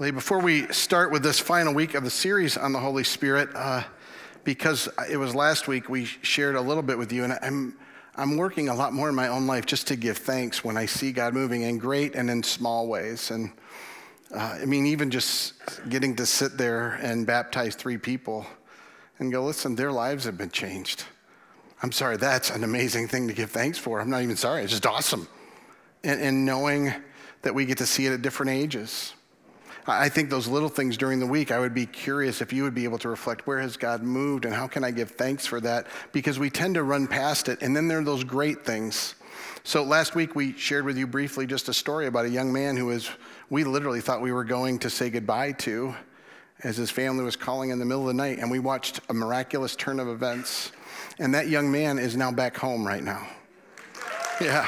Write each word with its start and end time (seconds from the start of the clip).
Well, 0.00 0.12
before 0.12 0.38
we 0.38 0.66
start 0.68 1.10
with 1.10 1.22
this 1.22 1.38
final 1.38 1.74
week 1.74 1.94
of 1.94 2.04
the 2.04 2.10
series 2.10 2.56
on 2.56 2.72
the 2.72 2.78
Holy 2.78 3.04
Spirit, 3.04 3.50
uh, 3.54 3.82
because 4.44 4.88
it 5.10 5.18
was 5.18 5.34
last 5.34 5.68
week 5.68 5.90
we 5.90 6.06
shared 6.06 6.56
a 6.56 6.60
little 6.62 6.82
bit 6.82 6.96
with 6.96 7.12
you, 7.12 7.24
and 7.24 7.38
I'm, 7.42 7.76
I'm 8.16 8.38
working 8.38 8.70
a 8.70 8.74
lot 8.74 8.94
more 8.94 9.10
in 9.10 9.14
my 9.14 9.28
own 9.28 9.46
life 9.46 9.66
just 9.66 9.88
to 9.88 9.96
give 9.96 10.16
thanks 10.16 10.64
when 10.64 10.78
I 10.78 10.86
see 10.86 11.12
God 11.12 11.34
moving 11.34 11.60
in 11.60 11.76
great 11.76 12.14
and 12.14 12.30
in 12.30 12.42
small 12.42 12.88
ways. 12.88 13.30
And 13.30 13.52
uh, 14.34 14.56
I 14.62 14.64
mean, 14.64 14.86
even 14.86 15.10
just 15.10 15.52
getting 15.90 16.16
to 16.16 16.24
sit 16.24 16.56
there 16.56 16.92
and 17.02 17.26
baptize 17.26 17.74
three 17.74 17.98
people 17.98 18.46
and 19.18 19.30
go, 19.30 19.44
listen, 19.44 19.74
their 19.74 19.92
lives 19.92 20.24
have 20.24 20.38
been 20.38 20.50
changed. 20.50 21.04
I'm 21.82 21.92
sorry, 21.92 22.16
that's 22.16 22.48
an 22.48 22.64
amazing 22.64 23.08
thing 23.08 23.28
to 23.28 23.34
give 23.34 23.50
thanks 23.50 23.76
for. 23.76 24.00
I'm 24.00 24.08
not 24.08 24.22
even 24.22 24.36
sorry, 24.36 24.62
it's 24.62 24.72
just 24.72 24.86
awesome. 24.86 25.28
And, 26.02 26.22
and 26.22 26.46
knowing 26.46 26.90
that 27.42 27.54
we 27.54 27.66
get 27.66 27.76
to 27.76 27.86
see 27.86 28.06
it 28.06 28.14
at 28.14 28.22
different 28.22 28.52
ages. 28.52 29.12
I 29.86 30.08
think 30.08 30.30
those 30.30 30.46
little 30.46 30.68
things 30.68 30.96
during 30.96 31.20
the 31.20 31.26
week, 31.26 31.50
I 31.50 31.58
would 31.58 31.74
be 31.74 31.86
curious 31.86 32.40
if 32.40 32.52
you 32.52 32.62
would 32.64 32.74
be 32.74 32.84
able 32.84 32.98
to 32.98 33.08
reflect 33.08 33.46
where 33.46 33.60
has 33.60 33.76
God 33.76 34.02
moved 34.02 34.44
and 34.44 34.54
how 34.54 34.66
can 34.66 34.84
I 34.84 34.90
give 34.90 35.12
thanks 35.12 35.46
for 35.46 35.60
that? 35.60 35.86
Because 36.12 36.38
we 36.38 36.50
tend 36.50 36.74
to 36.74 36.82
run 36.82 37.06
past 37.06 37.48
it, 37.48 37.62
and 37.62 37.74
then 37.74 37.88
there 37.88 37.98
are 37.98 38.04
those 38.04 38.24
great 38.24 38.64
things. 38.64 39.14
So 39.64 39.82
last 39.82 40.14
week 40.14 40.34
we 40.34 40.52
shared 40.52 40.84
with 40.84 40.96
you 40.96 41.06
briefly 41.06 41.46
just 41.46 41.68
a 41.68 41.74
story 41.74 42.06
about 42.06 42.24
a 42.24 42.30
young 42.30 42.52
man 42.52 42.76
who 42.76 42.86
was, 42.86 43.10
we 43.48 43.64
literally 43.64 44.00
thought 44.00 44.20
we 44.20 44.32
were 44.32 44.44
going 44.44 44.78
to 44.80 44.90
say 44.90 45.10
goodbye 45.10 45.52
to 45.52 45.94
as 46.62 46.76
his 46.76 46.90
family 46.90 47.24
was 47.24 47.36
calling 47.36 47.70
in 47.70 47.78
the 47.78 47.84
middle 47.84 48.02
of 48.02 48.08
the 48.08 48.14
night, 48.14 48.38
and 48.38 48.50
we 48.50 48.58
watched 48.58 49.00
a 49.08 49.14
miraculous 49.14 49.74
turn 49.76 49.98
of 49.98 50.08
events. 50.08 50.72
And 51.18 51.34
that 51.34 51.48
young 51.48 51.70
man 51.70 51.98
is 51.98 52.16
now 52.16 52.30
back 52.32 52.56
home 52.56 52.86
right 52.86 53.02
now. 53.02 53.26
Yeah. 54.40 54.66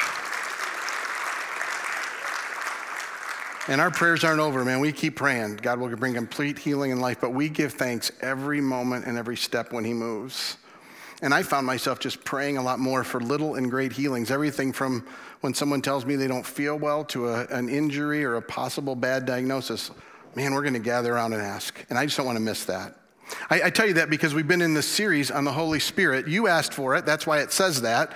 And 3.73 3.81
our 3.81 3.91
prayers 3.91 4.23
aren't 4.23 4.41
over, 4.41 4.67
man. 4.67 4.81
We 4.81 4.93
keep 4.93 5.17
praying. 5.17 5.57
God 5.57 5.81
will 5.81 5.89
bring 5.97 6.13
complete 6.13 6.59
healing 6.59 6.91
in 6.91 7.01
life, 7.01 7.23
but 7.23 7.31
we 7.31 7.49
give 7.49 7.73
thanks 7.73 8.13
every 8.21 8.61
moment 8.61 9.07
and 9.07 9.17
every 9.17 9.39
step 9.39 9.73
when 9.73 9.83
He 9.83 9.95
moves. 9.95 10.59
And 11.23 11.33
I 11.33 11.43
found 11.43 11.67
myself 11.67 11.99
just 11.99 12.23
praying 12.23 12.59
a 12.59 12.63
lot 12.63 12.81
more 12.81 13.03
for 13.03 13.19
little 13.19 13.55
and 13.55 13.71
great 13.71 13.91
healings. 13.91 14.31
Everything 14.31 14.75
from 14.75 15.07
when 15.41 15.55
someone 15.55 15.81
tells 15.81 16.05
me 16.05 16.17
they 16.17 16.29
don't 16.29 16.45
feel 16.45 16.79
well 16.79 17.03
to 17.07 17.29
a, 17.29 17.47
an 17.47 17.71
injury 17.71 18.23
or 18.27 18.35
a 18.35 18.43
possible 18.43 18.95
bad 18.95 19.25
diagnosis. 19.25 19.91
Man, 20.37 20.53
we're 20.53 20.61
going 20.61 20.75
to 20.75 20.79
gather 20.79 21.15
around 21.15 21.33
and 21.33 21.41
ask. 21.41 21.83
And 21.89 21.99
I 21.99 22.05
just 22.05 22.19
don't 22.19 22.27
want 22.27 22.37
to 22.37 22.45
miss 22.45 22.67
that. 22.67 22.99
I, 23.49 23.63
I 23.63 23.71
tell 23.71 23.87
you 23.87 23.95
that 23.95 24.11
because 24.11 24.35
we've 24.35 24.47
been 24.47 24.61
in 24.61 24.75
this 24.75 24.87
series 24.87 25.31
on 25.31 25.45
the 25.45 25.53
Holy 25.53 25.81
Spirit. 25.81 26.29
You 26.29 26.47
asked 26.47 26.75
for 26.75 26.95
it, 26.95 27.07
that's 27.07 27.27
why 27.27 27.41
it 27.41 27.51
says 27.51 27.81
that. 27.81 28.13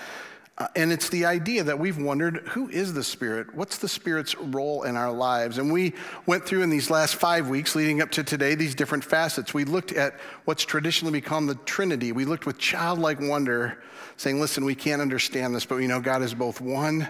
Uh, 0.59 0.67
and 0.75 0.91
it's 0.91 1.11
the 1.11 1.27
idea 1.27 1.62
that 1.62 1.79
we've 1.79 1.99
wondered 1.99 2.39
who 2.49 2.69
is 2.71 2.95
the 2.95 3.05
Spirit? 3.05 3.55
What's 3.55 3.77
the 3.77 3.89
Spirit's 3.89 4.35
role 4.37 4.85
in 4.85 4.97
our 4.97 5.12
lives? 5.12 5.59
And 5.59 5.71
we 5.71 5.93
went 6.25 6.47
through 6.47 6.62
in 6.62 6.71
these 6.71 6.89
last 6.89 7.17
five 7.17 7.49
weeks 7.49 7.75
leading 7.75 8.01
up 8.01 8.11
to 8.12 8.25
today 8.25 8.55
these 8.55 8.75
different 8.75 9.05
facets. 9.05 9.53
We 9.53 9.65
looked 9.65 9.93
at 9.93 10.15
what's 10.47 10.65
traditionally 10.65 11.12
become 11.12 11.47
the 11.47 11.57
Trinity. 11.67 12.12
We 12.12 12.25
looked 12.25 12.47
with 12.47 12.57
childlike 12.57 13.21
wonder, 13.21 13.83
saying, 14.17 14.41
listen, 14.41 14.65
we 14.65 14.75
can't 14.75 15.03
understand 15.03 15.55
this, 15.55 15.67
but 15.67 15.77
we 15.77 15.87
know 15.87 16.01
God 16.01 16.23
is 16.23 16.33
both 16.33 16.62
one, 16.62 17.07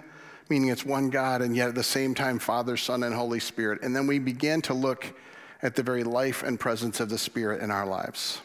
meaning 0.49 0.71
it's 0.71 0.85
one 0.85 1.09
God, 1.09 1.41
and 1.41 1.55
yet 1.55 1.69
at 1.69 1.77
the 1.77 1.85
same 1.85 2.17
time, 2.17 2.41
Father, 2.41 2.77
Son, 2.77 3.05
and 3.05 3.15
Holy 3.15 3.39
Spirit. 3.39 3.81
And 3.83 3.95
then 3.95 4.09
we 4.09 4.19
began 4.19 4.61
to 4.63 4.75
look 4.75 5.15
at 5.63 5.77
the 5.77 5.85
very 5.85 6.03
life 6.03 6.43
and 6.43 6.59
presence 6.59 6.99
of 6.99 7.11
the 7.11 7.19
Spirit 7.19 7.63
in 7.63 7.71
our 7.71 7.87
lives. 7.87 8.41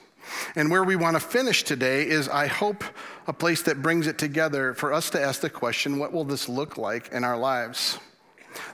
And 0.55 0.69
where 0.69 0.83
we 0.83 0.95
want 0.95 1.15
to 1.15 1.19
finish 1.19 1.63
today 1.63 2.07
is, 2.07 2.27
I 2.27 2.47
hope, 2.47 2.83
a 3.27 3.33
place 3.33 3.61
that 3.63 3.81
brings 3.81 4.07
it 4.07 4.17
together 4.17 4.73
for 4.73 4.93
us 4.93 5.09
to 5.11 5.21
ask 5.21 5.41
the 5.41 5.49
question 5.49 5.99
what 5.99 6.13
will 6.13 6.23
this 6.23 6.49
look 6.49 6.77
like 6.77 7.09
in 7.11 7.23
our 7.23 7.37
lives? 7.37 7.99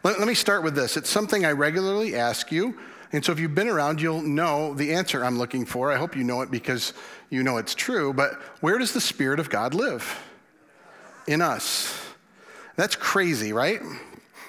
Let, 0.03 0.19
let, 0.19 0.27
me 0.27 0.33
start 0.33 0.63
with 0.63 0.75
this. 0.75 0.97
It's 0.97 1.09
something 1.09 1.45
I 1.45 1.51
regularly 1.51 2.15
ask 2.15 2.51
you. 2.51 2.77
And 3.11 3.23
so 3.23 3.31
if 3.31 3.39
you've 3.39 3.55
been 3.55 3.69
around, 3.69 4.01
you'll 4.01 4.21
know 4.21 4.73
the 4.73 4.93
answer 4.93 5.23
I'm 5.23 5.37
looking 5.37 5.65
for. 5.65 5.91
I 5.91 5.97
hope 5.97 6.15
you 6.15 6.23
know 6.23 6.41
it 6.41 6.51
because 6.51 6.93
you 7.29 7.43
know 7.43 7.57
it's 7.57 7.75
true. 7.75 8.13
But 8.13 8.33
where 8.61 8.77
does 8.77 8.93
the 8.93 9.01
Spirit 9.01 9.39
of 9.39 9.49
God 9.49 9.73
live? 9.73 10.23
In 11.27 11.41
us. 11.41 11.93
That's 12.75 12.95
crazy, 12.95 13.53
right? 13.53 13.81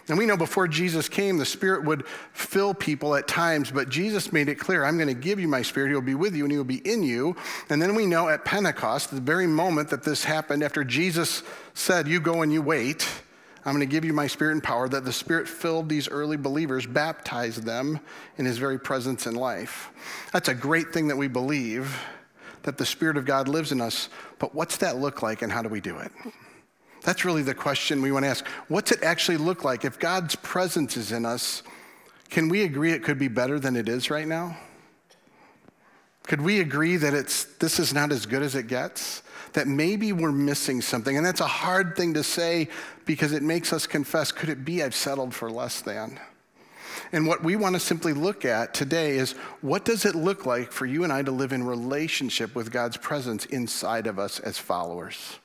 And 0.09 0.17
we 0.17 0.25
know 0.25 0.37
before 0.37 0.67
Jesus 0.67 1.09
came, 1.09 1.37
the 1.37 1.45
Spirit 1.45 1.85
would 1.85 2.07
fill 2.33 2.73
people 2.73 3.15
at 3.15 3.29
times, 3.29 3.71
but 3.71 3.91
Jesus 3.91 4.33
made 4.33 4.49
it 4.49 4.55
clear 4.55 4.85
I'm 4.85 4.97
going 4.97 5.09
to 5.09 5.15
give 5.15 5.39
you 5.39 5.49
my 5.49 5.63
Spirit. 5.63 5.91
He'll 5.91 6.01
be 6.01 6.15
with 6.15 6.35
you 6.35 6.45
and 6.45 6.53
He 6.53 6.57
will 6.57 6.65
be 6.65 6.89
in 6.91 7.03
you. 7.03 7.37
And 7.69 7.81
then 7.81 7.95
we 7.95 8.07
know 8.07 8.29
at 8.29 8.45
Pentecost, 8.45 9.11
the 9.11 9.21
very 9.21 9.47
moment 9.47 9.91
that 9.91 10.03
this 10.03 10.25
happened, 10.25 10.63
after 10.63 10.83
Jesus 10.83 11.43
said, 11.75 12.09
You 12.09 12.21
go 12.21 12.43
and 12.43 12.53
you 12.53 12.63
wait, 12.63 13.07
I'm 13.65 13.75
going 13.75 13.87
to 13.87 13.93
give 13.93 14.05
you 14.05 14.15
my 14.15 14.27
Spirit 14.27 14.53
and 14.53 14.63
power, 14.63 14.89
that 14.89 15.05
the 15.05 15.13
Spirit 15.13 15.47
filled 15.47 15.91
these 15.91 16.09
early 16.09 16.39
believers, 16.39 16.87
baptized 16.87 17.65
them 17.65 18.01
in 18.39 18.47
His 18.47 18.57
very 18.57 18.81
presence 18.81 19.27
in 19.27 19.35
life. 19.35 19.91
That's 20.33 20.49
a 20.49 20.55
great 20.55 20.93
thing 20.93 21.09
that 21.09 21.17
we 21.17 21.29
believe 21.29 21.99
that 22.63 22.79
the 22.79 22.87
Spirit 22.87 23.17
of 23.17 23.25
God 23.25 23.47
lives 23.47 23.73
in 23.73 23.81
us, 23.81 24.09
but 24.39 24.55
what's 24.55 24.79
that 24.79 24.97
look 24.97 25.23
like 25.23 25.43
and 25.43 25.53
how 25.53 25.63
do 25.63 25.69
we 25.69 25.81
do 25.81 25.99
it? 25.99 26.13
That's 27.09 27.25
really 27.25 27.41
the 27.41 27.55
question 27.55 28.03
we 28.03 28.13
want 28.13 28.27
to 28.27 28.29
ask. 28.29 28.47
What's 28.69 28.93
it 28.93 29.03
actually 29.03 29.39
look 29.39 29.65
like? 29.65 29.87
If 29.87 29.99
God's 29.99 30.37
presence 30.37 30.95
is 30.99 31.11
in 31.11 31.25
us, 31.25 31.63
can 32.29 32.51
we 32.51 32.65
agree 32.65 32.93
it 32.93 33.03
could 33.03 33.19
be 33.19 33.29
better 33.29 33.59
than 33.59 33.77
it 33.77 33.89
is 33.89 34.11
right 34.11 34.29
now? 34.29 34.59
Could 36.25 36.43
we 36.43 36.61
agree 36.61 36.97
that 36.99 37.15
it's, 37.15 37.45
this 37.45 37.79
is 37.79 37.95
not 37.95 38.13
as 38.13 38.27
good 38.27 38.43
as 38.43 38.55
it 38.55 38.67
gets? 38.67 39.23
That 39.55 39.67
maybe 39.67 40.13
we're 40.13 40.33
missing 40.33 40.83
something? 40.83 41.17
And 41.17 41.25
that's 41.25 41.41
a 41.41 41.47
hard 41.47 41.97
thing 41.97 42.13
to 42.13 42.23
say 42.23 42.69
because 43.07 43.33
it 43.33 43.43
makes 43.43 43.73
us 43.73 43.87
confess 43.87 44.31
could 44.31 44.51
it 44.51 44.63
be 44.63 44.83
I've 44.83 44.95
settled 44.95 45.35
for 45.35 45.51
less 45.51 45.81
than? 45.81 46.21
And 47.13 47.27
what 47.27 47.43
we 47.43 47.57
want 47.57 47.75
to 47.75 47.81
simply 47.81 48.13
look 48.13 48.45
at 48.45 48.75
today 48.75 49.17
is 49.17 49.33
what 49.63 49.87
does 49.87 50.05
it 50.05 50.15
look 50.15 50.45
like 50.45 50.73
for 50.73 50.85
you 50.85 51.05
and 51.05 51.13
I 51.15 51.23
to 51.23 51.33
live 51.33 51.55
in 51.55 51.65
relationship 51.65 52.55
with 52.55 52.71
God's 52.71 52.99
presence 52.99 53.47
inside 53.47 54.07
of 54.07 54.19
us 54.19 54.41
as 54.41 54.59
followers? 54.59 55.39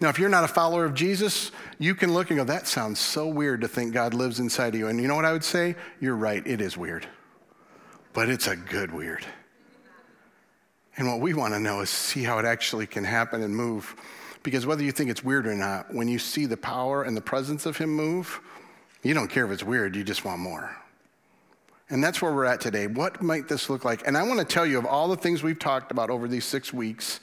Now, 0.00 0.08
if 0.08 0.18
you're 0.18 0.28
not 0.28 0.44
a 0.44 0.48
follower 0.48 0.84
of 0.84 0.94
Jesus, 0.94 1.52
you 1.78 1.94
can 1.94 2.12
look 2.12 2.30
and 2.30 2.38
go, 2.38 2.44
that 2.44 2.66
sounds 2.66 2.98
so 2.98 3.26
weird 3.26 3.60
to 3.62 3.68
think 3.68 3.92
God 3.92 4.14
lives 4.14 4.40
inside 4.40 4.74
of 4.74 4.80
you. 4.80 4.88
And 4.88 5.00
you 5.00 5.08
know 5.08 5.14
what 5.14 5.24
I 5.24 5.32
would 5.32 5.44
say? 5.44 5.74
You're 6.00 6.16
right, 6.16 6.46
it 6.46 6.60
is 6.60 6.76
weird. 6.76 7.06
But 8.12 8.28
it's 8.28 8.46
a 8.46 8.56
good 8.56 8.92
weird. 8.92 9.24
And 10.96 11.08
what 11.08 11.20
we 11.20 11.34
want 11.34 11.54
to 11.54 11.60
know 11.60 11.80
is 11.80 11.90
see 11.90 12.22
how 12.22 12.38
it 12.38 12.44
actually 12.44 12.86
can 12.86 13.04
happen 13.04 13.42
and 13.42 13.54
move. 13.54 13.96
Because 14.42 14.66
whether 14.66 14.82
you 14.82 14.92
think 14.92 15.10
it's 15.10 15.24
weird 15.24 15.46
or 15.46 15.54
not, 15.54 15.92
when 15.94 16.08
you 16.08 16.18
see 16.18 16.46
the 16.46 16.56
power 16.56 17.04
and 17.04 17.16
the 17.16 17.22
presence 17.22 17.64
of 17.64 17.76
Him 17.76 17.90
move, 17.90 18.40
you 19.02 19.14
don't 19.14 19.28
care 19.28 19.46
if 19.46 19.52
it's 19.52 19.64
weird, 19.64 19.96
you 19.96 20.04
just 20.04 20.24
want 20.24 20.40
more. 20.40 20.76
And 21.90 22.02
that's 22.02 22.22
where 22.22 22.32
we're 22.32 22.46
at 22.46 22.60
today. 22.60 22.86
What 22.86 23.22
might 23.22 23.48
this 23.48 23.68
look 23.68 23.84
like? 23.84 24.06
And 24.06 24.16
I 24.16 24.22
want 24.22 24.40
to 24.40 24.46
tell 24.46 24.64
you 24.64 24.78
of 24.78 24.86
all 24.86 25.08
the 25.08 25.16
things 25.16 25.42
we've 25.42 25.58
talked 25.58 25.90
about 25.90 26.08
over 26.08 26.26
these 26.26 26.44
six 26.44 26.72
weeks, 26.72 27.20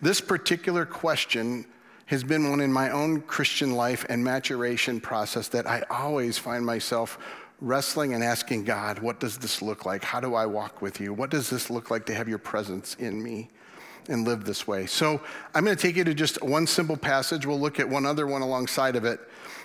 this 0.00 0.20
particular 0.20 0.86
question 0.86 1.66
has 2.06 2.24
been 2.24 2.50
one 2.50 2.60
in 2.60 2.72
my 2.72 2.90
own 2.90 3.20
Christian 3.22 3.74
life 3.74 4.06
and 4.08 4.22
maturation 4.22 5.00
process 5.00 5.48
that 5.48 5.66
I 5.66 5.82
always 5.90 6.38
find 6.38 6.64
myself 6.64 7.18
wrestling 7.60 8.14
and 8.14 8.22
asking 8.22 8.64
God, 8.64 8.98
what 9.00 9.18
does 9.18 9.38
this 9.38 9.62
look 9.62 9.84
like? 9.84 10.04
How 10.04 10.20
do 10.20 10.34
I 10.34 10.46
walk 10.46 10.82
with 10.82 11.00
you? 11.00 11.12
What 11.12 11.30
does 11.30 11.50
this 11.50 11.70
look 11.70 11.90
like 11.90 12.06
to 12.06 12.14
have 12.14 12.28
your 12.28 12.38
presence 12.38 12.94
in 12.96 13.22
me 13.22 13.48
and 14.08 14.24
live 14.24 14.44
this 14.44 14.68
way? 14.68 14.86
So 14.86 15.20
I'm 15.54 15.64
going 15.64 15.76
to 15.76 15.82
take 15.82 15.96
you 15.96 16.04
to 16.04 16.14
just 16.14 16.40
one 16.42 16.66
simple 16.66 16.96
passage. 16.96 17.44
We'll 17.44 17.58
look 17.58 17.80
at 17.80 17.88
one 17.88 18.06
other 18.06 18.26
one 18.26 18.42
alongside 18.42 18.94
of 18.94 19.04
it. 19.04 19.20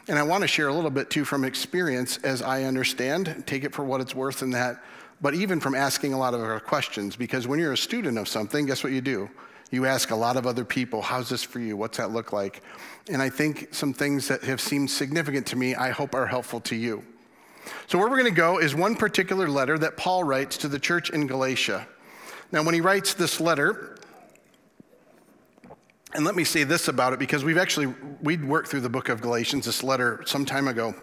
And 0.07 0.17
I 0.17 0.23
want 0.23 0.41
to 0.41 0.47
share 0.47 0.69
a 0.69 0.73
little 0.73 0.89
bit 0.89 1.09
too 1.09 1.25
from 1.25 1.43
experience 1.43 2.17
as 2.23 2.41
I 2.41 2.63
understand, 2.63 3.43
take 3.45 3.63
it 3.63 3.75
for 3.75 3.83
what 3.83 4.01
it's 4.01 4.15
worth 4.15 4.41
in 4.41 4.49
that, 4.51 4.83
but 5.21 5.35
even 5.35 5.59
from 5.59 5.75
asking 5.75 6.13
a 6.13 6.17
lot 6.17 6.33
of 6.33 6.41
our 6.41 6.59
questions, 6.59 7.15
because 7.15 7.47
when 7.47 7.59
you're 7.59 7.73
a 7.73 7.77
student 7.77 8.17
of 8.17 8.27
something, 8.27 8.65
guess 8.65 8.83
what 8.83 8.93
you 8.93 9.01
do? 9.01 9.29
You 9.71 9.85
ask 9.85 10.11
a 10.11 10.15
lot 10.15 10.35
of 10.35 10.45
other 10.45 10.65
people, 10.65 11.01
how's 11.01 11.29
this 11.29 11.43
for 11.43 11.59
you? 11.59 11.77
What's 11.77 11.97
that 11.97 12.11
look 12.11 12.33
like? 12.33 12.61
And 13.09 13.21
I 13.21 13.29
think 13.29 13.73
some 13.73 13.93
things 13.93 14.27
that 14.27 14.43
have 14.43 14.59
seemed 14.59 14.91
significant 14.91 15.47
to 15.47 15.55
me, 15.55 15.75
I 15.75 15.91
hope 15.91 16.13
are 16.13 16.27
helpful 16.27 16.59
to 16.61 16.75
you. 16.75 17.03
So, 17.87 17.97
where 17.97 18.09
we're 18.09 18.17
going 18.17 18.33
to 18.33 18.37
go 18.37 18.59
is 18.59 18.75
one 18.75 18.95
particular 18.95 19.47
letter 19.47 19.77
that 19.77 19.95
Paul 19.95 20.23
writes 20.25 20.57
to 20.57 20.67
the 20.67 20.79
church 20.79 21.09
in 21.09 21.25
Galatia. 21.25 21.87
Now, 22.51 22.63
when 22.63 22.73
he 22.73 22.81
writes 22.81 23.13
this 23.13 23.39
letter, 23.39 23.97
and 26.13 26.25
let 26.25 26.35
me 26.35 26.43
say 26.43 26.65
this 26.65 26.89
about 26.89 27.13
it 27.13 27.19
because 27.19 27.45
we've 27.45 27.57
actually 27.57 27.93
we'd 28.21 28.43
worked 28.43 28.67
through 28.67 28.81
the 28.81 28.89
book 28.89 29.07
of 29.07 29.21
Galatians, 29.21 29.65
this 29.65 29.83
letter 29.83 30.21
some 30.25 30.43
time 30.43 30.67
ago. 30.67 30.93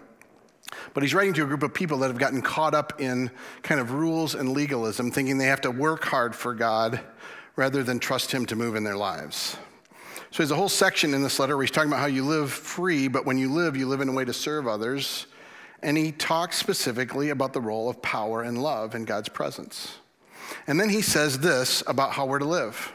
But 0.93 1.01
he's 1.01 1.15
writing 1.15 1.33
to 1.35 1.43
a 1.43 1.47
group 1.47 1.63
of 1.63 1.73
people 1.73 1.97
that 1.99 2.07
have 2.07 2.19
gotten 2.19 2.43
caught 2.43 2.75
up 2.75 3.01
in 3.01 3.31
kind 3.63 3.81
of 3.81 3.93
rules 3.93 4.35
and 4.35 4.51
legalism, 4.51 5.09
thinking 5.09 5.39
they 5.39 5.45
have 5.45 5.61
to 5.61 5.71
work 5.71 6.03
hard 6.03 6.35
for 6.35 6.53
God 6.53 6.99
rather 7.59 7.83
than 7.83 7.99
trust 7.99 8.31
Him 8.31 8.45
to 8.45 8.55
move 8.55 8.77
in 8.77 8.85
their 8.85 8.95
lives. 8.95 9.57
So 10.31 10.37
there's 10.37 10.51
a 10.51 10.55
whole 10.55 10.69
section 10.69 11.13
in 11.13 11.21
this 11.21 11.39
letter 11.39 11.57
where 11.57 11.65
he's 11.65 11.71
talking 11.71 11.89
about 11.89 11.99
how 11.99 12.05
you 12.05 12.23
live 12.23 12.53
free, 12.53 13.09
but 13.09 13.25
when 13.25 13.37
you 13.37 13.51
live, 13.51 13.75
you 13.75 13.85
live 13.85 13.99
in 13.99 14.07
a 14.07 14.13
way 14.13 14.23
to 14.23 14.31
serve 14.31 14.65
others. 14.65 15.27
And 15.83 15.97
he 15.97 16.13
talks 16.13 16.55
specifically 16.55 17.31
about 17.31 17.51
the 17.51 17.59
role 17.59 17.89
of 17.89 18.01
power 18.01 18.43
and 18.43 18.63
love 18.63 18.95
in 18.95 19.03
God's 19.03 19.27
presence. 19.27 19.97
And 20.67 20.79
then 20.79 20.87
he 20.87 21.01
says 21.01 21.39
this 21.39 21.83
about 21.85 22.13
how 22.13 22.25
we're 22.25 22.39
to 22.39 22.45
live. 22.45 22.93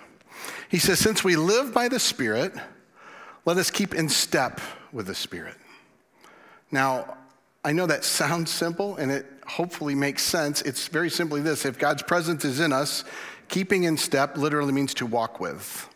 He 0.70 0.78
says, 0.78 0.99
Since 0.99 1.22
we 1.22 1.37
live 1.37 1.75
by 1.75 1.88
the 1.88 2.00
Spirit, 2.00 2.55
let 3.44 3.58
us 3.58 3.70
keep 3.70 3.94
in 3.94 4.08
step 4.08 4.62
with 4.93 5.06
the 5.06 5.14
Spirit. 5.14 5.56
Now, 6.70 7.19
I 7.64 7.72
know 7.72 7.87
that 7.87 8.05
sounds 8.05 8.50
simple 8.50 8.96
and 8.96 9.10
it 9.10 9.26
hopefully 9.46 9.94
makes 9.94 10.22
sense. 10.22 10.62
It's 10.62 10.88
very 10.88 11.10
simply 11.10 11.40
this 11.40 11.64
if 11.64 11.78
God's 11.78 12.02
presence 12.02 12.44
is 12.44 12.60
in 12.60 12.72
us, 12.72 13.05
keeping 13.49 13.85
in 13.85 13.96
step 13.96 14.37
literally 14.37 14.73
means 14.73 14.94
to 14.94 15.06
walk 15.06 15.41
with. 15.41 15.88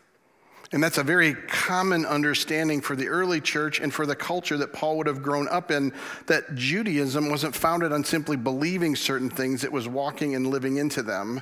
And 0.71 0.83
that's 0.83 0.99
a 0.99 1.03
very 1.03 1.33
common 1.33 2.05
understanding 2.05 2.79
for 2.79 2.95
the 2.95 3.07
early 3.07 3.41
church 3.41 3.79
and 3.79 3.91
for 3.91 4.05
the 4.05 4.15
culture 4.15 4.57
that 4.57 4.71
Paul 4.71 4.97
would 4.97 5.07
have 5.07 5.23
grown 5.23 5.47
up 5.47 5.71
in 5.71 5.91
that 6.27 6.53
Judaism 6.53 7.29
wasn't 7.29 7.55
founded 7.55 7.91
on 7.91 8.03
simply 8.03 8.37
believing 8.37 8.95
certain 8.95 9.31
things, 9.31 9.63
it 9.63 9.71
was 9.71 9.87
walking 9.87 10.35
and 10.35 10.47
living 10.47 10.77
into 10.77 11.01
them. 11.01 11.41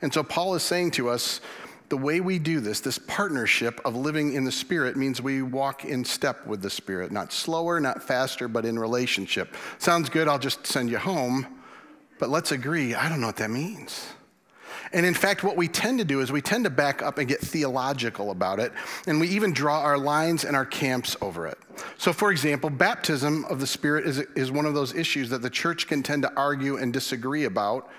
And 0.00 0.14
so 0.14 0.22
Paul 0.22 0.54
is 0.54 0.62
saying 0.62 0.92
to 0.92 1.08
us, 1.08 1.40
the 1.88 1.96
way 1.96 2.20
we 2.20 2.38
do 2.38 2.60
this, 2.60 2.80
this 2.80 2.98
partnership 2.98 3.80
of 3.84 3.96
living 3.96 4.34
in 4.34 4.44
the 4.44 4.52
Spirit, 4.52 4.96
means 4.96 5.22
we 5.22 5.42
walk 5.42 5.84
in 5.84 6.04
step 6.04 6.46
with 6.46 6.60
the 6.60 6.70
Spirit, 6.70 7.10
not 7.10 7.32
slower, 7.32 7.80
not 7.80 8.02
faster, 8.02 8.46
but 8.46 8.64
in 8.64 8.78
relationship. 8.78 9.54
Sounds 9.78 10.08
good, 10.08 10.28
I'll 10.28 10.38
just 10.38 10.66
send 10.66 10.90
you 10.90 10.98
home. 10.98 11.46
But 12.18 12.28
let's 12.28 12.52
agree, 12.52 12.94
I 12.94 13.08
don't 13.08 13.20
know 13.20 13.28
what 13.28 13.36
that 13.36 13.50
means. 13.50 14.06
And 14.92 15.04
in 15.04 15.14
fact, 15.14 15.44
what 15.44 15.56
we 15.56 15.68
tend 15.68 15.98
to 15.98 16.04
do 16.04 16.20
is 16.20 16.32
we 16.32 16.40
tend 16.40 16.64
to 16.64 16.70
back 16.70 17.02
up 17.02 17.18
and 17.18 17.28
get 17.28 17.40
theological 17.40 18.30
about 18.30 18.58
it, 18.58 18.72
and 19.06 19.20
we 19.20 19.28
even 19.28 19.52
draw 19.52 19.80
our 19.80 19.98
lines 19.98 20.44
and 20.44 20.56
our 20.56 20.66
camps 20.66 21.16
over 21.20 21.46
it. 21.46 21.58
So, 21.96 22.12
for 22.12 22.30
example, 22.30 22.70
baptism 22.70 23.44
of 23.46 23.60
the 23.60 23.66
Spirit 23.66 24.06
is, 24.06 24.18
is 24.34 24.50
one 24.50 24.66
of 24.66 24.74
those 24.74 24.94
issues 24.94 25.30
that 25.30 25.42
the 25.42 25.50
church 25.50 25.86
can 25.86 26.02
tend 26.02 26.22
to 26.22 26.32
argue 26.34 26.76
and 26.76 26.92
disagree 26.92 27.44
about. 27.44 27.90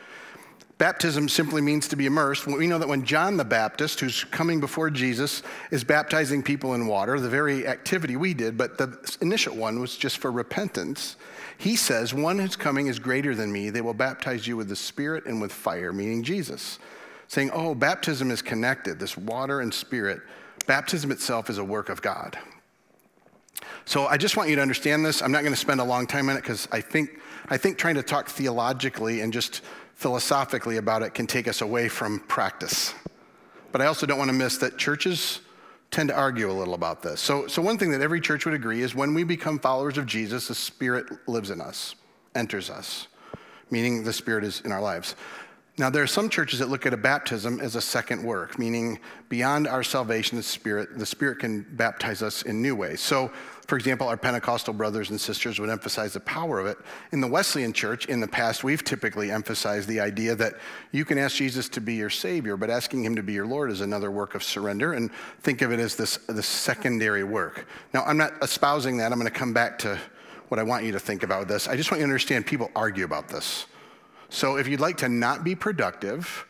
Baptism 0.79 1.27
simply 1.27 1.61
means 1.61 1.89
to 1.89 1.97
be 1.97 2.05
immersed. 2.05 2.47
We 2.47 2.65
know 2.65 2.79
that 2.79 2.87
when 2.87 3.03
John 3.03 3.35
the 3.35 3.43
Baptist, 3.43 3.99
who's 3.99 4.23
coming 4.23 4.61
before 4.61 4.89
Jesus, 4.89 5.43
is 5.71 5.83
baptizing 5.83 6.41
people 6.41 6.73
in 6.73 6.87
water, 6.87 7.19
the 7.19 7.27
very 7.27 7.67
activity 7.67 8.15
we 8.15 8.33
did, 8.33 8.57
but 8.57 8.77
the 8.77 8.97
initial 9.19 9.57
one 9.57 9.81
was 9.81 9.97
just 9.97 10.19
for 10.19 10.31
repentance. 10.31 11.17
He 11.59 11.75
says, 11.75 12.13
One 12.13 12.39
who's 12.39 12.55
coming 12.55 12.87
is 12.87 12.99
greater 12.99 13.35
than 13.35 13.51
me. 13.51 13.69
They 13.69 13.81
will 13.81 13.93
baptize 13.93 14.47
you 14.47 14.55
with 14.55 14.69
the 14.69 14.77
Spirit 14.77 15.25
and 15.25 15.41
with 15.41 15.51
fire, 15.51 15.91
meaning 15.91 16.23
Jesus. 16.23 16.79
Saying, 17.27 17.51
Oh, 17.53 17.75
baptism 17.75 18.31
is 18.31 18.41
connected, 18.41 18.97
this 18.97 19.17
water 19.17 19.59
and 19.59 19.73
spirit. 19.73 20.21
Baptism 20.67 21.11
itself 21.11 21.49
is 21.49 21.57
a 21.57 21.63
work 21.63 21.89
of 21.89 22.01
God. 22.01 22.39
So 23.83 24.07
I 24.07 24.15
just 24.15 24.37
want 24.37 24.49
you 24.49 24.55
to 24.55 24.61
understand 24.61 25.05
this. 25.05 25.21
I'm 25.21 25.33
not 25.33 25.41
going 25.41 25.53
to 25.53 25.59
spend 25.59 25.81
a 25.81 25.83
long 25.83 26.07
time 26.07 26.29
on 26.29 26.37
it 26.37 26.41
because 26.41 26.65
I 26.71 26.79
think, 26.79 27.19
I 27.49 27.57
think 27.57 27.77
trying 27.77 27.95
to 27.95 28.03
talk 28.03 28.29
theologically 28.29 29.19
and 29.19 29.33
just 29.33 29.61
philosophically 29.95 30.77
about 30.77 31.03
it 31.03 31.13
can 31.13 31.27
take 31.27 31.45
us 31.49 31.59
away 31.59 31.89
from 31.89 32.21
practice. 32.21 32.93
But 33.73 33.81
I 33.81 33.87
also 33.87 34.05
don't 34.05 34.17
want 34.17 34.29
to 34.29 34.37
miss 34.37 34.57
that 34.59 34.77
churches 34.77 35.41
tend 35.91 36.09
to 36.09 36.15
argue 36.15 36.51
a 36.51 36.53
little 36.53 36.73
about 36.73 37.01
this. 37.01 37.19
So, 37.19 37.47
so 37.47 37.61
one 37.61 37.77
thing 37.77 37.91
that 37.91 38.01
every 38.01 38.21
church 38.21 38.45
would 38.45 38.53
agree 38.53 38.81
is 38.81 38.93
when 38.93 39.13
we 39.13 39.23
become 39.23 39.59
followers 39.59 39.97
of 39.97 40.05
Jesus, 40.05 40.47
the 40.47 40.55
Spirit 40.55 41.27
lives 41.27 41.49
in 41.49 41.61
us, 41.61 41.95
enters 42.35 42.69
us, 42.69 43.07
meaning 43.71 44.03
the 44.03 44.13
Spirit 44.13 44.43
is 44.43 44.61
in 44.61 44.71
our 44.71 44.81
lives. 44.81 45.15
Now, 45.79 45.89
there 45.89 46.03
are 46.03 46.07
some 46.07 46.27
churches 46.27 46.59
that 46.59 46.67
look 46.67 46.85
at 46.85 46.93
a 46.93 46.97
baptism 46.97 47.61
as 47.61 47.77
a 47.77 47.81
second 47.81 48.21
work, 48.21 48.59
meaning 48.59 48.99
beyond 49.29 49.65
our 49.65 49.81
salvation, 49.81 50.35
the 50.35 50.43
Spirit, 50.43 50.99
the 50.99 51.05
Spirit 51.05 51.39
can 51.39 51.65
baptize 51.71 52.21
us 52.21 52.41
in 52.41 52.61
new 52.61 52.75
ways. 52.75 52.99
So, 52.99 53.31
for 53.65 53.77
example, 53.77 54.05
our 54.09 54.17
Pentecostal 54.17 54.73
brothers 54.73 55.09
and 55.09 55.21
sisters 55.21 55.57
would 55.57 55.69
emphasize 55.69 56.11
the 56.11 56.19
power 56.19 56.59
of 56.59 56.65
it. 56.65 56.77
In 57.13 57.21
the 57.21 57.29
Wesleyan 57.29 57.71
church, 57.71 58.07
in 58.07 58.19
the 58.19 58.27
past, 58.27 58.61
we've 58.61 58.83
typically 58.83 59.31
emphasized 59.31 59.87
the 59.87 60.01
idea 60.01 60.35
that 60.35 60.55
you 60.91 61.05
can 61.05 61.17
ask 61.17 61.37
Jesus 61.37 61.69
to 61.69 61.79
be 61.79 61.93
your 61.93 62.09
Savior, 62.09 62.57
but 62.57 62.69
asking 62.69 63.05
Him 63.05 63.15
to 63.15 63.23
be 63.23 63.31
your 63.31 63.47
Lord 63.47 63.71
is 63.71 63.79
another 63.79 64.11
work 64.11 64.35
of 64.35 64.43
surrender, 64.43 64.91
and 64.91 65.09
think 65.43 65.61
of 65.61 65.71
it 65.71 65.79
as 65.79 65.95
this, 65.95 66.17
this 66.27 66.45
secondary 66.45 67.23
work. 67.23 67.65
Now, 67.93 68.03
I'm 68.03 68.17
not 68.17 68.33
espousing 68.43 68.97
that. 68.97 69.13
I'm 69.13 69.17
going 69.17 69.31
to 69.31 69.39
come 69.39 69.53
back 69.53 69.79
to 69.79 69.97
what 70.49 70.59
I 70.59 70.63
want 70.63 70.83
you 70.83 70.91
to 70.91 70.99
think 70.99 71.23
about 71.23 71.47
this. 71.47 71.69
I 71.69 71.77
just 71.77 71.89
want 71.89 71.99
you 71.99 72.05
to 72.05 72.09
understand 72.11 72.45
people 72.45 72.69
argue 72.75 73.05
about 73.05 73.29
this. 73.29 73.65
So 74.29 74.57
if 74.57 74.67
you'd 74.67 74.79
like 74.79 74.97
to 74.97 75.09
not 75.09 75.43
be 75.43 75.55
productive 75.55 76.45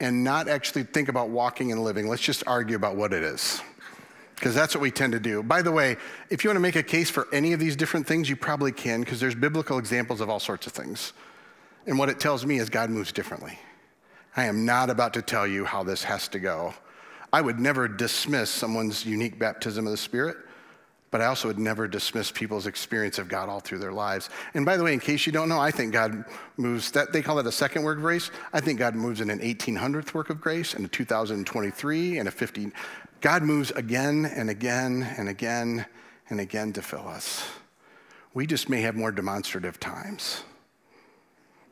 and 0.00 0.22
not 0.22 0.48
actually 0.48 0.84
think 0.84 1.08
about 1.08 1.30
walking 1.30 1.72
and 1.72 1.82
living, 1.82 2.08
let's 2.08 2.22
just 2.22 2.44
argue 2.46 2.76
about 2.76 2.96
what 2.96 3.12
it 3.12 3.22
is. 3.22 3.60
Because 4.34 4.54
that's 4.54 4.74
what 4.74 4.82
we 4.82 4.90
tend 4.90 5.12
to 5.12 5.20
do. 5.20 5.42
By 5.42 5.62
the 5.62 5.70
way, 5.70 5.96
if 6.28 6.42
you 6.42 6.50
want 6.50 6.56
to 6.56 6.62
make 6.62 6.76
a 6.76 6.82
case 6.82 7.08
for 7.08 7.28
any 7.32 7.52
of 7.52 7.60
these 7.60 7.76
different 7.76 8.06
things, 8.06 8.28
you 8.28 8.36
probably 8.36 8.72
can, 8.72 9.00
because 9.00 9.20
there's 9.20 9.36
biblical 9.36 9.78
examples 9.78 10.20
of 10.20 10.28
all 10.28 10.40
sorts 10.40 10.66
of 10.66 10.72
things. 10.72 11.12
And 11.86 11.98
what 11.98 12.08
it 12.08 12.18
tells 12.18 12.44
me 12.44 12.58
is 12.58 12.68
God 12.68 12.90
moves 12.90 13.12
differently. 13.12 13.58
I 14.36 14.44
am 14.44 14.64
not 14.64 14.90
about 14.90 15.14
to 15.14 15.22
tell 15.22 15.46
you 15.46 15.64
how 15.64 15.84
this 15.84 16.02
has 16.04 16.26
to 16.28 16.38
go. 16.38 16.74
I 17.32 17.40
would 17.40 17.60
never 17.60 17.86
dismiss 17.86 18.50
someone's 18.50 19.06
unique 19.06 19.38
baptism 19.38 19.86
of 19.86 19.90
the 19.92 19.96
Spirit 19.96 20.36
but 21.12 21.20
I 21.20 21.26
also 21.26 21.46
would 21.46 21.58
never 21.58 21.86
dismiss 21.86 22.32
people's 22.32 22.66
experience 22.66 23.18
of 23.18 23.28
God 23.28 23.50
all 23.50 23.60
through 23.60 23.78
their 23.78 23.92
lives. 23.92 24.30
And 24.54 24.64
by 24.64 24.78
the 24.78 24.82
way, 24.82 24.94
in 24.94 24.98
case 24.98 25.26
you 25.26 25.30
don't 25.30 25.48
know, 25.48 25.60
I 25.60 25.70
think 25.70 25.92
God 25.92 26.24
moves 26.56 26.90
that 26.92 27.12
they 27.12 27.20
call 27.20 27.38
it 27.38 27.46
a 27.46 27.52
second 27.52 27.82
work 27.82 27.98
of 27.98 28.02
grace. 28.02 28.30
I 28.54 28.60
think 28.60 28.78
God 28.78 28.94
moves 28.94 29.20
in 29.20 29.28
an 29.28 29.38
1800th 29.38 30.14
work 30.14 30.30
of 30.30 30.40
grace 30.40 30.72
and 30.72 30.86
a 30.86 30.88
2023 30.88 32.18
and 32.18 32.28
a 32.28 32.32
15. 32.32 32.72
God 33.20 33.42
moves 33.42 33.70
again 33.72 34.24
and 34.24 34.48
again 34.48 35.02
and 35.18 35.28
again 35.28 35.84
and 36.30 36.40
again 36.40 36.72
to 36.72 36.82
fill 36.82 37.06
us. 37.06 37.44
We 38.32 38.46
just 38.46 38.70
may 38.70 38.80
have 38.80 38.96
more 38.96 39.12
demonstrative 39.12 39.78
times. 39.78 40.44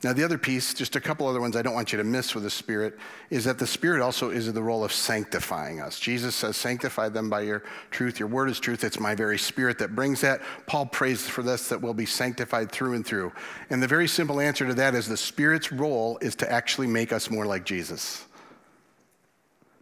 Now, 0.03 0.15
the 0.15 0.25
other 0.25 0.39
piece, 0.39 0.73
just 0.73 0.97
a 0.97 1.01
couple 1.01 1.27
other 1.27 1.43
ones 1.43 1.57
I 1.57 1.63
don't 1.63 1.75
want 1.75 1.93
you 1.93 1.99
to 1.99 2.05
miss 2.05 2.35
with 2.35 2.45
the 2.45 2.51
Spirit, 2.51 2.99
is 3.29 3.45
that 3.45 3.59
the 3.59 3.67
Spirit 3.67 4.01
also 4.01 4.31
is 4.31 4.49
in 4.49 4.55
the 4.55 4.63
role 4.63 4.83
of 4.83 4.95
sanctifying 4.95 5.81
us. 5.81 6.01
Jesus 6.01 6.35
says, 6.35 6.57
Sanctify 6.57 7.11
them 7.11 7.29
by 7.29 7.43
your 7.43 7.63
truth. 7.91 8.19
Your 8.19 8.29
word 8.29 8.49
is 8.49 8.59
truth. 8.59 8.83
It's 8.83 8.99
my 8.99 9.15
very 9.15 9.39
Spirit 9.39 9.79
that 9.79 9.95
brings 9.95 10.23
that. 10.23 10.41
Paul 10.67 10.87
prays 10.87 11.29
for 11.29 11.43
this, 11.43 11.69
that 11.69 11.83
we'll 11.83 11.93
be 11.93 12.07
sanctified 12.07 12.73
through 12.73 12.95
and 12.95 13.05
through. 13.05 13.31
And 13.69 13.83
the 13.83 13.87
very 13.87 14.09
simple 14.09 14.41
answer 14.41 14.67
to 14.67 14.75
that 14.75 14.95
is 14.95 15.07
the 15.07 15.19
Spirit's 15.19 15.71
role 15.71 16.17
is 16.23 16.35
to 16.37 16.51
actually 16.51 16.87
make 16.87 17.13
us 17.13 17.31
more 17.31 17.45
like 17.45 17.67
Jesus. 17.67 18.25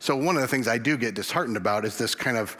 So, 0.01 0.17
one 0.17 0.35
of 0.35 0.43
the 0.43 0.49
things 0.49 0.67
I 0.67 0.79
do 0.79 0.97
get 0.97 1.15
disheartened 1.15 1.57
about 1.57 1.85
is 1.85 1.97
this 1.97 2.17
kind 2.17 2.37
of 2.37 2.57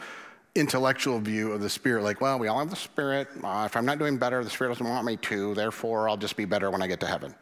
intellectual 0.55 1.19
view 1.19 1.51
of 1.51 1.61
the 1.61 1.69
Spirit, 1.69 2.03
like, 2.03 2.21
well, 2.21 2.39
we 2.39 2.47
all 2.47 2.59
have 2.59 2.69
the 2.69 2.75
Spirit. 2.75 3.27
Uh, 3.43 3.63
if 3.65 3.77
I'm 3.77 3.85
not 3.85 3.99
doing 3.99 4.17
better, 4.17 4.43
the 4.43 4.49
Spirit 4.49 4.71
doesn't 4.71 4.87
want 4.87 5.05
me 5.05 5.17
to. 5.17 5.53
Therefore, 5.53 6.09
I'll 6.09 6.17
just 6.17 6.35
be 6.35 6.45
better 6.45 6.71
when 6.71 6.81
I 6.81 6.87
get 6.87 6.99
to 7.01 7.07
heaven. 7.07 7.33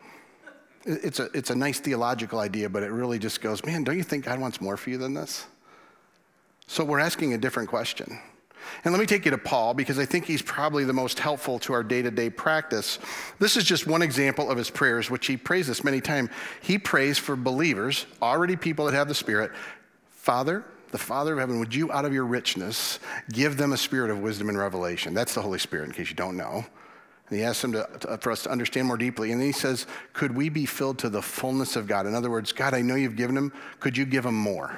It's 0.85 1.19
a, 1.19 1.29
it's 1.33 1.49
a 1.49 1.55
nice 1.55 1.79
theological 1.79 2.39
idea, 2.39 2.69
but 2.69 2.83
it 2.83 2.91
really 2.91 3.19
just 3.19 3.41
goes, 3.41 3.65
man, 3.65 3.83
don't 3.83 3.97
you 3.97 4.03
think 4.03 4.25
God 4.25 4.39
wants 4.39 4.61
more 4.61 4.77
for 4.77 4.89
you 4.89 4.97
than 4.97 5.13
this? 5.13 5.45
So 6.67 6.83
we're 6.83 6.99
asking 6.99 7.33
a 7.33 7.37
different 7.37 7.69
question. 7.69 8.19
And 8.83 8.93
let 8.93 8.99
me 8.99 9.05
take 9.05 9.25
you 9.25 9.31
to 9.31 9.37
Paul 9.37 9.73
because 9.73 9.97
I 9.97 10.05
think 10.05 10.25
he's 10.25 10.41
probably 10.41 10.83
the 10.83 10.93
most 10.93 11.19
helpful 11.19 11.59
to 11.59 11.73
our 11.73 11.83
day 11.83 12.01
to 12.01 12.11
day 12.11 12.29
practice. 12.29 12.99
This 13.39 13.55
is 13.55 13.63
just 13.63 13.87
one 13.87 14.01
example 14.01 14.49
of 14.49 14.57
his 14.57 14.69
prayers, 14.69 15.09
which 15.09 15.27
he 15.27 15.37
prays 15.37 15.67
this 15.67 15.83
many 15.83 16.01
times. 16.01 16.29
He 16.61 16.77
prays 16.77 17.17
for 17.17 17.35
believers, 17.35 18.05
already 18.21 18.55
people 18.55 18.85
that 18.85 18.93
have 18.93 19.07
the 19.07 19.15
Spirit. 19.15 19.51
Father, 20.09 20.65
the 20.91 20.97
Father 20.97 21.33
of 21.33 21.39
heaven, 21.39 21.59
would 21.59 21.73
you, 21.73 21.91
out 21.91 22.05
of 22.05 22.13
your 22.13 22.25
richness, 22.25 22.99
give 23.31 23.57
them 23.57 23.73
a 23.73 23.77
spirit 23.77 24.09
of 24.09 24.19
wisdom 24.19 24.49
and 24.49 24.57
revelation? 24.57 25.13
That's 25.13 25.33
the 25.33 25.41
Holy 25.41 25.59
Spirit, 25.59 25.87
in 25.87 25.93
case 25.93 26.09
you 26.09 26.15
don't 26.15 26.37
know. 26.37 26.65
And 27.29 27.37
he 27.37 27.43
asks 27.43 27.63
him 27.63 27.73
to, 27.73 27.87
to, 28.01 28.17
for 28.19 28.31
us 28.31 28.43
to 28.43 28.49
understand 28.49 28.87
more 28.87 28.97
deeply. 28.97 29.31
And 29.31 29.41
then 29.41 29.47
he 29.47 29.53
says, 29.53 29.85
Could 30.13 30.35
we 30.35 30.49
be 30.49 30.65
filled 30.65 30.99
to 30.99 31.09
the 31.09 31.21
fullness 31.21 31.75
of 31.75 31.87
God? 31.87 32.05
In 32.05 32.15
other 32.15 32.31
words, 32.31 32.53
God, 32.53 32.73
I 32.73 32.81
know 32.81 32.95
you've 32.95 33.17
given 33.17 33.35
him. 33.35 33.51
Could 33.79 33.97
you 33.97 34.05
give 34.05 34.25
him 34.25 34.35
more? 34.35 34.77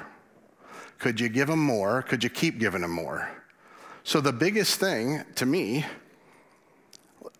Could 0.98 1.20
you 1.20 1.28
give 1.28 1.48
him 1.48 1.60
more? 1.60 2.02
Could 2.02 2.24
you 2.24 2.30
keep 2.30 2.58
giving 2.58 2.82
him 2.82 2.90
more? 2.90 3.30
So, 4.02 4.20
the 4.20 4.32
biggest 4.32 4.80
thing 4.80 5.22
to 5.36 5.46
me, 5.46 5.84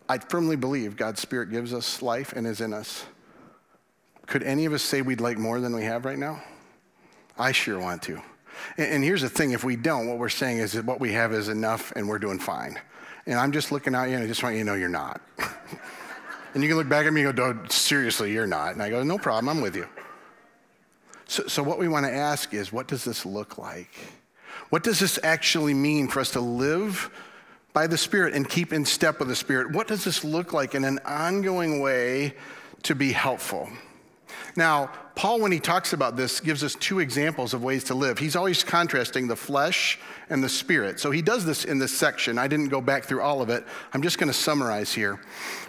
I 0.09 0.19
firmly 0.19 0.57
believe 0.57 0.97
God's 0.97 1.21
Spirit 1.21 1.51
gives 1.51 1.75
us 1.75 2.03
life 2.03 2.33
and 2.33 2.47
is 2.47 2.61
in 2.61 2.73
us. 2.73 3.05
Could 4.27 4.45
any 4.45 4.65
of 4.65 4.73
us 4.73 4.83
say 4.83 5.03
we'd 5.03 5.21
like 5.21 5.39
more 5.39 5.61
than 5.61 5.75
we 5.75 5.83
have 5.85 6.05
right 6.05 6.19
now? 6.19 6.43
I 7.37 7.53
sure 7.53 7.81
want 7.81 8.03
to. 8.03 8.23
And, 8.77 8.95
and 8.95 9.05
here's 9.05 9.23
the 9.23 9.29
thing 9.29 9.53
if 9.53 9.65
we 9.65 9.77
don't, 9.77 10.07
what 10.07 10.19
we're 10.19 10.29
saying 10.29 10.59
is 10.59 10.73
that 10.73 10.85
what 10.85 11.01
we 11.01 11.13
have 11.13 11.33
is 11.33 11.49
enough 11.49 11.93
and 11.97 12.09
we're 12.09 12.19
doing 12.19 12.39
fine. 12.39 12.79
And 13.27 13.39
I'm 13.39 13.53
just 13.53 13.71
looking 13.73 13.95
at 13.95 14.09
you 14.09 14.15
and 14.15 14.25
I 14.25 14.27
just 14.27 14.43
want 14.43 14.57
you 14.57 14.63
to 14.63 14.65
know 14.65 14.75
you're 14.75 14.89
not. 14.89 15.21
and 16.55 16.63
you 16.63 16.69
can 16.69 16.77
look 16.77 16.89
back 16.89 17.07
at 17.07 17.13
me 17.13 17.25
and 17.25 17.37
go, 17.37 17.59
seriously, 17.69 18.33
you're 18.33 18.47
not. 18.47 18.73
And 18.73 18.83
I 18.83 18.91
go, 18.91 19.03
no 19.03 19.19
problem, 19.19 19.49
I'm 19.49 19.61
with 19.61 19.77
you. 19.77 19.87
So, 21.27 21.47
so 21.47 21.63
what 21.63 21.79
we 21.79 21.87
want 21.87 22.07
to 22.07 22.13
ask 22.13 22.53
is, 22.55 22.73
what 22.73 22.89
does 22.89 23.05
this 23.05 23.25
look 23.25 23.57
like? 23.57 23.91
What 24.71 24.83
does 24.83 24.99
this 24.99 25.19
actually 25.23 25.75
mean 25.75 26.09
for 26.09 26.21
us 26.21 26.33
to 26.33 26.41
live 26.41 27.11
by 27.73 27.87
the 27.87 27.97
Spirit 27.97 28.35
and 28.35 28.49
keep 28.49 28.73
in 28.73 28.85
step 28.85 29.21
with 29.21 29.29
the 29.29 29.37
Spirit? 29.37 29.73
What 29.73 29.87
does 29.87 30.05
this 30.05 30.25
look 30.25 30.53
like 30.53 30.75
in 30.75 30.85
an 30.85 30.99
ongoing 31.05 31.81
way 31.81 32.35
to 32.83 32.95
be 32.95 33.13
helpful? 33.13 33.69
Now, 34.57 34.91
Paul, 35.21 35.39
when 35.41 35.53
he 35.53 35.61
talks 35.61 35.93
about 35.93 36.17
this, 36.17 36.41
gives 36.41 36.65
us 36.65 36.75
two 36.77 36.99
examples 36.99 37.53
of 37.53 37.63
ways 37.63 37.85
to 37.85 37.95
live. 37.95 38.19
He's 38.19 38.37
always 38.37 38.65
contrasting 38.65 39.29
the 39.29 39.37
flesh 39.37 39.99
and 40.31 40.43
the 40.43 40.49
spirit. 40.49 40.99
So 40.99 41.11
he 41.11 41.21
does 41.21 41.45
this 41.45 41.67
in 41.67 41.79
this 41.79 41.95
section. 41.95 42.39
I 42.39 42.49
didn't 42.49 42.71
go 42.71 42.81
back 42.81 43.05
through 43.05 43.21
all 43.21 43.43
of 43.43 43.51
it. 43.51 43.67
I'm 43.93 44.01
just 44.01 44.17
going 44.17 44.29
to 44.29 44.33
summarize 44.33 44.95
here. 44.95 45.21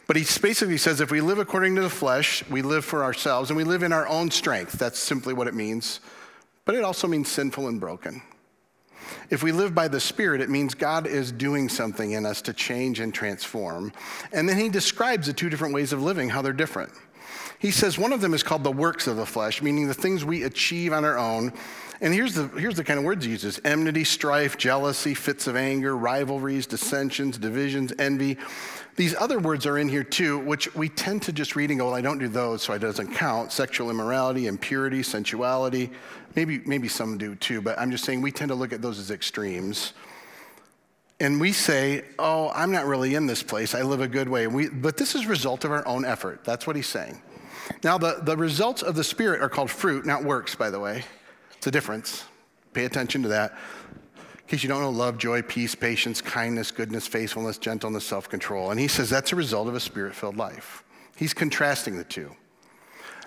But 0.07 0.15
he 0.15 0.23
basically 0.41 0.77
says 0.77 1.01
if 1.01 1.11
we 1.11 1.19
live 1.19 1.37
according 1.37 1.75
to 1.75 1.81
the 1.81 1.89
flesh, 1.89 2.47
we 2.49 2.61
live 2.61 2.85
for 2.85 3.03
ourselves 3.03 3.49
and 3.49 3.57
we 3.57 3.65
live 3.65 3.83
in 3.83 3.91
our 3.91 4.07
own 4.07 4.31
strength. 4.31 4.79
That's 4.79 4.97
simply 4.97 5.33
what 5.33 5.49
it 5.49 5.53
means. 5.53 5.99
But 6.63 6.75
it 6.75 6.85
also 6.85 7.09
means 7.09 7.27
sinful 7.27 7.67
and 7.67 7.77
broken. 7.77 8.21
If 9.29 9.43
we 9.43 9.51
live 9.51 9.75
by 9.75 9.89
the 9.89 9.99
Spirit, 9.99 10.39
it 10.39 10.49
means 10.49 10.75
God 10.75 11.05
is 11.05 11.29
doing 11.29 11.67
something 11.67 12.13
in 12.13 12.25
us 12.25 12.41
to 12.43 12.53
change 12.53 13.01
and 13.01 13.13
transform. 13.13 13.91
And 14.31 14.47
then 14.47 14.57
he 14.57 14.69
describes 14.69 15.27
the 15.27 15.33
two 15.33 15.49
different 15.49 15.73
ways 15.73 15.91
of 15.91 16.01
living, 16.01 16.29
how 16.29 16.41
they're 16.41 16.53
different. 16.53 16.93
He 17.61 17.69
says 17.69 17.95
one 17.95 18.11
of 18.11 18.21
them 18.21 18.33
is 18.33 18.41
called 18.41 18.63
the 18.63 18.71
works 18.71 19.05
of 19.05 19.17
the 19.17 19.25
flesh, 19.25 19.61
meaning 19.61 19.87
the 19.87 19.93
things 19.93 20.25
we 20.25 20.45
achieve 20.45 20.93
on 20.93 21.05
our 21.05 21.19
own. 21.19 21.53
And 22.01 22.11
here's 22.11 22.33
the, 22.33 22.47
here's 22.59 22.75
the 22.75 22.83
kind 22.83 22.97
of 22.97 23.05
words 23.05 23.23
he 23.23 23.29
uses 23.29 23.61
enmity, 23.63 24.03
strife, 24.03 24.57
jealousy, 24.57 25.13
fits 25.13 25.45
of 25.45 25.55
anger, 25.55 25.95
rivalries, 25.95 26.65
dissensions, 26.65 27.37
divisions, 27.37 27.93
envy. 27.99 28.39
These 28.95 29.13
other 29.13 29.37
words 29.37 29.67
are 29.67 29.77
in 29.77 29.89
here 29.89 30.03
too, 30.03 30.39
which 30.39 30.73
we 30.73 30.89
tend 30.89 31.21
to 31.23 31.31
just 31.31 31.55
read 31.55 31.69
and 31.69 31.77
go, 31.77 31.85
well, 31.85 31.93
I 31.93 32.01
don't 32.01 32.17
do 32.17 32.27
those, 32.27 32.63
so 32.63 32.73
it 32.73 32.79
doesn't 32.79 33.13
count. 33.13 33.51
Sexual 33.51 33.91
immorality, 33.91 34.47
impurity, 34.47 35.03
sensuality. 35.03 35.91
Maybe, 36.35 36.61
maybe 36.65 36.87
some 36.87 37.19
do 37.19 37.35
too, 37.35 37.61
but 37.61 37.77
I'm 37.77 37.91
just 37.91 38.05
saying 38.05 38.21
we 38.21 38.31
tend 38.31 38.49
to 38.49 38.55
look 38.55 38.73
at 38.73 38.81
those 38.81 38.97
as 38.97 39.11
extremes. 39.11 39.93
And 41.19 41.39
we 41.39 41.51
say, 41.53 42.05
oh, 42.17 42.51
I'm 42.55 42.71
not 42.71 42.87
really 42.87 43.13
in 43.13 43.27
this 43.27 43.43
place. 43.43 43.75
I 43.75 43.83
live 43.83 44.01
a 44.01 44.07
good 44.07 44.27
way. 44.27 44.47
We, 44.47 44.69
but 44.69 44.97
this 44.97 45.13
is 45.13 45.27
result 45.27 45.63
of 45.63 45.71
our 45.71 45.87
own 45.87 46.05
effort. 46.05 46.43
That's 46.43 46.65
what 46.65 46.75
he's 46.75 46.87
saying. 46.87 47.21
Now, 47.83 47.97
the, 47.97 48.19
the 48.21 48.37
results 48.37 48.81
of 48.81 48.95
the 48.95 49.03
Spirit 49.03 49.41
are 49.41 49.49
called 49.49 49.71
fruit, 49.71 50.05
not 50.05 50.23
works, 50.23 50.55
by 50.55 50.69
the 50.69 50.79
way. 50.79 51.03
It's 51.57 51.67
a 51.67 51.71
difference. 51.71 52.25
Pay 52.73 52.85
attention 52.85 53.21
to 53.23 53.27
that 53.29 53.51
In 53.91 54.47
case 54.47 54.63
you 54.63 54.69
don't 54.69 54.81
know, 54.81 54.89
love, 54.89 55.17
joy, 55.17 55.41
peace, 55.41 55.75
patience, 55.75 56.21
kindness, 56.21 56.71
goodness, 56.71 57.07
faithfulness, 57.07 57.57
gentleness, 57.57 58.05
self 58.05 58.29
control. 58.29 58.71
And 58.71 58.79
he 58.79 58.87
says 58.87 59.09
that's 59.09 59.31
a 59.31 59.35
result 59.35 59.67
of 59.67 59.75
a 59.75 59.79
spirit 59.79 60.15
filled 60.15 60.37
life. 60.37 60.83
He's 61.15 61.33
contrasting 61.33 61.97
the 61.97 62.03
two. 62.03 62.35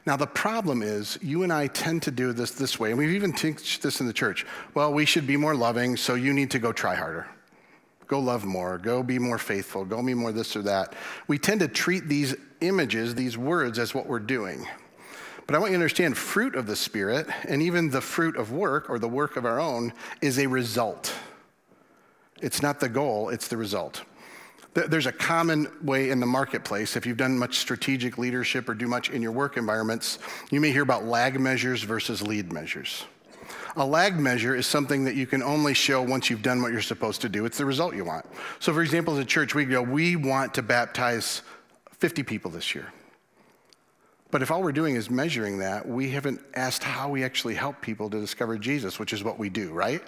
Now, 0.06 0.16
the 0.16 0.26
problem 0.26 0.82
is, 0.82 1.18
you 1.22 1.44
and 1.44 1.52
I 1.52 1.66
tend 1.68 2.02
to 2.02 2.10
do 2.10 2.32
this 2.34 2.50
this 2.50 2.78
way, 2.78 2.90
and 2.90 2.98
we've 2.98 3.12
even 3.12 3.32
teach 3.32 3.80
this 3.80 4.00
in 4.00 4.06
the 4.06 4.12
church. 4.12 4.44
Well, 4.74 4.92
we 4.92 5.06
should 5.06 5.26
be 5.26 5.36
more 5.36 5.54
loving, 5.54 5.96
so 5.96 6.14
you 6.14 6.34
need 6.34 6.50
to 6.50 6.58
go 6.58 6.72
try 6.72 6.94
harder. 6.94 7.26
Go 8.06 8.18
love 8.18 8.44
more, 8.44 8.76
go 8.76 9.02
be 9.02 9.18
more 9.18 9.38
faithful, 9.38 9.84
go 9.84 10.02
be 10.02 10.12
more 10.12 10.30
this 10.30 10.56
or 10.56 10.62
that. 10.62 10.94
We 11.26 11.38
tend 11.38 11.60
to 11.60 11.68
treat 11.68 12.06
these 12.06 12.34
images, 12.68 13.14
these 13.14 13.36
words, 13.38 13.78
as 13.78 13.94
what 13.94 14.06
we're 14.06 14.18
doing. 14.18 14.66
But 15.46 15.56
I 15.56 15.58
want 15.58 15.72
you 15.72 15.78
to 15.78 15.82
understand 15.82 16.16
fruit 16.16 16.54
of 16.54 16.66
the 16.66 16.76
Spirit 16.76 17.26
and 17.46 17.60
even 17.60 17.90
the 17.90 18.00
fruit 18.00 18.36
of 18.36 18.50
work 18.50 18.88
or 18.88 18.98
the 18.98 19.08
work 19.08 19.36
of 19.36 19.44
our 19.44 19.60
own 19.60 19.92
is 20.22 20.38
a 20.38 20.46
result. 20.46 21.14
It's 22.40 22.62
not 22.62 22.80
the 22.80 22.88
goal, 22.88 23.28
it's 23.28 23.48
the 23.48 23.56
result. 23.56 24.02
There's 24.74 25.06
a 25.06 25.12
common 25.12 25.68
way 25.82 26.10
in 26.10 26.18
the 26.18 26.26
marketplace, 26.26 26.96
if 26.96 27.06
you've 27.06 27.16
done 27.16 27.38
much 27.38 27.58
strategic 27.58 28.18
leadership 28.18 28.68
or 28.68 28.74
do 28.74 28.88
much 28.88 29.08
in 29.10 29.22
your 29.22 29.30
work 29.30 29.56
environments, 29.56 30.18
you 30.50 30.60
may 30.60 30.72
hear 30.72 30.82
about 30.82 31.04
lag 31.04 31.38
measures 31.38 31.84
versus 31.84 32.22
lead 32.22 32.52
measures. 32.52 33.04
A 33.76 33.86
lag 33.86 34.18
measure 34.18 34.54
is 34.54 34.66
something 34.66 35.04
that 35.04 35.14
you 35.14 35.26
can 35.26 35.42
only 35.42 35.74
show 35.74 36.02
once 36.02 36.28
you've 36.28 36.42
done 36.42 36.60
what 36.60 36.72
you're 36.72 36.80
supposed 36.80 37.20
to 37.22 37.28
do. 37.28 37.44
It's 37.44 37.58
the 37.58 37.64
result 37.64 37.94
you 37.94 38.04
want. 38.04 38.26
So, 38.58 38.72
for 38.72 38.82
example, 38.82 39.14
as 39.14 39.20
a 39.20 39.24
church, 39.24 39.54
we 39.54 39.64
go, 39.64 39.82
we 39.82 40.16
want 40.16 40.54
to 40.54 40.62
baptize 40.62 41.42
50 42.04 42.22
people 42.22 42.50
this 42.50 42.74
year. 42.74 42.92
But 44.30 44.42
if 44.42 44.50
all 44.50 44.62
we're 44.62 44.72
doing 44.72 44.94
is 44.94 45.08
measuring 45.08 45.60
that, 45.60 45.88
we 45.88 46.10
haven't 46.10 46.38
asked 46.52 46.84
how 46.84 47.08
we 47.08 47.24
actually 47.24 47.54
help 47.54 47.80
people 47.80 48.10
to 48.10 48.20
discover 48.20 48.58
Jesus, 48.58 48.98
which 48.98 49.14
is 49.14 49.24
what 49.24 49.38
we 49.38 49.48
do, 49.48 49.72
right? 49.72 50.02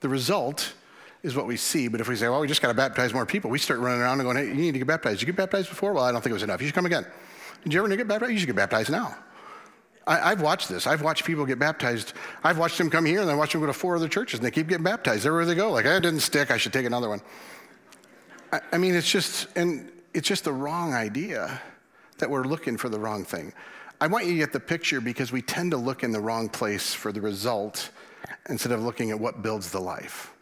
The 0.00 0.08
result 0.08 0.72
is 1.22 1.36
what 1.36 1.46
we 1.46 1.56
see. 1.56 1.86
But 1.86 2.00
if 2.00 2.08
we 2.08 2.16
say, 2.16 2.28
well, 2.28 2.40
we 2.40 2.48
just 2.48 2.60
got 2.60 2.70
to 2.70 2.74
baptize 2.74 3.14
more 3.14 3.24
people, 3.24 3.50
we 3.50 3.60
start 3.60 3.78
running 3.78 4.00
around 4.00 4.18
and 4.18 4.24
going, 4.24 4.36
hey, 4.36 4.48
you 4.48 4.54
need 4.54 4.72
to 4.72 4.80
get 4.80 4.88
baptized. 4.88 5.20
You 5.22 5.26
get 5.26 5.36
baptized 5.36 5.68
before? 5.68 5.92
Well, 5.92 6.02
I 6.02 6.10
don't 6.10 6.22
think 6.22 6.32
it 6.32 6.34
was 6.34 6.42
enough. 6.42 6.60
You 6.60 6.66
should 6.66 6.74
come 6.74 6.86
again. 6.86 7.06
Did 7.62 7.72
you 7.72 7.84
ever 7.84 7.96
get 7.96 8.08
baptized? 8.08 8.32
You 8.32 8.38
should 8.40 8.46
get 8.46 8.56
baptized 8.56 8.90
now. 8.90 9.16
I, 10.08 10.30
have 10.30 10.42
watched 10.42 10.68
this. 10.68 10.88
I've 10.88 11.02
watched 11.02 11.24
people 11.24 11.46
get 11.46 11.60
baptized. 11.60 12.14
I've 12.42 12.58
watched 12.58 12.78
them 12.78 12.90
come 12.90 13.04
here 13.04 13.20
and 13.20 13.30
I 13.30 13.36
watched 13.36 13.52
them 13.52 13.60
go 13.60 13.68
to 13.68 13.72
four 13.72 13.94
other 13.94 14.08
churches 14.08 14.40
and 14.40 14.44
they 14.44 14.50
keep 14.50 14.66
getting 14.66 14.82
baptized 14.82 15.24
everywhere 15.24 15.46
they 15.46 15.54
go. 15.54 15.70
Like, 15.70 15.86
I 15.86 16.00
didn't 16.00 16.18
stick. 16.18 16.50
I 16.50 16.56
should 16.56 16.72
take 16.72 16.84
another 16.84 17.08
one. 17.08 17.20
I, 18.52 18.60
I 18.72 18.78
mean, 18.78 18.96
it's 18.96 19.08
just, 19.08 19.46
and 19.54 19.92
it's 20.14 20.28
just 20.28 20.44
the 20.44 20.52
wrong 20.52 20.94
idea 20.94 21.60
that 22.18 22.28
we're 22.28 22.44
looking 22.44 22.76
for 22.76 22.88
the 22.88 22.98
wrong 22.98 23.24
thing. 23.24 23.52
I 24.00 24.06
want 24.06 24.26
you 24.26 24.32
to 24.32 24.38
get 24.38 24.52
the 24.52 24.60
picture 24.60 25.00
because 25.00 25.32
we 25.32 25.42
tend 25.42 25.72
to 25.72 25.76
look 25.76 26.02
in 26.02 26.12
the 26.12 26.20
wrong 26.20 26.48
place 26.48 26.94
for 26.94 27.12
the 27.12 27.20
result 27.20 27.90
instead 28.48 28.72
of 28.72 28.82
looking 28.82 29.10
at 29.10 29.18
what 29.18 29.42
builds 29.42 29.70
the 29.70 29.80
life. 29.80 30.32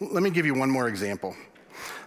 Let 0.00 0.22
me 0.22 0.30
give 0.30 0.44
you 0.44 0.54
one 0.54 0.70
more 0.70 0.88
example. 0.88 1.34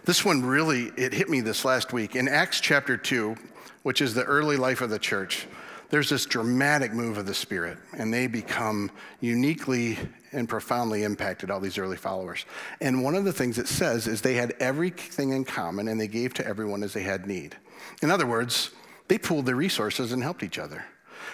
This 0.04 0.24
one 0.24 0.44
really, 0.44 0.92
it 0.96 1.12
hit 1.12 1.28
me 1.28 1.40
this 1.40 1.64
last 1.64 1.92
week. 1.92 2.16
In 2.16 2.28
Acts 2.28 2.60
chapter 2.60 2.96
2, 2.96 3.34
which 3.82 4.00
is 4.00 4.14
the 4.14 4.24
early 4.24 4.56
life 4.56 4.80
of 4.80 4.90
the 4.90 4.98
church, 4.98 5.46
there's 5.90 6.08
this 6.08 6.24
dramatic 6.24 6.92
move 6.92 7.18
of 7.18 7.26
the 7.26 7.34
Spirit, 7.34 7.76
and 7.92 8.14
they 8.14 8.26
become 8.26 8.90
uniquely 9.20 9.98
and 10.32 10.48
profoundly 10.48 11.02
impacted, 11.02 11.50
all 11.50 11.60
these 11.60 11.78
early 11.78 11.96
followers. 11.96 12.46
And 12.80 13.02
one 13.02 13.16
of 13.16 13.24
the 13.24 13.32
things 13.32 13.58
it 13.58 13.66
says 13.66 14.06
is 14.06 14.22
they 14.22 14.34
had 14.34 14.54
everything 14.60 15.30
in 15.30 15.44
common 15.44 15.88
and 15.88 16.00
they 16.00 16.06
gave 16.06 16.32
to 16.34 16.46
everyone 16.46 16.84
as 16.84 16.92
they 16.92 17.02
had 17.02 17.26
need. 17.26 17.56
In 18.02 18.10
other 18.10 18.26
words, 18.26 18.70
they 19.08 19.18
pooled 19.18 19.46
their 19.46 19.56
resources 19.56 20.12
and 20.12 20.22
helped 20.22 20.44
each 20.44 20.58
other. 20.58 20.84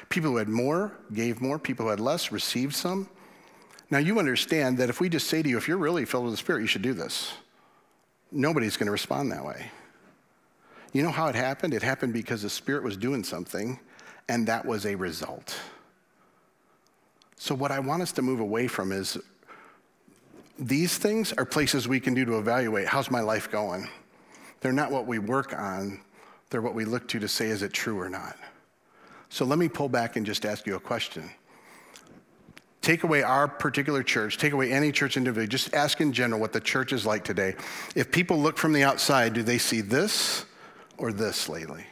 People 0.09 0.31
who 0.31 0.37
had 0.39 0.49
more 0.49 0.93
gave 1.13 1.43
more, 1.43 1.59
people 1.59 1.85
who 1.85 1.91
had 1.91 2.01
less 2.01 2.33
received 2.33 2.75
some. 2.75 3.09
Now, 3.91 3.99
you 3.99 4.19
understand 4.19 4.79
that 4.79 4.89
if 4.89 5.01
we 5.01 5.11
just 5.11 5.29
say 5.29 5.43
to 5.43 5.49
you, 5.49 5.59
if 5.59 5.69
you're 5.69 5.77
really 5.77 6.07
filled 6.07 6.25
with 6.25 6.33
the 6.33 6.39
Spirit, 6.39 6.63
you 6.63 6.67
should 6.67 6.83
do 6.83 6.95
this, 6.95 7.35
nobody's 8.33 8.77
going 8.79 8.87
to 8.87 8.93
respond 8.93 9.31
that 9.33 9.45
way. 9.45 9.71
You 10.93 11.03
know 11.03 11.11
how 11.11 11.27
it 11.29 11.35
happened? 11.35 11.75
It 11.75 11.83
happened 11.83 12.15
because 12.15 12.43
the 12.43 12.51
Spirit 12.51 12.83
was 12.83 12.97
doing 12.97 13.23
something, 13.23 13.79
and 14.28 14.47
that 14.49 14.64
was 14.64 14.87
a 14.87 14.95
result. 14.95 15.59
So, 17.37 17.54
what 17.54 17.71
I 17.71 17.80
want 17.80 18.02
us 18.02 18.12
to 18.12 18.23
move 18.23 18.40
away 18.40 18.66
from 18.66 18.92
is 18.92 19.18
these 20.59 20.97
things 20.97 21.33
are 21.35 21.45
places 21.45 21.87
we 21.87 22.00
can 22.00 22.14
do 22.14 22.25
to 22.25 22.38
evaluate 22.38 22.87
how's 22.88 23.11
my 23.11 23.21
life 23.21 23.50
going? 23.50 23.88
They're 24.61 24.73
not 24.73 24.90
what 24.90 25.06
we 25.06 25.18
work 25.18 25.52
on, 25.52 26.00
they're 26.50 26.62
what 26.62 26.75
we 26.75 26.85
look 26.85 27.06
to 27.09 27.18
to 27.18 27.28
say, 27.28 27.49
is 27.49 27.62
it 27.62 27.73
true 27.73 28.00
or 28.00 28.09
not? 28.09 28.37
So 29.28 29.45
let 29.45 29.59
me 29.59 29.68
pull 29.68 29.88
back 29.88 30.16
and 30.16 30.25
just 30.25 30.47
ask 30.47 30.66
you 30.66 30.76
a 30.76 30.80
question. 30.80 31.30
Take 32.80 33.02
away 33.02 33.23
our 33.23 33.49
particular 33.49 34.02
church, 34.02 34.38
take 34.38 34.52
away 34.52 34.71
any 34.71 34.92
church 34.92 35.16
individually, 35.16 35.49
just 35.49 35.75
ask 35.75 36.00
in 36.00 36.12
general 36.12 36.40
what 36.40 36.52
the 36.52 36.61
church 36.61 36.92
is 36.92 37.04
like 37.04 37.25
today. 37.25 37.56
If 37.97 38.12
people 38.12 38.38
look 38.38 38.56
from 38.56 38.73
the 38.73 38.85
outside, 38.85 39.35
do 39.35 39.42
they 39.42 39.59
see 39.59 39.80
this 39.80 40.45
or 40.97 41.12
this 41.12 41.49
lately? 41.49 41.85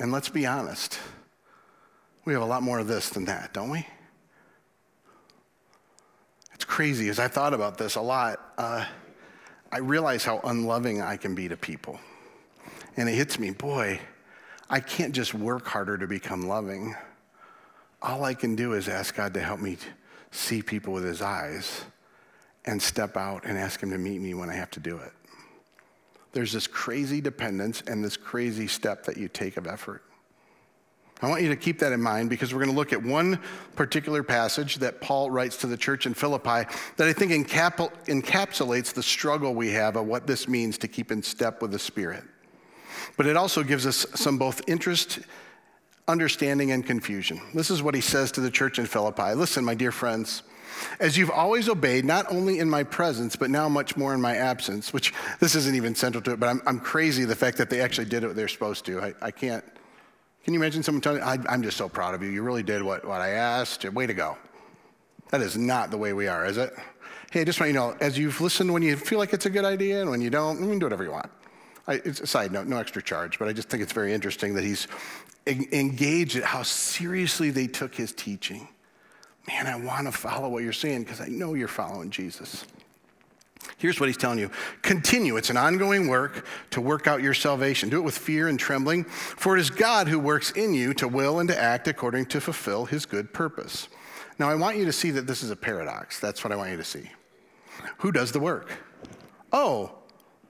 And 0.00 0.10
let's 0.10 0.30
be 0.30 0.46
honest, 0.46 0.98
we 2.24 2.32
have 2.32 2.40
a 2.40 2.46
lot 2.46 2.62
more 2.62 2.78
of 2.78 2.86
this 2.86 3.10
than 3.10 3.26
that, 3.26 3.52
don't 3.52 3.68
we? 3.68 3.86
It's 6.54 6.64
crazy. 6.64 7.10
As 7.10 7.18
I 7.18 7.28
thought 7.28 7.52
about 7.52 7.76
this 7.76 7.96
a 7.96 8.00
lot, 8.00 8.40
uh, 8.56 8.86
I 9.70 9.78
realize 9.78 10.24
how 10.24 10.40
unloving 10.42 11.02
I 11.02 11.18
can 11.18 11.34
be 11.34 11.48
to 11.48 11.56
people. 11.56 12.00
And 12.96 13.10
it 13.10 13.12
hits 13.12 13.38
me, 13.38 13.50
boy, 13.50 14.00
I 14.70 14.80
can't 14.80 15.14
just 15.14 15.34
work 15.34 15.66
harder 15.66 15.98
to 15.98 16.06
become 16.06 16.48
loving. 16.48 16.96
All 18.00 18.24
I 18.24 18.32
can 18.32 18.56
do 18.56 18.72
is 18.72 18.88
ask 18.88 19.14
God 19.14 19.34
to 19.34 19.40
help 19.40 19.60
me 19.60 19.76
see 20.30 20.62
people 20.62 20.94
with 20.94 21.04
his 21.04 21.20
eyes 21.20 21.84
and 22.64 22.80
step 22.80 23.18
out 23.18 23.44
and 23.44 23.58
ask 23.58 23.82
him 23.82 23.90
to 23.90 23.98
meet 23.98 24.22
me 24.22 24.32
when 24.32 24.48
I 24.48 24.54
have 24.54 24.70
to 24.70 24.80
do 24.80 24.96
it. 24.96 25.12
There's 26.32 26.52
this 26.52 26.66
crazy 26.66 27.20
dependence 27.20 27.82
and 27.86 28.04
this 28.04 28.16
crazy 28.16 28.66
step 28.68 29.04
that 29.04 29.16
you 29.16 29.28
take 29.28 29.56
of 29.56 29.66
effort. 29.66 30.04
I 31.22 31.28
want 31.28 31.42
you 31.42 31.50
to 31.50 31.56
keep 31.56 31.78
that 31.80 31.92
in 31.92 32.00
mind 32.00 32.30
because 32.30 32.54
we're 32.54 32.60
going 32.60 32.70
to 32.70 32.76
look 32.76 32.94
at 32.94 33.02
one 33.02 33.38
particular 33.76 34.22
passage 34.22 34.76
that 34.76 35.02
Paul 35.02 35.30
writes 35.30 35.58
to 35.58 35.66
the 35.66 35.76
church 35.76 36.06
in 36.06 36.14
Philippi 36.14 36.66
that 36.96 37.06
I 37.06 37.12
think 37.12 37.30
encapsulates 37.32 38.94
the 38.94 39.02
struggle 39.02 39.54
we 39.54 39.70
have 39.72 39.96
of 39.96 40.06
what 40.06 40.26
this 40.26 40.48
means 40.48 40.78
to 40.78 40.88
keep 40.88 41.12
in 41.12 41.22
step 41.22 41.60
with 41.60 41.72
the 41.72 41.78
Spirit. 41.78 42.24
But 43.18 43.26
it 43.26 43.36
also 43.36 43.62
gives 43.62 43.86
us 43.86 44.06
some 44.14 44.38
both 44.38 44.62
interest, 44.66 45.18
understanding, 46.08 46.72
and 46.72 46.86
confusion. 46.86 47.40
This 47.52 47.70
is 47.70 47.82
what 47.82 47.94
he 47.94 48.00
says 48.00 48.32
to 48.32 48.40
the 48.40 48.50
church 48.50 48.78
in 48.78 48.86
Philippi 48.86 49.34
Listen, 49.34 49.62
my 49.62 49.74
dear 49.74 49.92
friends, 49.92 50.42
as 50.98 51.16
you've 51.16 51.30
always 51.30 51.68
obeyed, 51.68 52.04
not 52.04 52.30
only 52.30 52.58
in 52.58 52.68
my 52.68 52.82
presence, 52.82 53.36
but 53.36 53.50
now 53.50 53.68
much 53.68 53.96
more 53.96 54.14
in 54.14 54.20
my 54.20 54.36
absence, 54.36 54.92
which 54.92 55.12
this 55.38 55.54
isn't 55.54 55.74
even 55.74 55.94
central 55.94 56.22
to 56.22 56.32
it, 56.32 56.40
but 56.40 56.48
I'm, 56.48 56.62
I'm 56.66 56.80
crazy 56.80 57.24
the 57.24 57.36
fact 57.36 57.58
that 57.58 57.70
they 57.70 57.80
actually 57.80 58.06
did 58.06 58.24
what 58.24 58.36
they're 58.36 58.48
supposed 58.48 58.84
to. 58.86 59.00
I, 59.00 59.14
I 59.22 59.30
can't. 59.30 59.64
Can 60.44 60.54
you 60.54 60.60
imagine 60.60 60.82
someone 60.82 61.02
telling 61.02 61.20
me, 61.20 61.44
I'm 61.48 61.62
just 61.62 61.76
so 61.76 61.88
proud 61.88 62.14
of 62.14 62.22
you. 62.22 62.30
You 62.30 62.42
really 62.42 62.62
did 62.62 62.82
what, 62.82 63.04
what 63.04 63.20
I 63.20 63.30
asked. 63.30 63.84
Way 63.84 64.06
to 64.06 64.14
go. 64.14 64.38
That 65.30 65.42
is 65.42 65.56
not 65.56 65.90
the 65.90 65.98
way 65.98 66.12
we 66.12 66.28
are, 66.28 66.46
is 66.46 66.56
it? 66.56 66.74
Hey, 67.30 67.42
I 67.42 67.44
just 67.44 67.60
want 67.60 67.72
you 67.72 67.78
to 67.78 67.80
know, 67.80 67.96
as 68.00 68.18
you've 68.18 68.40
listened 68.40 68.72
when 68.72 68.82
you 68.82 68.96
feel 68.96 69.18
like 69.18 69.32
it's 69.32 69.46
a 69.46 69.50
good 69.50 69.64
idea 69.64 70.00
and 70.00 70.10
when 70.10 70.20
you 70.20 70.30
don't, 70.30 70.60
you 70.60 70.68
can 70.68 70.78
do 70.78 70.86
whatever 70.86 71.04
you 71.04 71.12
want. 71.12 71.30
I, 71.86 71.94
it's 72.04 72.20
a 72.20 72.26
side 72.26 72.52
note, 72.52 72.66
no 72.66 72.78
extra 72.78 73.02
charge, 73.02 73.38
but 73.38 73.46
I 73.46 73.52
just 73.52 73.68
think 73.68 73.82
it's 73.82 73.92
very 73.92 74.12
interesting 74.12 74.54
that 74.54 74.64
he's 74.64 74.88
engaged 75.46 76.36
at 76.36 76.44
how 76.44 76.62
seriously 76.62 77.50
they 77.50 77.66
took 77.66 77.94
his 77.94 78.12
teaching. 78.12 78.68
Man, 79.48 79.66
I 79.66 79.76
want 79.76 80.06
to 80.06 80.12
follow 80.12 80.48
what 80.48 80.62
you're 80.62 80.72
saying 80.72 81.04
because 81.04 81.20
I 81.20 81.28
know 81.28 81.54
you're 81.54 81.68
following 81.68 82.10
Jesus. 82.10 82.64
Here's 83.78 83.98
what 83.98 84.08
he's 84.08 84.16
telling 84.16 84.38
you 84.38 84.50
continue. 84.82 85.36
It's 85.36 85.50
an 85.50 85.56
ongoing 85.56 86.08
work 86.08 86.46
to 86.70 86.80
work 86.80 87.06
out 87.06 87.22
your 87.22 87.34
salvation. 87.34 87.88
Do 87.88 87.98
it 87.98 88.04
with 88.04 88.16
fear 88.16 88.48
and 88.48 88.58
trembling, 88.58 89.04
for 89.04 89.56
it 89.56 89.60
is 89.60 89.70
God 89.70 90.08
who 90.08 90.18
works 90.18 90.50
in 90.52 90.74
you 90.74 90.92
to 90.94 91.08
will 91.08 91.40
and 91.40 91.48
to 91.48 91.58
act 91.58 91.88
according 91.88 92.26
to 92.26 92.40
fulfill 92.40 92.84
his 92.84 93.06
good 93.06 93.32
purpose. 93.32 93.88
Now, 94.38 94.48
I 94.48 94.54
want 94.54 94.76
you 94.76 94.84
to 94.84 94.92
see 94.92 95.10
that 95.12 95.26
this 95.26 95.42
is 95.42 95.50
a 95.50 95.56
paradox. 95.56 96.20
That's 96.20 96.44
what 96.44 96.52
I 96.52 96.56
want 96.56 96.70
you 96.70 96.76
to 96.76 96.84
see. 96.84 97.10
Who 97.98 98.12
does 98.12 98.32
the 98.32 98.40
work? 98.40 98.70
Oh, 99.52 99.92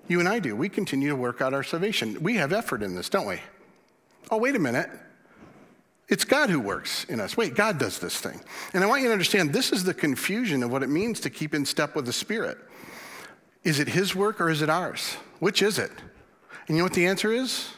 you 0.08 0.20
and 0.20 0.28
I 0.28 0.40
do. 0.40 0.54
We 0.56 0.68
continue 0.68 1.08
to 1.08 1.16
work 1.16 1.40
out 1.40 1.54
our 1.54 1.62
salvation. 1.62 2.20
We 2.22 2.34
have 2.36 2.52
effort 2.52 2.82
in 2.82 2.94
this, 2.94 3.08
don't 3.08 3.26
we? 3.26 3.40
Oh, 4.30 4.38
wait 4.38 4.56
a 4.56 4.58
minute. 4.58 4.90
It's 6.10 6.24
God 6.24 6.50
who 6.50 6.58
works 6.58 7.04
in 7.04 7.20
us. 7.20 7.36
Wait, 7.36 7.54
God 7.54 7.78
does 7.78 8.00
this 8.00 8.18
thing. 8.18 8.40
And 8.74 8.82
I 8.82 8.86
want 8.88 9.02
you 9.02 9.08
to 9.08 9.12
understand 9.12 9.52
this 9.52 9.72
is 9.72 9.84
the 9.84 9.94
confusion 9.94 10.64
of 10.64 10.72
what 10.72 10.82
it 10.82 10.88
means 10.88 11.20
to 11.20 11.30
keep 11.30 11.54
in 11.54 11.64
step 11.64 11.94
with 11.94 12.04
the 12.04 12.12
Spirit. 12.12 12.58
Is 13.62 13.78
it 13.78 13.88
His 13.88 14.14
work 14.14 14.40
or 14.40 14.50
is 14.50 14.60
it 14.60 14.68
ours? 14.68 15.16
Which 15.38 15.62
is 15.62 15.78
it? 15.78 15.92
And 16.66 16.76
you 16.76 16.78
know 16.78 16.84
what 16.84 16.94
the 16.94 17.06
answer 17.06 17.32
is? 17.32 17.68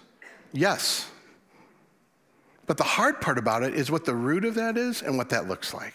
Yes. 0.53 1.11
But 2.67 2.79
the 2.79 2.85
hard 2.85 3.21
part 3.21 3.37
about 3.37 3.63
it 3.63 3.75
is 3.75 3.91
what 3.91 4.07
the 4.07 4.15
root 4.15 4.47
of 4.47 4.55
that 4.55 4.79
is 4.79 5.03
and 5.03 5.19
what 5.19 5.29
that 5.29 5.47
looks 5.47 5.75
like. 5.75 5.95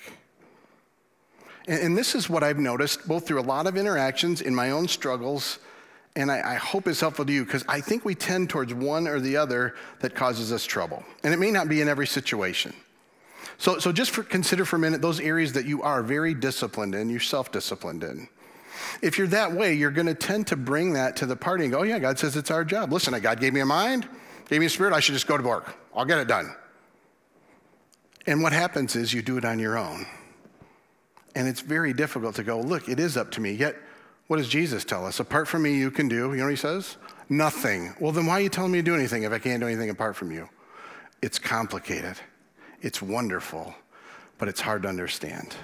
And, 1.68 1.82
and 1.82 1.98
this 1.98 2.14
is 2.14 2.30
what 2.30 2.44
I've 2.44 2.60
noticed 2.60 3.08
both 3.08 3.26
through 3.26 3.40
a 3.40 3.42
lot 3.42 3.66
of 3.66 3.78
interactions 3.78 4.42
in 4.42 4.54
my 4.54 4.70
own 4.70 4.88
struggles, 4.88 5.58
and 6.18 6.32
I, 6.32 6.54
I 6.54 6.56
hope 6.56 6.88
it's 6.88 7.00
helpful 7.00 7.26
to 7.26 7.32
you 7.32 7.46
because 7.46 7.64
I 7.70 7.80
think 7.80 8.04
we 8.04 8.16
tend 8.16 8.50
towards 8.50 8.74
one 8.74 9.08
or 9.08 9.20
the 9.20 9.38
other 9.38 9.76
that 10.00 10.16
causes 10.16 10.52
us 10.52 10.66
trouble. 10.66 11.04
And 11.24 11.32
it 11.32 11.38
may 11.38 11.52
not 11.52 11.70
be 11.70 11.80
in 11.80 11.88
every 11.88 12.08
situation. 12.08 12.74
So, 13.60 13.78
so 13.78 13.92
just 13.92 14.10
for, 14.10 14.24
consider 14.24 14.66
for 14.66 14.78
a 14.78 14.80
minute 14.80 15.00
those 15.00 15.20
areas 15.20 15.54
that 15.54 15.66
you 15.66 15.84
are 15.84 16.02
very 16.02 16.34
disciplined 16.34 16.96
in, 16.96 17.10
you're 17.10 17.20
self 17.20 17.52
disciplined 17.52 18.04
in. 18.04 18.28
If 19.04 19.20
you're 19.20 19.28
that 19.28 19.52
way, 19.54 19.76
you're 19.76 19.92
going 19.92 20.08
to 20.08 20.16
tend 20.16 20.48
to 20.48 20.56
bring 20.56 20.94
that 20.94 21.16
to 21.18 21.28
the 21.28 21.36
party 21.36 21.66
and 21.66 21.72
go, 21.72 21.80
oh, 21.80 21.84
yeah, 21.84 22.00
God 22.00 22.18
says 22.18 22.36
it's 22.36 22.50
our 22.50 22.66
job. 22.66 22.92
Listen, 22.92 23.14
uh, 23.14 23.20
God 23.20 23.40
gave 23.40 23.54
me 23.54 23.60
a 23.60 23.66
mind, 23.66 24.10
gave 24.50 24.60
me 24.60 24.66
a 24.66 24.70
spirit, 24.70 24.94
I 24.94 25.00
should 25.00 25.14
just 25.14 25.28
go 25.28 25.38
to 25.38 25.44
work. 25.44 25.78
I'll 25.96 26.06
get 26.06 26.18
it 26.18 26.28
done. 26.28 26.54
And 28.26 28.42
what 28.42 28.54
happens 28.54 28.96
is 28.96 29.14
you 29.14 29.22
do 29.22 29.38
it 29.38 29.46
on 29.46 29.60
your 29.60 29.78
own. 29.78 30.06
And 31.36 31.48
it's 31.48 31.62
very 31.62 31.94
difficult 31.94 32.36
to 32.36 32.44
go, 32.44 32.60
look, 32.60 32.90
it 32.90 33.00
is 33.00 33.18
up 33.18 33.32
to 33.32 33.42
me. 33.42 33.52
Yet, 33.52 33.76
what 34.28 34.38
does 34.38 34.48
Jesus 34.48 34.84
tell 34.84 35.06
us? 35.06 35.20
Apart 35.20 35.48
from 35.48 35.64
me, 35.64 35.76
you 35.76 35.90
can 35.90 36.08
do, 36.08 36.32
you 36.32 36.38
know 36.38 36.44
what 36.44 36.50
he 36.50 36.56
says? 36.56 36.98
Nothing. 37.30 37.94
Well, 38.00 38.12
then 38.12 38.26
why 38.26 38.34
are 38.34 38.42
you 38.42 38.50
telling 38.50 38.72
me 38.72 38.80
to 38.80 38.84
do 38.84 38.96
anything 38.96 39.24
if 39.24 39.32
I 39.32 39.40
can't 39.40 39.62
do 39.62 39.68
anything 39.68 39.90
apart 39.90 40.16
from 40.16 40.32
you? 40.32 40.50
It's 41.22 41.40
complicated, 41.40 42.18
it's 42.82 43.02
wonderful, 43.02 43.74
but 44.38 44.48
it's 44.48 44.62
hard 44.62 44.84
to 44.84 44.90
understand. 44.90 45.56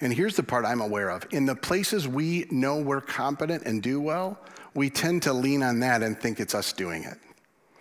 And 0.00 0.12
here's 0.12 0.36
the 0.36 0.44
part 0.44 0.64
I'm 0.64 0.80
aware 0.80 1.08
of 1.08 1.26
in 1.32 1.44
the 1.44 1.56
places 1.56 2.06
we 2.06 2.46
know 2.50 2.80
we're 2.80 3.00
competent 3.00 3.64
and 3.64 3.82
do 3.82 4.00
well, 4.00 4.38
we 4.74 4.90
tend 4.90 5.22
to 5.24 5.32
lean 5.32 5.62
on 5.62 5.80
that 5.80 6.02
and 6.02 6.18
think 6.18 6.38
it's 6.38 6.54
us 6.54 6.72
doing 6.72 7.02
it. 7.02 7.18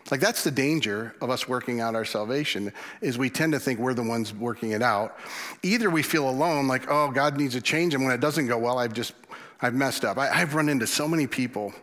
Like 0.10 0.22
that's 0.22 0.44
the 0.44 0.52
danger 0.52 1.14
of 1.22 1.30
us 1.30 1.48
working 1.48 1.82
out 1.82 1.94
our 1.94 2.06
salvation 2.06 2.72
is 3.02 3.18
we 3.18 3.30
tend 3.30 3.54
to 3.54 3.60
think 3.60 3.80
we're 3.80 3.94
the 3.94 4.04
ones 4.04 4.34
working 4.34 4.72
it 4.72 4.82
out. 4.82 5.18
Either 5.64 5.90
we 5.90 6.02
feel 6.02 6.30
alone, 6.30 6.68
like, 6.68 6.90
oh, 6.90 7.12
God 7.12 7.38
needs 7.38 7.56
a 7.56 7.62
change, 7.62 7.94
and 7.94 8.04
when 8.04 8.14
it 8.14 8.22
doesn't 8.22 8.48
go 8.48 8.58
well, 8.58 8.80
I've 8.80 8.94
just 8.94 9.14
I've 9.62 9.74
messed 9.74 10.06
up. 10.06 10.18
I, 10.18 10.28
have 10.28 10.56
run 10.56 10.70
into 10.70 10.86
so 10.86 11.08
many 11.08 11.28
people 11.28 11.74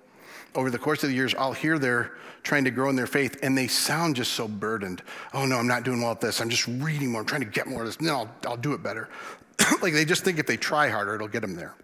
over 0.55 0.71
the 0.71 0.79
course 0.79 1.03
of 1.03 1.09
the 1.09 1.15
years. 1.15 1.35
I'll 1.35 1.53
hear 1.53 1.79
they're 1.79 2.13
trying 2.43 2.65
to 2.65 2.71
grow 2.71 2.91
in 2.91 2.97
their 2.97 3.07
faith, 3.07 3.39
and 3.43 3.57
they 3.57 3.67
sound 3.67 4.17
just 4.17 4.33
so 4.33 4.47
burdened. 4.47 5.03
Oh 5.33 5.47
no, 5.47 5.57
I'm 5.57 5.67
not 5.67 5.83
doing 5.83 6.01
well 6.01 6.13
at 6.13 6.21
this. 6.21 6.41
I'm 6.41 6.51
just 6.51 6.69
reading 6.69 7.11
more. 7.11 7.23
I'm 7.23 7.27
trying 7.27 7.41
to 7.41 7.49
get 7.49 7.67
more 7.67 7.81
of 7.81 7.87
this. 7.87 8.01
No, 8.01 8.15
I'll, 8.17 8.31
I'll 8.47 8.57
do 8.57 8.75
it 8.75 8.83
better. 8.83 9.09
like 9.83 9.93
they 9.93 10.05
just 10.05 10.25
think 10.25 10.39
if 10.39 10.47
they 10.47 10.57
try 10.57 10.89
harder, 10.89 11.15
it'll 11.15 11.29
get 11.29 11.41
them 11.41 11.57
there. 11.57 11.75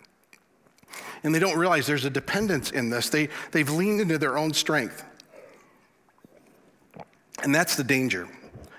And 1.22 1.34
they 1.34 1.38
don't 1.38 1.58
realize 1.58 1.86
there's 1.86 2.04
a 2.04 2.10
dependence 2.10 2.70
in 2.70 2.88
this. 2.88 3.08
They, 3.10 3.28
they've 3.50 3.68
leaned 3.68 4.00
into 4.00 4.18
their 4.18 4.38
own 4.38 4.52
strength. 4.52 5.04
And 7.42 7.54
that's 7.54 7.76
the 7.76 7.84
danger. 7.84 8.28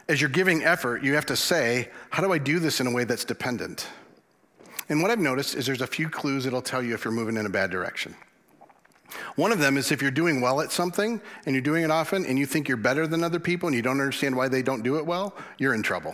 As 0.07 0.19
you're 0.19 0.29
giving 0.29 0.63
effort, 0.63 1.03
you 1.03 1.13
have 1.15 1.25
to 1.27 1.35
say, 1.35 1.89
How 2.09 2.23
do 2.23 2.31
I 2.31 2.37
do 2.37 2.59
this 2.59 2.79
in 2.79 2.87
a 2.87 2.91
way 2.91 3.03
that's 3.03 3.25
dependent? 3.25 3.87
And 4.91 5.01
what 5.01 5.09
I've 5.09 5.19
noticed 5.19 5.55
is 5.55 5.65
there's 5.65 5.79
a 5.79 5.87
few 5.87 6.09
clues 6.09 6.43
that'll 6.43 6.61
tell 6.61 6.83
you 6.83 6.93
if 6.93 7.05
you're 7.05 7.13
moving 7.13 7.37
in 7.37 7.45
a 7.45 7.49
bad 7.49 7.71
direction. 7.71 8.13
One 9.37 9.53
of 9.53 9.59
them 9.59 9.77
is 9.77 9.89
if 9.89 10.01
you're 10.01 10.11
doing 10.11 10.41
well 10.41 10.59
at 10.59 10.69
something 10.69 11.21
and 11.45 11.55
you're 11.55 11.61
doing 11.61 11.85
it 11.85 11.91
often 11.91 12.25
and 12.25 12.37
you 12.37 12.45
think 12.45 12.67
you're 12.67 12.75
better 12.75 13.07
than 13.07 13.23
other 13.23 13.39
people 13.39 13.67
and 13.67 13.75
you 13.75 13.81
don't 13.81 14.01
understand 14.01 14.35
why 14.35 14.49
they 14.49 14.61
don't 14.61 14.83
do 14.83 14.97
it 14.97 15.05
well, 15.05 15.33
you're 15.57 15.73
in 15.73 15.81
trouble. 15.81 16.13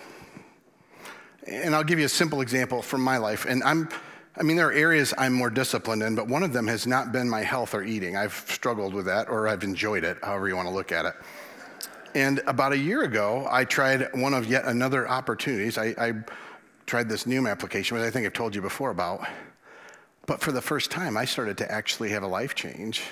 And 1.47 1.73
I'll 1.73 1.83
give 1.83 1.97
you 1.97 2.05
a 2.05 2.09
simple 2.09 2.41
example 2.41 2.83
from 2.83 3.01
my 3.01 3.17
life. 3.17 3.45
And 3.45 3.63
I'm, 3.63 3.89
I 4.35 4.43
mean, 4.43 4.57
there 4.57 4.67
are 4.67 4.73
areas 4.73 5.11
I'm 5.17 5.33
more 5.33 5.49
disciplined 5.49 6.03
in, 6.03 6.13
but 6.13 6.27
one 6.27 6.43
of 6.43 6.53
them 6.53 6.67
has 6.67 6.85
not 6.85 7.11
been 7.11 7.27
my 7.27 7.41
health 7.41 7.73
or 7.73 7.81
eating. 7.81 8.15
I've 8.15 8.45
struggled 8.47 8.93
with 8.93 9.07
that, 9.07 9.27
or 9.27 9.47
I've 9.47 9.63
enjoyed 9.63 10.03
it, 10.03 10.19
however 10.21 10.49
you 10.49 10.55
want 10.55 10.67
to 10.67 10.73
look 10.73 10.91
at 10.91 11.05
it. 11.05 11.15
And 12.13 12.41
about 12.45 12.73
a 12.73 12.77
year 12.77 13.01
ago, 13.01 13.47
I 13.49 13.65
tried 13.65 14.09
one 14.13 14.35
of 14.35 14.45
yet 14.45 14.65
another 14.65 15.09
opportunities. 15.09 15.79
I, 15.79 15.95
I 15.97 16.13
tried 16.87 17.09
this 17.09 17.25
Noom 17.25 17.49
application, 17.49 17.97
which 17.97 18.05
I 18.05 18.09
think 18.09 18.25
I've 18.25 18.33
told 18.33 18.55
you 18.55 18.61
before 18.61 18.89
about. 18.89 19.27
But 20.25 20.41
for 20.41 20.51
the 20.51 20.61
first 20.61 20.89
time, 20.89 21.15
I 21.15 21.25
started 21.25 21.57
to 21.59 21.71
actually 21.71 22.09
have 22.09 22.23
a 22.23 22.27
life 22.27 22.55
change. 22.55 23.03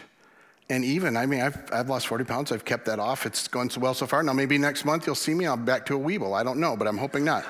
And 0.70 0.84
even, 0.84 1.16
I 1.16 1.28
mean, 1.28 1.42
I've, 1.42 1.72
I've 1.72 1.90
lost 1.90 2.08
40 2.08 2.24
pounds. 2.24 2.52
I've 2.52 2.66
kept 2.66 2.86
that 2.86 3.00
off. 3.00 3.26
It's 3.26 3.48
going 3.48 3.70
so 3.70 3.80
well 3.80 3.94
so 3.94 4.08
far. 4.08 4.24
Now, 4.24 4.34
maybe 4.34 4.58
next 4.58 4.84
month 4.84 5.06
you'll 5.06 5.16
see 5.16 5.34
me. 5.34 5.46
I'll 5.46 5.58
be 5.58 5.64
back 5.64 5.86
to 5.88 5.96
a 5.96 6.00
Weeble. 6.00 6.36
I 6.36 6.44
don't 6.44 6.60
know, 6.60 6.76
but 6.76 6.88
I'm 6.88 6.98
hoping 6.98 7.24
not. 7.24 7.46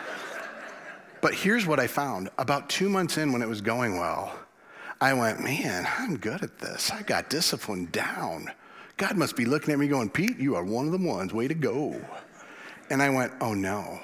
but 1.22 1.34
here's 1.34 1.66
what 1.66 1.80
I 1.80 1.88
found. 1.88 2.30
About 2.38 2.70
two 2.70 2.90
months 2.90 3.18
in, 3.18 3.32
when 3.32 3.42
it 3.42 3.48
was 3.48 3.62
going 3.62 3.98
well, 3.98 4.38
I 5.00 5.14
went, 5.14 5.42
man, 5.42 5.88
I'm 5.98 6.18
good 6.18 6.44
at 6.44 6.58
this. 6.60 6.92
I 6.92 7.04
got 7.04 7.30
discipline 7.30 7.88
down. 7.92 8.52
God 8.98 9.16
must 9.16 9.36
be 9.36 9.46
looking 9.46 9.74
at 9.74 9.80
me 9.80 9.88
going, 9.88 10.10
Pete, 10.10 10.38
you 10.38 10.56
are 10.56 10.64
one 10.64 10.86
of 10.86 10.92
the 10.92 11.08
ones. 11.08 11.34
Way 11.34 11.48
to 11.48 11.54
go. 11.54 12.02
And 12.90 13.02
I 13.02 13.10
went, 13.10 13.32
oh 13.42 13.54
no. 13.54 14.00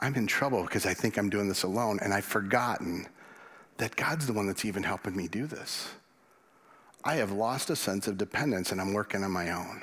I'm 0.00 0.14
in 0.14 0.26
trouble 0.26 0.62
because 0.62 0.86
I 0.86 0.94
think 0.94 1.16
I'm 1.16 1.30
doing 1.30 1.48
this 1.48 1.62
alone. 1.62 1.98
And 2.02 2.12
I've 2.12 2.24
forgotten 2.24 3.06
that 3.78 3.96
God's 3.96 4.26
the 4.26 4.32
one 4.32 4.46
that's 4.46 4.64
even 4.64 4.82
helping 4.82 5.16
me 5.16 5.28
do 5.28 5.46
this. 5.46 5.88
I 7.04 7.16
have 7.16 7.32
lost 7.32 7.70
a 7.70 7.76
sense 7.76 8.08
of 8.08 8.16
dependence 8.16 8.72
and 8.72 8.80
I'm 8.80 8.92
working 8.92 9.24
on 9.24 9.30
my 9.30 9.50
own. 9.50 9.82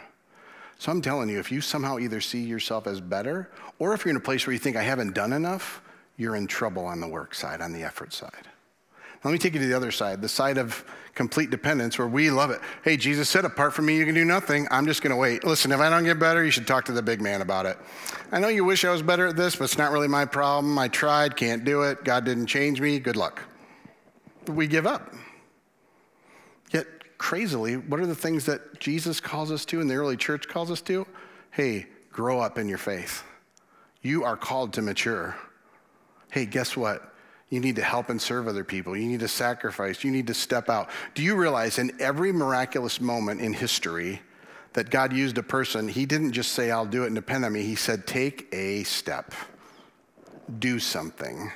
So 0.80 0.91
I'm 0.91 1.02
telling 1.02 1.30
you, 1.30 1.39
if 1.39 1.52
you 1.52 1.62
somehow 1.62 2.00
either 2.00 2.21
see 2.21 2.41
yourself 2.41 2.88
as 2.88 3.00
better 3.00 3.52
or 3.78 3.93
if 3.93 4.04
you're 4.04 4.10
in 4.10 4.17
a 4.17 4.19
place 4.19 4.47
where 4.47 4.54
you 4.54 4.60
think 4.60 4.76
I 4.76 4.82
haven't 4.82 5.13
done 5.13 5.34
enough, 5.34 5.82
you're 6.17 6.36
in 6.36 6.47
trouble 6.47 6.86
on 6.86 7.00
the 7.00 7.08
work 7.08 7.36
side, 7.36 7.62
on 7.62 7.71
the 7.71 7.84
effort 7.84 8.13
side. 8.13 8.47
Let 9.24 9.32
me 9.32 9.38
take 9.38 9.54
you 9.54 9.60
to 9.60 9.67
the 9.67 9.76
other 9.76 9.91
side, 9.91 10.21
the 10.21 10.30
side 10.30 10.58
of 10.58 10.84
complete 11.13 11.50
dependence 11.50 11.97
where 11.97 12.08
we 12.08 12.32
love 12.32 12.52
it. 12.52 12.62
Hey, 12.84 12.97
Jesus 12.97 13.30
said, 13.30 13.45
apart 13.45 13.74
from 13.74 13.86
me, 13.86 13.97
you 13.97 14.06
can 14.06 14.15
do 14.15 14.26
nothing. 14.26 14.67
I'm 14.71 14.86
just 14.86 15.02
going 15.02 15.12
to 15.12 15.17
wait. 15.17 15.43
Listen, 15.43 15.71
if 15.71 15.80
I 15.80 15.89
don't 15.89 16.04
get 16.04 16.19
better, 16.19 16.43
you 16.43 16.52
should 16.52 16.67
talk 16.67 16.86
to 16.86 16.91
the 16.91 17.02
big 17.02 17.21
man 17.21 17.41
about 17.41 17.65
it. 17.65 17.78
I 18.32 18.39
know 18.39 18.47
you 18.47 18.63
wish 18.63 18.86
I 18.86 18.91
was 18.91 19.02
better 19.02 19.28
at 19.28 19.36
this, 19.36 19.56
but 19.56 19.65
it's 19.65 19.78
not 19.78 19.91
really 19.91 20.08
my 20.08 20.26
problem. 20.26 20.78
I 20.78 20.88
tried, 20.88 21.36
can't 21.36 21.65
do 21.65 21.84
it. 21.84 22.04
God 22.04 22.26
didn't 22.26 22.47
change 22.47 22.80
me. 22.80 23.00
Good 23.00 23.17
luck. 23.17 23.43
We 24.47 24.67
give 24.67 24.88
up. 24.88 25.13
Yet, 26.71 26.88
crazily, 27.17 27.78
what 27.78 28.00
are 28.00 28.08
the 28.08 28.15
things 28.15 28.45
that 28.45 28.80
Jesus 28.80 29.19
calls 29.19 29.52
us 29.52 29.65
to 29.65 29.82
and 29.82 29.89
the 29.89 29.95
early 29.95 30.17
church 30.17 30.47
calls 30.47 30.71
us 30.71 30.82
to? 30.84 31.06
Hey, 31.52 31.88
grow 32.12 32.39
up 32.39 32.58
in 32.58 32.69
your 32.69 32.78
faith. 32.78 33.24
You 34.02 34.24
are 34.24 34.38
called 34.38 34.74
to 34.74 34.82
mature. 34.82 35.36
Hey, 36.32 36.45
guess 36.45 36.78
what? 36.78 37.11
You 37.51 37.59
need 37.59 37.75
to 37.75 37.83
help 37.83 38.09
and 38.09 38.19
serve 38.19 38.47
other 38.47 38.63
people. 38.63 38.95
You 38.95 39.07
need 39.07 39.19
to 39.19 39.27
sacrifice. 39.27 40.03
You 40.05 40.09
need 40.09 40.27
to 40.27 40.33
step 40.33 40.69
out. 40.69 40.89
Do 41.13 41.21
you 41.21 41.35
realize 41.35 41.77
in 41.77 41.91
every 41.99 42.31
miraculous 42.31 42.99
moment 42.99 43.41
in 43.41 43.53
history 43.53 44.21
that 44.71 44.89
God 44.89 45.11
used 45.11 45.37
a 45.37 45.43
person, 45.43 45.89
He 45.89 46.05
didn't 46.05 46.31
just 46.31 46.53
say, 46.53 46.71
I'll 46.71 46.85
do 46.85 47.03
it 47.03 47.07
and 47.07 47.15
depend 47.15 47.43
on 47.43 47.51
me. 47.51 47.63
He 47.63 47.75
said, 47.75 48.07
take 48.07 48.47
a 48.53 48.83
step, 48.83 49.33
do 50.59 50.79
something, 50.79 51.51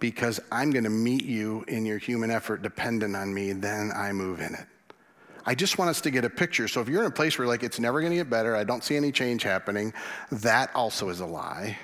because 0.00 0.40
I'm 0.50 0.70
going 0.70 0.84
to 0.84 0.90
meet 0.90 1.26
you 1.26 1.62
in 1.68 1.84
your 1.84 1.98
human 1.98 2.30
effort 2.30 2.62
dependent 2.62 3.14
on 3.14 3.34
me, 3.34 3.52
then 3.52 3.92
I 3.94 4.12
move 4.12 4.40
in 4.40 4.54
it. 4.54 4.64
I 5.44 5.54
just 5.54 5.76
want 5.76 5.90
us 5.90 6.00
to 6.00 6.10
get 6.10 6.24
a 6.24 6.30
picture. 6.30 6.68
So 6.68 6.80
if 6.80 6.88
you're 6.88 7.02
in 7.02 7.06
a 7.06 7.14
place 7.14 7.38
where, 7.38 7.46
like, 7.46 7.62
it's 7.62 7.78
never 7.78 8.00
going 8.00 8.12
to 8.12 8.16
get 8.16 8.30
better, 8.30 8.56
I 8.56 8.64
don't 8.64 8.82
see 8.82 8.96
any 8.96 9.12
change 9.12 9.42
happening, 9.42 9.92
that 10.32 10.74
also 10.74 11.10
is 11.10 11.20
a 11.20 11.26
lie 11.26 11.76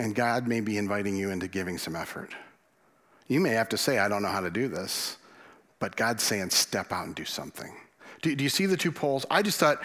and 0.00 0.14
God 0.14 0.48
may 0.48 0.60
be 0.60 0.78
inviting 0.78 1.16
you 1.16 1.30
into 1.30 1.46
giving 1.46 1.78
some 1.78 1.94
effort. 1.94 2.34
You 3.28 3.38
may 3.38 3.50
have 3.50 3.68
to 3.68 3.76
say, 3.76 3.98
I 3.98 4.08
don't 4.08 4.22
know 4.22 4.28
how 4.28 4.40
to 4.40 4.50
do 4.50 4.66
this, 4.66 5.16
but 5.78 5.94
God's 5.94 6.22
saying, 6.22 6.50
step 6.50 6.90
out 6.90 7.06
and 7.06 7.14
do 7.14 7.24
something. 7.24 7.72
Do, 8.22 8.34
do 8.34 8.42
you 8.42 8.50
see 8.50 8.66
the 8.66 8.76
two 8.76 8.92
poles? 8.92 9.24
I 9.30 9.42
just 9.42 9.60
thought, 9.60 9.82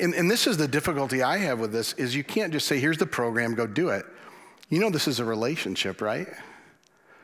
and, 0.00 0.14
and 0.14 0.30
this 0.30 0.46
is 0.46 0.56
the 0.56 0.68
difficulty 0.68 1.22
I 1.22 1.38
have 1.38 1.58
with 1.58 1.72
this, 1.72 1.92
is 1.94 2.14
you 2.14 2.24
can't 2.24 2.52
just 2.52 2.66
say, 2.66 2.78
here's 2.78 2.98
the 2.98 3.06
program, 3.06 3.54
go 3.54 3.66
do 3.66 3.88
it. 3.88 4.06
You 4.68 4.78
know 4.78 4.90
this 4.90 5.08
is 5.08 5.18
a 5.18 5.24
relationship, 5.24 6.00
right? 6.00 6.28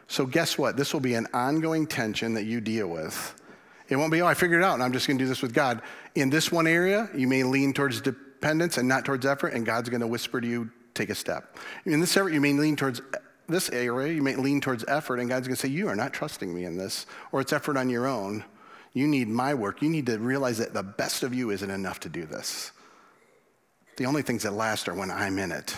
So 0.09 0.26
guess 0.26 0.59
what? 0.59 0.76
This 0.76 0.92
will 0.92 1.00
be 1.00 1.14
an 1.14 1.29
ongoing 1.33 1.87
tension 1.87 2.35
that 2.35 2.44
you 2.44 2.61
deal 2.61 2.88
with. 2.88 3.40
It 3.88 3.96
won't 3.96 4.12
be, 4.12 4.22
oh, 4.22 4.26
I 4.26 4.35
figured 4.35 4.62
it 4.62 4.64
out 4.64 4.74
and 4.74 4.83
I'm 4.83 4.92
just 4.92 5.07
going 5.07 5.18
to 5.18 5.24
do 5.24 5.29
this 5.29 5.42
with 5.42 5.55
God. 5.55 5.83
In 6.14 6.31
this 6.31 6.50
one 6.50 6.66
area, 6.66 7.09
you 7.14 7.29
may 7.29 7.42
lean 7.42 7.72
towards 7.72 8.00
dependence 8.00 8.76
and 8.76 8.88
not 8.88 9.05
towards 9.05 9.24
effort, 9.24 9.48
and 9.48 9.64
God's 9.64 9.88
going 9.88 10.00
to 10.00 10.07
whisper 10.07 10.40
to 10.40 10.46
you, 10.46 10.70
take 10.94 11.11
a 11.11 11.14
step. 11.14 11.57
In 11.85 12.00
this 12.00 12.16
area, 12.16 12.35
you 12.35 12.40
may 12.40 12.53
lean 12.53 12.76
towards 12.76 13.00
this 13.48 13.68
area, 13.70 14.12
you 14.12 14.22
may 14.22 14.37
lean 14.37 14.61
towards 14.61 14.85
effort, 14.87 15.18
and 15.18 15.29
God's 15.29 15.48
going 15.48 15.57
to 15.57 15.61
say, 15.61 15.68
You 15.68 15.88
are 15.88 15.96
not 15.96 16.12
trusting 16.12 16.55
me 16.55 16.64
in 16.64 16.76
this, 16.76 17.07
or 17.33 17.40
it's 17.40 17.53
effort 17.53 17.76
on 17.76 17.90
your 17.90 18.07
own. 18.07 18.44
You 18.92 19.07
need 19.07 19.29
my 19.29 19.55
work. 19.55 19.83
You 19.83 19.88
need 19.88 20.07
to 20.07 20.18
realize 20.18 20.59
that 20.59 20.74
the 20.74 20.83
best 20.83 21.22
of 21.22 21.33
you 21.33 21.50
isn't 21.50 21.70
enough 21.70 22.00
to 22.00 22.09
do 22.09 22.26
this. 22.26 22.72
The 23.96 24.07
only 24.07 24.22
things 24.22 24.42
that 24.42 24.53
last 24.53 24.88
are 24.88 24.94
when 24.94 25.11
I'm 25.11 25.38
in 25.38 25.53
it. 25.53 25.76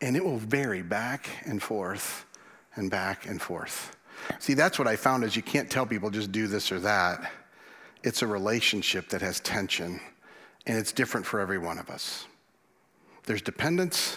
And 0.00 0.16
it 0.16 0.24
will 0.24 0.38
vary 0.38 0.82
back 0.82 1.28
and 1.44 1.62
forth 1.62 2.26
and 2.74 2.90
back 2.90 3.26
and 3.26 3.40
forth. 3.40 3.96
See, 4.38 4.54
that's 4.54 4.78
what 4.78 4.88
I 4.88 4.96
found 4.96 5.24
is 5.24 5.34
you 5.34 5.42
can't 5.42 5.70
tell 5.70 5.86
people 5.86 6.10
just 6.10 6.32
do 6.32 6.46
this 6.46 6.70
or 6.70 6.80
that. 6.80 7.30
It's 8.02 8.22
a 8.22 8.26
relationship 8.26 9.08
that 9.08 9.22
has 9.22 9.40
tension, 9.40 10.00
and 10.66 10.76
it's 10.76 10.92
different 10.92 11.26
for 11.26 11.40
every 11.40 11.58
one 11.58 11.78
of 11.78 11.90
us. 11.90 12.26
There's 13.28 13.42
dependence 13.42 14.16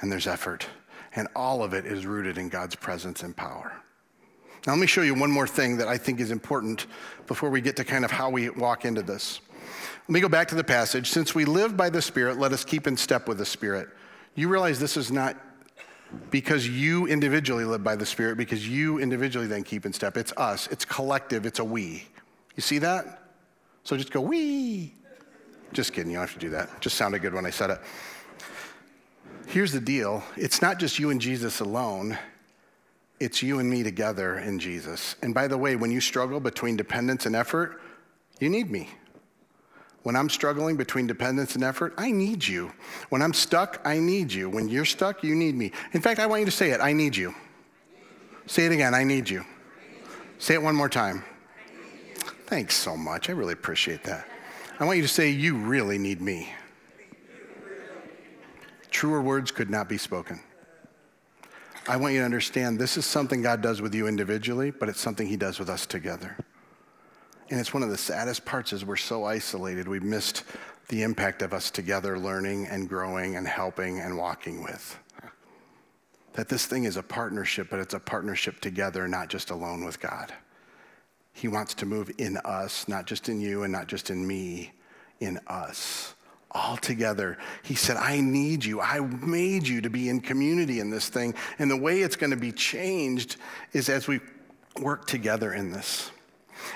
and 0.00 0.10
there's 0.10 0.26
effort, 0.26 0.66
and 1.14 1.28
all 1.36 1.62
of 1.62 1.74
it 1.74 1.86
is 1.86 2.06
rooted 2.06 2.38
in 2.38 2.48
God's 2.48 2.74
presence 2.74 3.22
and 3.22 3.36
power. 3.36 3.72
Now, 4.66 4.72
let 4.72 4.80
me 4.80 4.88
show 4.88 5.02
you 5.02 5.14
one 5.14 5.30
more 5.30 5.46
thing 5.46 5.76
that 5.76 5.86
I 5.86 5.96
think 5.96 6.18
is 6.18 6.32
important 6.32 6.86
before 7.28 7.50
we 7.50 7.60
get 7.60 7.76
to 7.76 7.84
kind 7.84 8.04
of 8.04 8.10
how 8.10 8.30
we 8.30 8.50
walk 8.50 8.84
into 8.84 9.00
this. 9.00 9.40
Let 10.08 10.10
me 10.10 10.18
go 10.18 10.28
back 10.28 10.48
to 10.48 10.56
the 10.56 10.64
passage. 10.64 11.08
Since 11.08 11.36
we 11.36 11.44
live 11.44 11.76
by 11.76 11.88
the 11.88 12.02
Spirit, 12.02 12.36
let 12.36 12.52
us 12.52 12.64
keep 12.64 12.88
in 12.88 12.96
step 12.96 13.28
with 13.28 13.38
the 13.38 13.46
Spirit. 13.46 13.88
You 14.34 14.48
realize 14.48 14.80
this 14.80 14.96
is 14.96 15.12
not 15.12 15.36
because 16.32 16.68
you 16.68 17.06
individually 17.06 17.64
live 17.64 17.84
by 17.84 17.94
the 17.94 18.06
Spirit, 18.06 18.38
because 18.38 18.68
you 18.68 18.98
individually 18.98 19.46
then 19.46 19.62
keep 19.62 19.86
in 19.86 19.92
step. 19.92 20.16
It's 20.16 20.32
us, 20.36 20.66
it's 20.66 20.84
collective, 20.84 21.46
it's 21.46 21.60
a 21.60 21.64
we. 21.64 22.08
You 22.56 22.60
see 22.60 22.78
that? 22.78 23.22
So 23.84 23.96
just 23.96 24.10
go, 24.10 24.20
we. 24.20 24.94
Just 25.72 25.92
kidding, 25.92 26.10
you 26.10 26.16
don't 26.16 26.26
have 26.26 26.34
to 26.34 26.40
do 26.40 26.50
that. 26.50 26.80
Just 26.80 26.96
sounded 26.96 27.22
good 27.22 27.34
when 27.34 27.46
I 27.46 27.50
said 27.50 27.70
it. 27.70 27.78
Here's 29.52 29.72
the 29.72 29.80
deal 29.80 30.24
it's 30.34 30.62
not 30.62 30.78
just 30.78 30.98
you 30.98 31.10
and 31.10 31.20
Jesus 31.20 31.60
alone, 31.60 32.16
it's 33.20 33.42
you 33.42 33.58
and 33.58 33.68
me 33.68 33.82
together 33.82 34.38
in 34.38 34.58
Jesus. 34.58 35.14
And 35.20 35.34
by 35.34 35.46
the 35.46 35.58
way, 35.58 35.76
when 35.76 35.90
you 35.90 36.00
struggle 36.00 36.40
between 36.40 36.74
dependence 36.74 37.26
and 37.26 37.36
effort, 37.36 37.78
you 38.40 38.48
need 38.48 38.70
me. 38.70 38.88
When 40.04 40.16
I'm 40.16 40.30
struggling 40.30 40.78
between 40.78 41.06
dependence 41.06 41.54
and 41.54 41.62
effort, 41.62 41.92
I 41.98 42.12
need 42.12 42.48
you. 42.48 42.72
When 43.10 43.20
I'm 43.20 43.34
stuck, 43.34 43.78
I 43.84 43.98
need 43.98 44.32
you. 44.32 44.48
When 44.48 44.70
you're 44.70 44.86
stuck, 44.86 45.22
you 45.22 45.34
need 45.34 45.54
me. 45.54 45.72
In 45.92 46.00
fact, 46.00 46.18
I 46.18 46.24
want 46.24 46.40
you 46.40 46.46
to 46.46 46.50
say 46.50 46.70
it 46.70 46.80
I 46.80 46.94
need 46.94 47.14
you. 47.14 47.34
Say 48.46 48.64
it 48.64 48.72
again 48.72 48.94
I 48.94 49.04
need 49.04 49.28
you. 49.28 49.44
Say 50.38 50.54
it 50.54 50.62
one 50.62 50.74
more 50.74 50.88
time. 50.88 51.24
Thanks 52.46 52.74
so 52.74 52.96
much. 52.96 53.28
I 53.28 53.34
really 53.34 53.52
appreciate 53.52 54.02
that. 54.04 54.26
I 54.80 54.86
want 54.86 54.96
you 54.96 55.02
to 55.02 55.08
say, 55.08 55.28
You 55.28 55.56
really 55.56 55.98
need 55.98 56.22
me. 56.22 56.48
Truer 58.92 59.20
words 59.20 59.50
could 59.50 59.70
not 59.70 59.88
be 59.88 59.98
spoken. 59.98 60.38
I 61.88 61.96
want 61.96 62.14
you 62.14 62.20
to 62.20 62.24
understand 62.24 62.78
this 62.78 62.96
is 62.96 63.04
something 63.04 63.42
God 63.42 63.60
does 63.60 63.82
with 63.82 63.94
you 63.94 64.06
individually, 64.06 64.70
but 64.70 64.88
it's 64.88 65.00
something 65.00 65.26
He 65.26 65.36
does 65.36 65.58
with 65.58 65.68
us 65.68 65.86
together. 65.86 66.36
And 67.50 67.58
it's 67.58 67.74
one 67.74 67.82
of 67.82 67.90
the 67.90 67.98
saddest 67.98 68.44
parts 68.44 68.72
is 68.72 68.84
we're 68.84 68.96
so 68.96 69.24
isolated. 69.24 69.88
We've 69.88 70.02
missed 70.02 70.44
the 70.88 71.02
impact 71.02 71.42
of 71.42 71.52
us 71.52 71.70
together 71.70 72.18
learning 72.18 72.66
and 72.66 72.88
growing 72.88 73.36
and 73.36 73.48
helping 73.48 73.98
and 73.98 74.16
walking 74.16 74.62
with. 74.62 74.98
That 76.34 76.48
this 76.48 76.66
thing 76.66 76.84
is 76.84 76.96
a 76.96 77.02
partnership, 77.02 77.68
but 77.70 77.80
it's 77.80 77.94
a 77.94 78.00
partnership 78.00 78.60
together, 78.60 79.08
not 79.08 79.28
just 79.28 79.50
alone 79.50 79.84
with 79.84 80.00
God. 80.00 80.32
He 81.32 81.48
wants 81.48 81.74
to 81.74 81.86
move 81.86 82.10
in 82.18 82.36
us, 82.38 82.86
not 82.88 83.06
just 83.06 83.28
in 83.28 83.40
you 83.40 83.64
and 83.64 83.72
not 83.72 83.86
just 83.86 84.10
in 84.10 84.26
me, 84.26 84.72
in 85.18 85.40
us. 85.46 86.14
All 86.52 86.76
together. 86.76 87.38
He 87.62 87.74
said, 87.74 87.96
I 87.96 88.20
need 88.20 88.64
you. 88.64 88.80
I 88.80 89.00
made 89.00 89.66
you 89.66 89.80
to 89.80 89.90
be 89.90 90.08
in 90.10 90.20
community 90.20 90.80
in 90.80 90.90
this 90.90 91.08
thing. 91.08 91.34
And 91.58 91.70
the 91.70 91.76
way 91.76 92.02
it's 92.02 92.16
going 92.16 92.30
to 92.30 92.36
be 92.36 92.52
changed 92.52 93.36
is 93.72 93.88
as 93.88 94.06
we 94.06 94.20
work 94.80 95.06
together 95.06 95.54
in 95.54 95.72
this. 95.72 96.10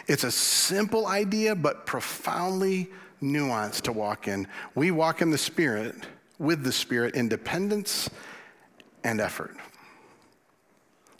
It's 0.06 0.24
a 0.24 0.30
simple 0.30 1.06
idea, 1.06 1.54
but 1.54 1.86
profoundly 1.86 2.90
nuanced 3.22 3.82
to 3.82 3.92
walk 3.92 4.28
in. 4.28 4.48
We 4.74 4.90
walk 4.90 5.22
in 5.22 5.30
the 5.30 5.38
Spirit, 5.38 5.94
with 6.38 6.64
the 6.64 6.72
Spirit, 6.72 7.14
independence 7.14 8.10
and 9.04 9.20
effort. 9.20 9.56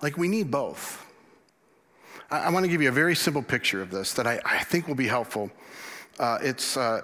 Like 0.03 0.17
we 0.17 0.29
need 0.29 0.51
both. 0.51 1.05
I, 2.31 2.45
I 2.45 2.49
want 2.51 2.65
to 2.65 2.71
give 2.71 2.83
you 2.83 2.89
a 2.89 2.93
very 2.93 3.15
simple 3.15 3.43
picture 3.43 3.81
of 3.83 3.91
this 3.91 4.13
that 4.15 4.27
I, 4.27 4.41
I 4.45 4.63
think 4.65 4.89
will 4.89 4.95
be 4.95 5.09
helpful. 5.09 5.51
Uh, 6.19 6.39
it's 6.41 6.77
uh, 6.77 7.03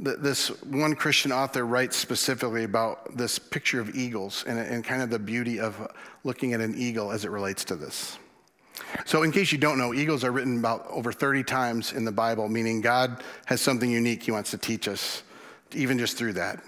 this 0.00 0.48
one 0.62 0.94
Christian 0.94 1.30
author 1.30 1.66
writes 1.66 1.96
specifically 1.96 2.64
about 2.64 3.16
this 3.16 3.38
picture 3.38 3.80
of 3.80 3.94
eagles 3.94 4.44
and, 4.46 4.58
and 4.58 4.82
kind 4.82 5.02
of 5.02 5.10
the 5.10 5.18
beauty 5.18 5.60
of 5.60 5.90
looking 6.24 6.54
at 6.54 6.60
an 6.60 6.74
eagle 6.76 7.12
as 7.12 7.24
it 7.24 7.30
relates 7.30 7.64
to 7.66 7.76
this. 7.76 8.18
So, 9.04 9.22
in 9.22 9.30
case 9.30 9.52
you 9.52 9.58
don't 9.58 9.76
know, 9.76 9.92
eagles 9.92 10.24
are 10.24 10.32
written 10.32 10.58
about 10.58 10.86
over 10.88 11.12
30 11.12 11.44
times 11.44 11.92
in 11.92 12.04
the 12.04 12.12
Bible, 12.12 12.48
meaning 12.48 12.80
God 12.80 13.22
has 13.44 13.60
something 13.60 13.90
unique 13.90 14.22
He 14.22 14.30
wants 14.30 14.50
to 14.52 14.58
teach 14.58 14.88
us, 14.88 15.22
even 15.72 15.98
just 15.98 16.16
through 16.16 16.32
that. 16.34 16.62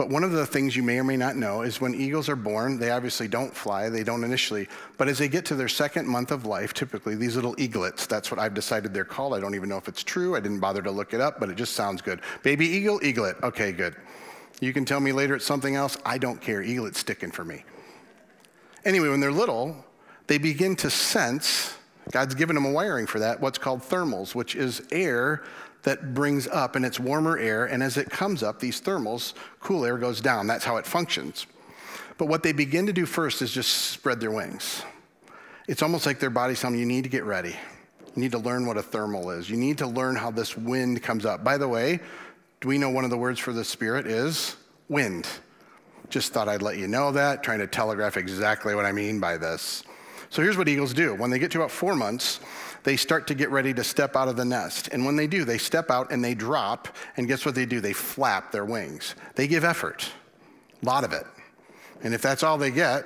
But 0.00 0.08
one 0.08 0.24
of 0.24 0.32
the 0.32 0.46
things 0.46 0.74
you 0.74 0.82
may 0.82 0.98
or 0.98 1.04
may 1.04 1.18
not 1.18 1.36
know 1.36 1.60
is 1.60 1.78
when 1.78 1.94
eagles 1.94 2.30
are 2.30 2.34
born, 2.34 2.78
they 2.78 2.90
obviously 2.90 3.28
don't 3.28 3.54
fly, 3.54 3.90
they 3.90 4.02
don't 4.02 4.24
initially. 4.24 4.66
But 4.96 5.08
as 5.08 5.18
they 5.18 5.28
get 5.28 5.44
to 5.44 5.54
their 5.54 5.68
second 5.68 6.08
month 6.08 6.30
of 6.30 6.46
life, 6.46 6.72
typically 6.72 7.16
these 7.16 7.36
little 7.36 7.54
eaglets, 7.58 8.06
that's 8.06 8.30
what 8.30 8.40
I've 8.40 8.54
decided 8.54 8.94
they're 8.94 9.04
called. 9.04 9.34
I 9.34 9.40
don't 9.40 9.54
even 9.54 9.68
know 9.68 9.76
if 9.76 9.88
it's 9.88 10.02
true. 10.02 10.34
I 10.34 10.40
didn't 10.40 10.60
bother 10.60 10.80
to 10.80 10.90
look 10.90 11.12
it 11.12 11.20
up, 11.20 11.38
but 11.38 11.50
it 11.50 11.56
just 11.56 11.74
sounds 11.74 12.00
good. 12.00 12.22
Baby 12.42 12.66
eagle, 12.66 12.98
eaglet. 13.02 13.42
Okay, 13.42 13.72
good. 13.72 13.94
You 14.62 14.72
can 14.72 14.86
tell 14.86 15.00
me 15.00 15.12
later 15.12 15.36
it's 15.36 15.44
something 15.44 15.74
else. 15.74 15.98
I 16.02 16.16
don't 16.16 16.40
care. 16.40 16.62
Eaglet's 16.62 16.98
sticking 16.98 17.30
for 17.30 17.44
me. 17.44 17.62
Anyway, 18.86 19.10
when 19.10 19.20
they're 19.20 19.30
little, 19.30 19.84
they 20.28 20.38
begin 20.38 20.76
to 20.76 20.88
sense, 20.88 21.76
God's 22.10 22.34
given 22.34 22.54
them 22.54 22.64
a 22.64 22.72
wiring 22.72 23.06
for 23.06 23.18
that, 23.18 23.38
what's 23.38 23.58
called 23.58 23.82
thermals, 23.82 24.34
which 24.34 24.56
is 24.56 24.80
air 24.90 25.42
that 25.82 26.14
brings 26.14 26.46
up, 26.46 26.76
and 26.76 26.84
it's 26.84 27.00
warmer 27.00 27.38
air, 27.38 27.64
and 27.64 27.82
as 27.82 27.96
it 27.96 28.10
comes 28.10 28.42
up, 28.42 28.60
these 28.60 28.80
thermals, 28.80 29.34
cool 29.60 29.84
air 29.84 29.96
goes 29.96 30.20
down. 30.20 30.46
That's 30.46 30.64
how 30.64 30.76
it 30.76 30.86
functions. 30.86 31.46
But 32.18 32.26
what 32.26 32.42
they 32.42 32.52
begin 32.52 32.86
to 32.86 32.92
do 32.92 33.06
first 33.06 33.40
is 33.40 33.50
just 33.50 33.72
spread 33.92 34.20
their 34.20 34.30
wings. 34.30 34.82
It's 35.68 35.82
almost 35.82 36.04
like 36.04 36.18
their 36.18 36.30
body's 36.30 36.60
telling 36.60 36.78
you 36.78 36.84
need 36.84 37.04
to 37.04 37.10
get 37.10 37.24
ready. 37.24 37.56
You 38.14 38.22
need 38.22 38.32
to 38.32 38.38
learn 38.38 38.66
what 38.66 38.76
a 38.76 38.82
thermal 38.82 39.30
is. 39.30 39.48
You 39.48 39.56
need 39.56 39.78
to 39.78 39.86
learn 39.86 40.16
how 40.16 40.30
this 40.30 40.56
wind 40.56 41.02
comes 41.02 41.24
up. 41.24 41.44
By 41.44 41.56
the 41.56 41.68
way, 41.68 42.00
do 42.60 42.68
we 42.68 42.76
know 42.76 42.90
one 42.90 43.04
of 43.04 43.10
the 43.10 43.16
words 43.16 43.38
for 43.38 43.52
the 43.52 43.64
spirit 43.64 44.06
is 44.06 44.56
wind? 44.88 45.26
Just 46.10 46.32
thought 46.32 46.48
I'd 46.48 46.60
let 46.60 46.76
you 46.76 46.88
know 46.88 47.12
that, 47.12 47.42
trying 47.42 47.60
to 47.60 47.66
telegraph 47.66 48.16
exactly 48.16 48.74
what 48.74 48.84
I 48.84 48.92
mean 48.92 49.20
by 49.20 49.38
this. 49.38 49.84
So 50.28 50.42
here's 50.42 50.58
what 50.58 50.68
eagles 50.68 50.92
do 50.92 51.14
when 51.14 51.30
they 51.30 51.38
get 51.38 51.50
to 51.52 51.58
about 51.58 51.70
four 51.70 51.94
months, 51.96 52.40
they 52.82 52.96
start 52.96 53.26
to 53.28 53.34
get 53.34 53.50
ready 53.50 53.74
to 53.74 53.84
step 53.84 54.16
out 54.16 54.28
of 54.28 54.36
the 54.36 54.44
nest. 54.44 54.88
And 54.88 55.04
when 55.04 55.16
they 55.16 55.26
do, 55.26 55.44
they 55.44 55.58
step 55.58 55.90
out 55.90 56.12
and 56.12 56.24
they 56.24 56.34
drop. 56.34 56.88
And 57.16 57.28
guess 57.28 57.44
what 57.44 57.54
they 57.54 57.66
do? 57.66 57.80
They 57.80 57.92
flap 57.92 58.52
their 58.52 58.64
wings. 58.64 59.14
They 59.34 59.46
give 59.46 59.64
effort, 59.64 60.10
a 60.82 60.86
lot 60.86 61.04
of 61.04 61.12
it. 61.12 61.26
And 62.02 62.14
if 62.14 62.22
that's 62.22 62.42
all 62.42 62.58
they 62.58 62.70
get, 62.70 63.04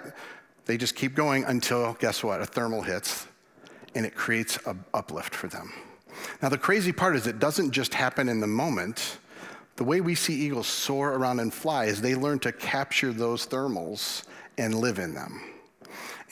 they 0.66 0.76
just 0.76 0.94
keep 0.94 1.14
going 1.14 1.44
until, 1.44 1.94
guess 1.94 2.22
what? 2.22 2.40
A 2.40 2.46
thermal 2.46 2.82
hits 2.82 3.26
and 3.94 4.04
it 4.04 4.14
creates 4.14 4.58
an 4.66 4.84
uplift 4.92 5.34
for 5.34 5.48
them. 5.48 5.72
Now, 6.42 6.48
the 6.48 6.58
crazy 6.58 6.92
part 6.92 7.16
is 7.16 7.26
it 7.26 7.38
doesn't 7.38 7.70
just 7.70 7.94
happen 7.94 8.28
in 8.28 8.40
the 8.40 8.46
moment. 8.46 9.18
The 9.76 9.84
way 9.84 10.00
we 10.00 10.14
see 10.14 10.34
eagles 10.34 10.66
soar 10.66 11.12
around 11.12 11.40
and 11.40 11.52
fly 11.52 11.87
is 11.87 12.00
they 12.00 12.14
learn 12.14 12.38
to 12.40 12.52
capture 12.52 13.12
those 13.12 13.46
thermals 13.46 14.24
and 14.56 14.74
live 14.74 14.98
in 14.98 15.14
them. 15.14 15.42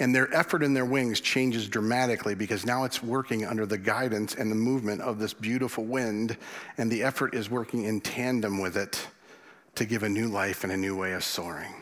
And 0.02 0.12
their 0.12 0.34
effort 0.34 0.64
in 0.64 0.74
their 0.74 0.84
wings 0.84 1.20
changes 1.20 1.68
dramatically 1.68 2.34
because 2.34 2.66
now 2.66 2.82
it's 2.82 3.04
working 3.04 3.46
under 3.46 3.66
the 3.66 3.78
guidance 3.78 4.34
and 4.34 4.50
the 4.50 4.56
movement 4.56 5.00
of 5.00 5.20
this 5.20 5.32
beautiful 5.32 5.84
wind, 5.84 6.36
and 6.76 6.90
the 6.90 7.04
effort 7.04 7.34
is 7.36 7.48
working 7.48 7.84
in 7.84 8.00
tandem 8.00 8.60
with 8.60 8.76
it 8.76 9.06
to 9.76 9.84
give 9.84 10.02
a 10.02 10.08
new 10.08 10.26
life 10.26 10.64
and 10.64 10.72
a 10.72 10.76
new 10.76 10.96
way 10.96 11.12
of 11.12 11.22
soaring. 11.22 11.72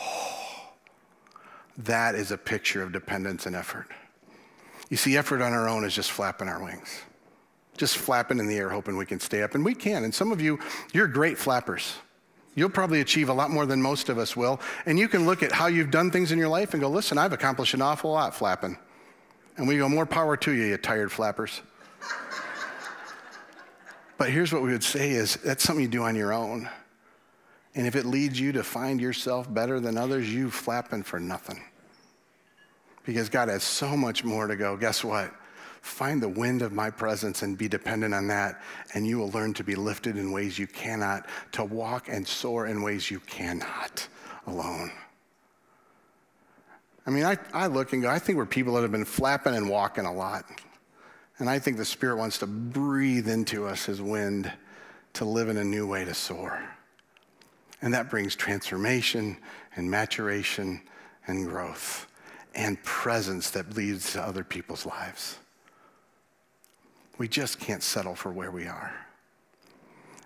Oh, 0.00 0.70
that 1.78 2.14
is 2.14 2.30
a 2.30 2.38
picture 2.38 2.80
of 2.80 2.92
dependence 2.92 3.44
and 3.46 3.56
effort. 3.56 3.88
You 4.88 4.96
see, 4.96 5.16
effort 5.16 5.42
on 5.42 5.52
our 5.52 5.68
own 5.68 5.84
is 5.84 5.96
just 5.96 6.12
flapping 6.12 6.46
our 6.46 6.62
wings, 6.62 7.00
just 7.76 7.98
flapping 7.98 8.38
in 8.38 8.46
the 8.46 8.56
air, 8.56 8.68
hoping 8.68 8.96
we 8.96 9.04
can 9.04 9.18
stay 9.18 9.42
up. 9.42 9.56
And 9.56 9.64
we 9.64 9.74
can. 9.74 10.04
And 10.04 10.14
some 10.14 10.30
of 10.30 10.40
you, 10.40 10.60
you're 10.92 11.08
great 11.08 11.38
flappers. 11.38 11.96
You'll 12.54 12.70
probably 12.70 13.00
achieve 13.00 13.28
a 13.28 13.32
lot 13.32 13.50
more 13.50 13.66
than 13.66 13.82
most 13.82 14.08
of 14.08 14.18
us 14.18 14.36
will. 14.36 14.60
And 14.86 14.98
you 14.98 15.08
can 15.08 15.26
look 15.26 15.42
at 15.42 15.50
how 15.50 15.66
you've 15.66 15.90
done 15.90 16.10
things 16.10 16.30
in 16.30 16.38
your 16.38 16.48
life 16.48 16.72
and 16.72 16.80
go, 16.80 16.88
listen, 16.88 17.18
I've 17.18 17.32
accomplished 17.32 17.74
an 17.74 17.82
awful 17.82 18.12
lot 18.12 18.34
flapping. 18.34 18.78
And 19.56 19.66
we 19.66 19.78
go, 19.78 19.88
more 19.88 20.06
power 20.06 20.36
to 20.36 20.52
you, 20.52 20.64
you 20.64 20.76
tired 20.76 21.10
flappers. 21.10 21.62
but 24.18 24.30
here's 24.30 24.52
what 24.52 24.62
we 24.62 24.70
would 24.70 24.84
say 24.84 25.10
is 25.10 25.36
that's 25.36 25.64
something 25.64 25.82
you 25.82 25.88
do 25.88 26.02
on 26.02 26.14
your 26.14 26.32
own. 26.32 26.68
And 27.74 27.86
if 27.86 27.96
it 27.96 28.06
leads 28.06 28.38
you 28.38 28.52
to 28.52 28.62
find 28.62 29.00
yourself 29.00 29.52
better 29.52 29.80
than 29.80 29.98
others, 29.98 30.32
you 30.32 30.50
flapping 30.50 31.02
for 31.02 31.18
nothing. 31.18 31.60
Because 33.04 33.28
God 33.28 33.48
has 33.48 33.64
so 33.64 33.96
much 33.96 34.22
more 34.22 34.46
to 34.46 34.54
go. 34.54 34.76
Guess 34.76 35.02
what? 35.02 35.32
Find 35.84 36.22
the 36.22 36.30
wind 36.30 36.62
of 36.62 36.72
my 36.72 36.88
presence 36.88 37.42
and 37.42 37.58
be 37.58 37.68
dependent 37.68 38.14
on 38.14 38.26
that, 38.28 38.62
and 38.94 39.06
you 39.06 39.18
will 39.18 39.30
learn 39.32 39.52
to 39.52 39.62
be 39.62 39.74
lifted 39.74 40.16
in 40.16 40.32
ways 40.32 40.58
you 40.58 40.66
cannot, 40.66 41.26
to 41.52 41.62
walk 41.62 42.08
and 42.08 42.26
soar 42.26 42.66
in 42.66 42.80
ways 42.80 43.10
you 43.10 43.20
cannot 43.20 44.08
alone. 44.46 44.90
I 47.06 47.10
mean, 47.10 47.24
I, 47.24 47.36
I 47.52 47.66
look 47.66 47.92
and 47.92 48.00
go, 48.00 48.08
I 48.08 48.18
think 48.18 48.38
we're 48.38 48.46
people 48.46 48.72
that 48.74 48.82
have 48.82 48.92
been 48.92 49.04
flapping 49.04 49.54
and 49.54 49.68
walking 49.68 50.06
a 50.06 50.12
lot. 50.12 50.46
And 51.38 51.50
I 51.50 51.58
think 51.58 51.76
the 51.76 51.84
Spirit 51.84 52.16
wants 52.16 52.38
to 52.38 52.46
breathe 52.46 53.28
into 53.28 53.66
us 53.66 53.84
His 53.84 54.00
wind 54.00 54.50
to 55.12 55.26
live 55.26 55.50
in 55.50 55.58
a 55.58 55.64
new 55.64 55.86
way 55.86 56.06
to 56.06 56.14
soar. 56.14 56.66
And 57.82 57.92
that 57.92 58.08
brings 58.08 58.34
transformation 58.34 59.36
and 59.76 59.90
maturation 59.90 60.80
and 61.26 61.46
growth. 61.46 62.06
and 62.54 62.82
presence 62.84 63.50
that 63.50 63.76
leads 63.76 64.12
to 64.12 64.22
other 64.22 64.44
people's 64.44 64.86
lives. 64.86 65.38
We 67.18 67.28
just 67.28 67.58
can't 67.60 67.82
settle 67.82 68.14
for 68.14 68.32
where 68.32 68.50
we 68.50 68.66
are. 68.66 68.92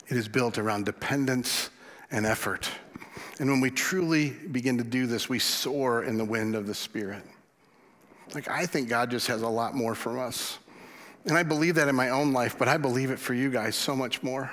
It 0.08 0.16
is 0.16 0.26
built 0.28 0.56
around 0.56 0.86
dependence 0.86 1.70
and 2.10 2.24
effort. 2.24 2.70
And 3.38 3.50
when 3.50 3.60
we 3.60 3.70
truly 3.70 4.30
begin 4.30 4.78
to 4.78 4.84
do 4.84 5.06
this, 5.06 5.28
we 5.28 5.38
soar 5.38 6.04
in 6.04 6.16
the 6.16 6.24
wind 6.24 6.54
of 6.54 6.66
the 6.66 6.74
Spirit. 6.74 7.22
Like, 8.34 8.48
I 8.48 8.66
think 8.66 8.88
God 8.88 9.10
just 9.10 9.26
has 9.26 9.42
a 9.42 9.48
lot 9.48 9.74
more 9.74 9.94
for 9.94 10.18
us. 10.18 10.58
And 11.24 11.36
I 11.36 11.42
believe 11.42 11.74
that 11.74 11.88
in 11.88 11.94
my 11.94 12.10
own 12.10 12.32
life, 12.32 12.56
but 12.58 12.68
I 12.68 12.78
believe 12.78 13.10
it 13.10 13.18
for 13.18 13.34
you 13.34 13.50
guys 13.50 13.76
so 13.76 13.94
much 13.94 14.22
more. 14.22 14.50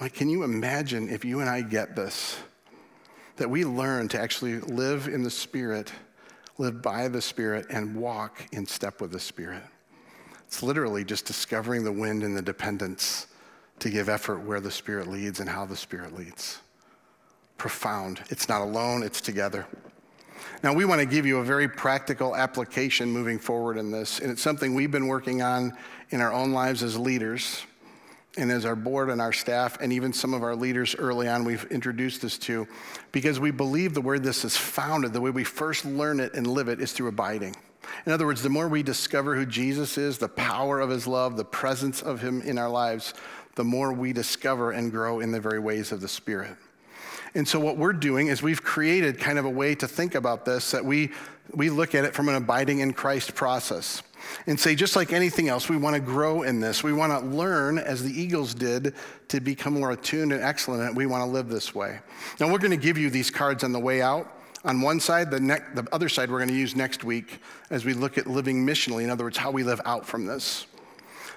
Like, 0.00 0.14
can 0.14 0.28
you 0.28 0.42
imagine 0.42 1.08
if 1.08 1.24
you 1.24 1.40
and 1.40 1.48
I 1.48 1.62
get 1.62 1.96
this? 1.96 2.38
That 3.36 3.48
we 3.48 3.64
learn 3.64 4.08
to 4.08 4.20
actually 4.20 4.60
live 4.60 5.08
in 5.08 5.22
the 5.22 5.30
Spirit, 5.30 5.92
live 6.58 6.82
by 6.82 7.08
the 7.08 7.22
Spirit, 7.22 7.66
and 7.70 7.96
walk 7.96 8.42
in 8.52 8.66
step 8.66 9.00
with 9.00 9.12
the 9.12 9.20
Spirit. 9.20 9.62
It's 10.50 10.64
literally 10.64 11.04
just 11.04 11.26
discovering 11.26 11.84
the 11.84 11.92
wind 11.92 12.24
and 12.24 12.36
the 12.36 12.42
dependence 12.42 13.28
to 13.78 13.88
give 13.88 14.08
effort 14.08 14.40
where 14.40 14.58
the 14.58 14.70
Spirit 14.70 15.06
leads 15.06 15.38
and 15.38 15.48
how 15.48 15.64
the 15.64 15.76
Spirit 15.76 16.12
leads. 16.18 16.58
Profound. 17.56 18.20
It's 18.30 18.48
not 18.48 18.60
alone, 18.60 19.04
it's 19.04 19.20
together. 19.20 19.64
Now, 20.64 20.72
we 20.72 20.84
want 20.84 21.02
to 21.02 21.06
give 21.06 21.24
you 21.24 21.38
a 21.38 21.44
very 21.44 21.68
practical 21.68 22.34
application 22.34 23.12
moving 23.12 23.38
forward 23.38 23.78
in 23.78 23.92
this, 23.92 24.18
and 24.18 24.28
it's 24.28 24.42
something 24.42 24.74
we've 24.74 24.90
been 24.90 25.06
working 25.06 25.40
on 25.40 25.72
in 26.10 26.20
our 26.20 26.32
own 26.32 26.50
lives 26.50 26.82
as 26.82 26.98
leaders 26.98 27.64
and 28.36 28.50
as 28.50 28.64
our 28.64 28.74
board 28.74 29.08
and 29.08 29.20
our 29.20 29.32
staff, 29.32 29.80
and 29.80 29.92
even 29.92 30.12
some 30.12 30.34
of 30.34 30.42
our 30.42 30.56
leaders 30.56 30.96
early 30.96 31.28
on, 31.28 31.44
we've 31.44 31.64
introduced 31.66 32.22
this 32.22 32.36
to, 32.38 32.66
because 33.12 33.38
we 33.38 33.52
believe 33.52 33.94
the 33.94 34.00
where 34.00 34.18
this 34.18 34.44
is 34.44 34.56
founded, 34.56 35.12
the 35.12 35.20
way 35.20 35.30
we 35.30 35.44
first 35.44 35.84
learn 35.84 36.18
it 36.18 36.34
and 36.34 36.48
live 36.48 36.66
it, 36.66 36.80
is 36.80 36.92
through 36.92 37.06
abiding. 37.06 37.54
In 38.06 38.12
other 38.12 38.26
words, 38.26 38.42
the 38.42 38.50
more 38.50 38.68
we 38.68 38.82
discover 38.82 39.36
who 39.36 39.46
Jesus 39.46 39.98
is, 39.98 40.18
the 40.18 40.28
power 40.28 40.80
of 40.80 40.90
his 40.90 41.06
love, 41.06 41.36
the 41.36 41.44
presence 41.44 42.02
of 42.02 42.20
him 42.20 42.40
in 42.42 42.58
our 42.58 42.68
lives, 42.68 43.14
the 43.54 43.64
more 43.64 43.92
we 43.92 44.12
discover 44.12 44.72
and 44.72 44.90
grow 44.90 45.20
in 45.20 45.32
the 45.32 45.40
very 45.40 45.58
ways 45.58 45.92
of 45.92 46.00
the 46.00 46.08
Spirit. 46.08 46.56
And 47.34 47.46
so, 47.46 47.60
what 47.60 47.76
we're 47.76 47.92
doing 47.92 48.26
is 48.26 48.42
we've 48.42 48.62
created 48.62 49.18
kind 49.18 49.38
of 49.38 49.44
a 49.44 49.50
way 49.50 49.74
to 49.76 49.86
think 49.86 50.14
about 50.14 50.44
this 50.44 50.72
that 50.72 50.84
we, 50.84 51.10
we 51.54 51.70
look 51.70 51.94
at 51.94 52.04
it 52.04 52.14
from 52.14 52.28
an 52.28 52.34
abiding 52.34 52.80
in 52.80 52.92
Christ 52.92 53.34
process 53.34 54.02
and 54.46 54.58
say, 54.58 54.74
just 54.74 54.96
like 54.96 55.12
anything 55.12 55.48
else, 55.48 55.68
we 55.68 55.76
want 55.76 55.94
to 55.94 56.00
grow 56.00 56.42
in 56.42 56.60
this. 56.60 56.82
We 56.82 56.92
want 56.92 57.12
to 57.12 57.26
learn, 57.28 57.78
as 57.78 58.02
the 58.02 58.12
eagles 58.12 58.54
did, 58.54 58.94
to 59.28 59.40
become 59.40 59.74
more 59.74 59.92
attuned 59.92 60.32
and 60.32 60.42
excellent, 60.42 60.82
and 60.82 60.96
we 60.96 61.06
want 61.06 61.22
to 61.22 61.30
live 61.30 61.48
this 61.48 61.74
way. 61.74 62.00
Now, 62.38 62.50
we're 62.50 62.58
going 62.58 62.70
to 62.72 62.76
give 62.76 62.98
you 62.98 63.10
these 63.10 63.30
cards 63.30 63.64
on 63.64 63.72
the 63.72 63.80
way 63.80 64.02
out 64.02 64.39
on 64.64 64.80
one 64.80 65.00
side, 65.00 65.30
the, 65.30 65.40
ne- 65.40 65.64
the 65.74 65.86
other 65.92 66.08
side 66.08 66.30
we're 66.30 66.38
going 66.38 66.50
to 66.50 66.54
use 66.54 66.76
next 66.76 67.04
week 67.04 67.40
as 67.70 67.84
we 67.84 67.94
look 67.94 68.18
at 68.18 68.26
living 68.26 68.66
missionally. 68.66 69.04
In 69.04 69.10
other 69.10 69.24
words, 69.24 69.38
how 69.38 69.50
we 69.50 69.62
live 69.62 69.80
out 69.84 70.06
from 70.06 70.26
this. 70.26 70.66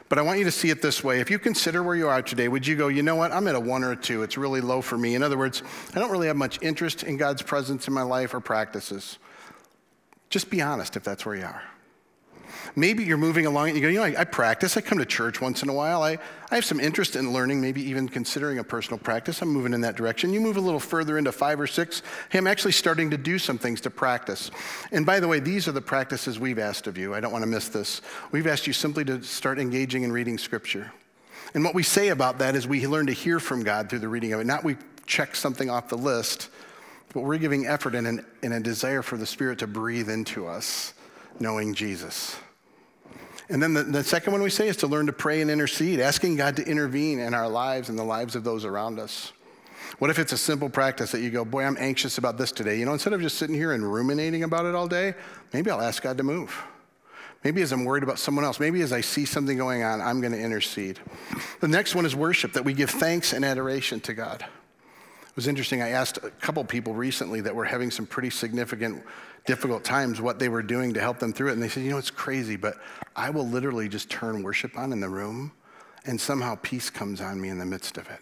But 0.10 0.20
I 0.20 0.22
want 0.22 0.40
you 0.40 0.46
to 0.46 0.52
see 0.52 0.70
it 0.70 0.82
this 0.82 1.04
way. 1.04 1.22
If 1.22 1.32
you 1.32 1.40
consider 1.40 1.82
where 1.82 1.96
you 1.96 2.08
are 2.08 2.22
today, 2.22 2.48
would 2.48 2.68
you 2.68 2.76
go, 2.76 2.90
you 2.90 3.02
know 3.02 3.16
what, 3.16 3.32
I'm 3.32 3.48
at 3.48 3.56
a 3.56 3.60
one 3.60 3.84
or 3.84 3.94
a 3.94 3.96
two. 3.96 4.24
It's 4.24 4.38
really 4.38 4.62
low 4.62 4.82
for 4.82 4.98
me. 4.98 5.16
In 5.16 5.24
other 5.24 5.38
words, 5.38 5.64
I 5.96 6.00
don't 6.00 6.12
really 6.12 6.28
have 6.28 6.36
much 6.36 6.62
interest 6.62 7.04
in 7.04 7.18
God's 7.18 7.42
presence 7.42 7.88
in 7.88 7.94
my 7.94 8.04
life 8.04 8.34
or 8.34 8.40
practices. 8.40 9.18
Just 10.30 10.50
be 10.50 10.62
honest 10.62 10.96
if 10.98 11.04
that's 11.04 11.26
where 11.26 11.36
you 11.36 11.46
are. 11.46 11.64
Maybe 12.76 13.04
you're 13.04 13.18
moving 13.18 13.46
along 13.46 13.70
and 13.70 13.78
you 13.78 13.82
go, 13.82 13.88
you 13.88 14.00
know, 14.00 14.04
I, 14.04 14.22
I, 14.22 14.24
practice. 14.24 14.78
I 14.78 14.82
come 14.82 14.98
to 14.98 15.06
church 15.06 15.42
once 15.42 15.64
in 15.64 15.70
a 15.70 15.74
while. 15.74 16.02
I, 16.02 16.18
I 16.52 16.56
have 16.56 16.66
some 16.66 16.80
interest 16.80 17.16
in 17.16 17.34
learning, 17.34 17.62
maybe 17.62 17.82
even 17.84 18.10
considering 18.10 18.60
a 18.60 18.64
personal 18.64 18.98
practice. 18.98 19.42
I'm 19.42 19.50
moving 19.50 19.74
in 19.74 19.82
that 19.82 19.96
direction. 19.96 20.34
You 20.34 20.42
move 20.42 20.58
a 20.58 20.62
little 20.62 20.80
further 20.80 21.18
into 21.18 21.32
five 21.32 21.60
or 21.60 21.68
six. 21.68 22.02
Hey, 22.30 22.38
I'm 22.38 22.48
actually 22.48 22.72
starting 22.74 23.10
to 23.12 23.18
do 23.18 23.38
some 23.38 23.58
things 23.58 23.82
to 23.82 23.90
practice. 23.90 24.52
And 24.92 25.06
by 25.06 25.20
the 25.20 25.28
way, 25.28 25.40
these 25.40 25.68
are 25.68 25.72
the 25.72 25.82
practices 25.82 26.40
we've 26.40 26.60
asked 26.60 26.88
of 26.88 26.98
you. 26.98 27.14
I 27.14 27.20
don't 27.20 27.32
want 27.32 27.44
to 27.44 27.50
miss 27.50 27.70
this. 27.70 28.02
We've 28.32 28.48
asked 28.48 28.68
you 28.68 28.74
simply 28.74 29.06
to 29.06 29.24
start 29.24 29.60
engaging 29.60 30.04
in 30.04 30.12
reading 30.12 30.38
scripture. 30.38 30.92
And 31.54 31.64
what 31.64 31.76
we 31.76 31.84
say 31.84 32.10
about 32.10 32.40
that 32.40 32.56
is 32.56 32.68
we 32.68 32.88
learn 32.88 33.08
to 33.08 33.14
hear 33.14 33.40
from 33.40 33.64
God 33.64 33.90
through 33.90 34.00
the 34.00 34.08
reading 34.08 34.34
of 34.34 34.40
it. 34.40 34.46
Not 34.46 34.64
we 34.64 34.78
check 35.06 35.36
something 35.36 35.70
off 35.70 35.90
the 35.90 35.98
list, 35.98 36.50
but 37.14 37.22
we're 37.22 37.38
giving 37.38 37.68
effort 37.68 37.96
and, 37.96 38.08
an, 38.08 38.26
and 38.42 38.54
a 38.54 38.60
desire 38.60 39.02
for 39.02 39.18
the 39.18 39.26
Spirit 39.26 39.60
to 39.60 39.68
breathe 39.68 40.10
into 40.10 40.48
us, 40.48 40.94
knowing 41.40 41.74
Jesus. 41.74 42.36
And 43.50 43.62
then 43.62 43.74
the, 43.74 43.84
the, 43.84 44.04
second 44.04 44.32
one 44.32 44.42
we 44.42 44.50
say 44.50 44.68
is 44.68 44.78
to 44.78 44.88
learn 44.88 45.08
to 45.08 45.14
pray 45.14 45.42
and 45.42 45.52
intercede, 45.52 46.00
asking 46.00 46.38
God 46.38 46.56
to 46.56 46.66
intervene 46.66 47.20
in 47.20 47.34
our 47.34 47.50
lives 47.50 47.90
and 47.90 48.00
the 48.00 48.04
lives 48.04 48.36
of 48.36 48.44
those 48.44 48.64
around 48.64 49.00
us. 49.00 49.34
What 50.00 50.10
if 50.10 50.18
it's 50.18 50.32
a 50.32 50.38
simple 50.38 50.70
practice 50.70 51.12
that 51.12 51.22
you 51.22 51.30
go, 51.30 51.46
boy, 51.46 51.64
I'm 51.64 51.78
anxious 51.78 52.18
about 52.18 52.38
this 52.38 52.52
today? 52.52 52.80
You 52.80 52.86
know, 52.86 52.94
instead 52.94 53.14
of 53.14 53.22
just 53.22 53.38
sitting 53.38 53.56
here 53.56 53.74
and 53.74 53.84
ruminating 53.84 54.44
about 54.44 54.66
it 54.66 54.76
all 54.76 54.88
day, 54.88 55.14
maybe 55.52 55.70
I'll 55.70 55.82
ask 55.82 56.02
God 56.02 56.18
to 56.18 56.24
move. 56.24 56.64
Maybe 57.44 57.62
as 57.62 57.74
I'm 57.74 57.84
worried 57.84 58.04
about 58.04 58.20
someone 58.20 58.46
else, 58.46 58.60
maybe 58.60 58.82
as 58.82 58.94
I 58.94 59.02
see 59.02 59.26
something 59.26 59.58
going 59.58 59.84
on, 59.84 60.00
I'm 60.00 60.22
going 60.22 60.32
to 60.32 60.40
intercede. 60.40 61.00
The 61.60 61.68
next 61.68 61.94
one 61.94 62.06
is 62.06 62.16
worship, 62.16 62.54
that 62.54 62.64
we 62.64 62.74
give 62.74 62.90
thanks 62.90 63.34
and 63.34 63.44
adoration 63.44 64.00
to 64.02 64.14
God. 64.14 64.42
It 64.42 65.36
was 65.36 65.48
interesting. 65.48 65.82
I 65.82 65.90
asked 65.90 66.18
a 66.18 66.30
couple 66.30 66.64
people 66.64 66.94
recently 66.94 67.42
that 67.42 67.54
were 67.54 67.66
having 67.66 67.92
some 67.92 68.06
pretty 68.06 68.30
significant 68.30 69.04
difficult 69.46 69.84
times 69.84 70.22
what 70.22 70.40
they 70.40 70.50
were 70.50 70.64
doing 70.64 70.94
to 70.94 71.02
help 71.02 71.20
them 71.20 71.34
through 71.34 71.50
it. 71.50 71.54
And 71.54 71.62
they 71.62 71.70
said, 71.70 71.84
you 71.84 71.90
know, 71.90 71.98
it's 71.98 72.12
crazy, 72.12 72.56
but 72.56 72.76
I 73.16 73.30
will 73.30 73.48
literally 73.48 73.90
just 73.90 74.10
turn 74.10 74.44
worship 74.44 74.78
on 74.78 74.94
in 74.94 75.00
the 75.00 75.10
room 75.10 75.52
and 76.06 76.20
somehow 76.20 76.58
peace 76.62 76.90
comes 76.90 77.22
on 77.22 77.40
me 77.40 77.50
in 77.50 77.58
the 77.58 77.66
midst 77.66 77.98
of 77.98 78.10
it. 78.10 78.20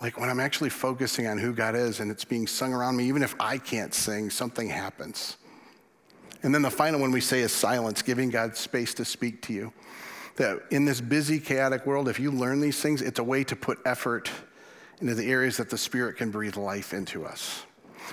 Like 0.00 0.18
when 0.18 0.30
I'm 0.30 0.40
actually 0.40 0.70
focusing 0.70 1.26
on 1.26 1.38
who 1.38 1.52
God 1.52 1.74
is 1.74 2.00
and 2.00 2.10
it's 2.10 2.24
being 2.24 2.46
sung 2.46 2.72
around 2.72 2.96
me, 2.96 3.04
even 3.04 3.22
if 3.22 3.34
I 3.38 3.58
can't 3.58 3.92
sing, 3.92 4.30
something 4.30 4.68
happens. 4.68 5.36
And 6.42 6.54
then 6.54 6.62
the 6.62 6.70
final 6.70 7.00
one 7.00 7.10
we 7.10 7.20
say 7.20 7.40
is 7.40 7.52
silence, 7.52 8.00
giving 8.00 8.30
God 8.30 8.56
space 8.56 8.94
to 8.94 9.04
speak 9.04 9.42
to 9.42 9.52
you. 9.52 9.72
That 10.36 10.62
in 10.70 10.86
this 10.86 11.00
busy, 11.00 11.38
chaotic 11.38 11.84
world, 11.84 12.08
if 12.08 12.18
you 12.18 12.30
learn 12.30 12.60
these 12.60 12.80
things, 12.80 13.02
it's 13.02 13.18
a 13.18 13.24
way 13.24 13.44
to 13.44 13.54
put 13.54 13.78
effort 13.84 14.30
into 15.00 15.14
the 15.14 15.30
areas 15.30 15.58
that 15.58 15.68
the 15.68 15.76
Spirit 15.76 16.16
can 16.16 16.30
breathe 16.30 16.56
life 16.56 16.94
into 16.94 17.26
us. 17.26 17.64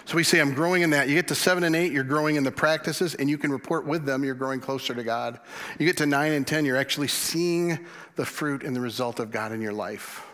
So 0.06 0.16
we 0.16 0.24
say, 0.24 0.40
I'm 0.40 0.54
growing 0.54 0.82
in 0.82 0.90
that. 0.92 1.10
You 1.10 1.16
get 1.16 1.28
to 1.30 1.36
seven 1.36 1.64
and 1.64 1.76
eight, 1.76 1.92
you're 1.92 2.04
growing 2.04 2.36
in 2.36 2.44
the 2.44 2.52
practices, 2.52 3.16
and 3.16 3.30
you 3.30 3.38
can 3.38 3.52
report 3.52 3.86
with 3.86 4.06
them, 4.06 4.24
you're 4.24 4.36
growing 4.36 4.60
closer 4.60 4.94
to 4.94 5.04
God. 5.04 5.40
You 5.80 5.86
get 5.86 5.98
to 5.98 6.06
nine 6.06 6.34
and 6.34 6.46
10, 6.46 6.66
you're 6.66 6.78
actually 6.78 7.08
seeing 7.08 7.86
the 8.16 8.26
fruit 8.26 8.64
and 8.64 8.76
the 8.76 8.82
result 8.82 9.20
of 9.20 9.32
God 9.32 9.52
in 9.52 9.62
your 9.62 9.74
life. 9.74 10.26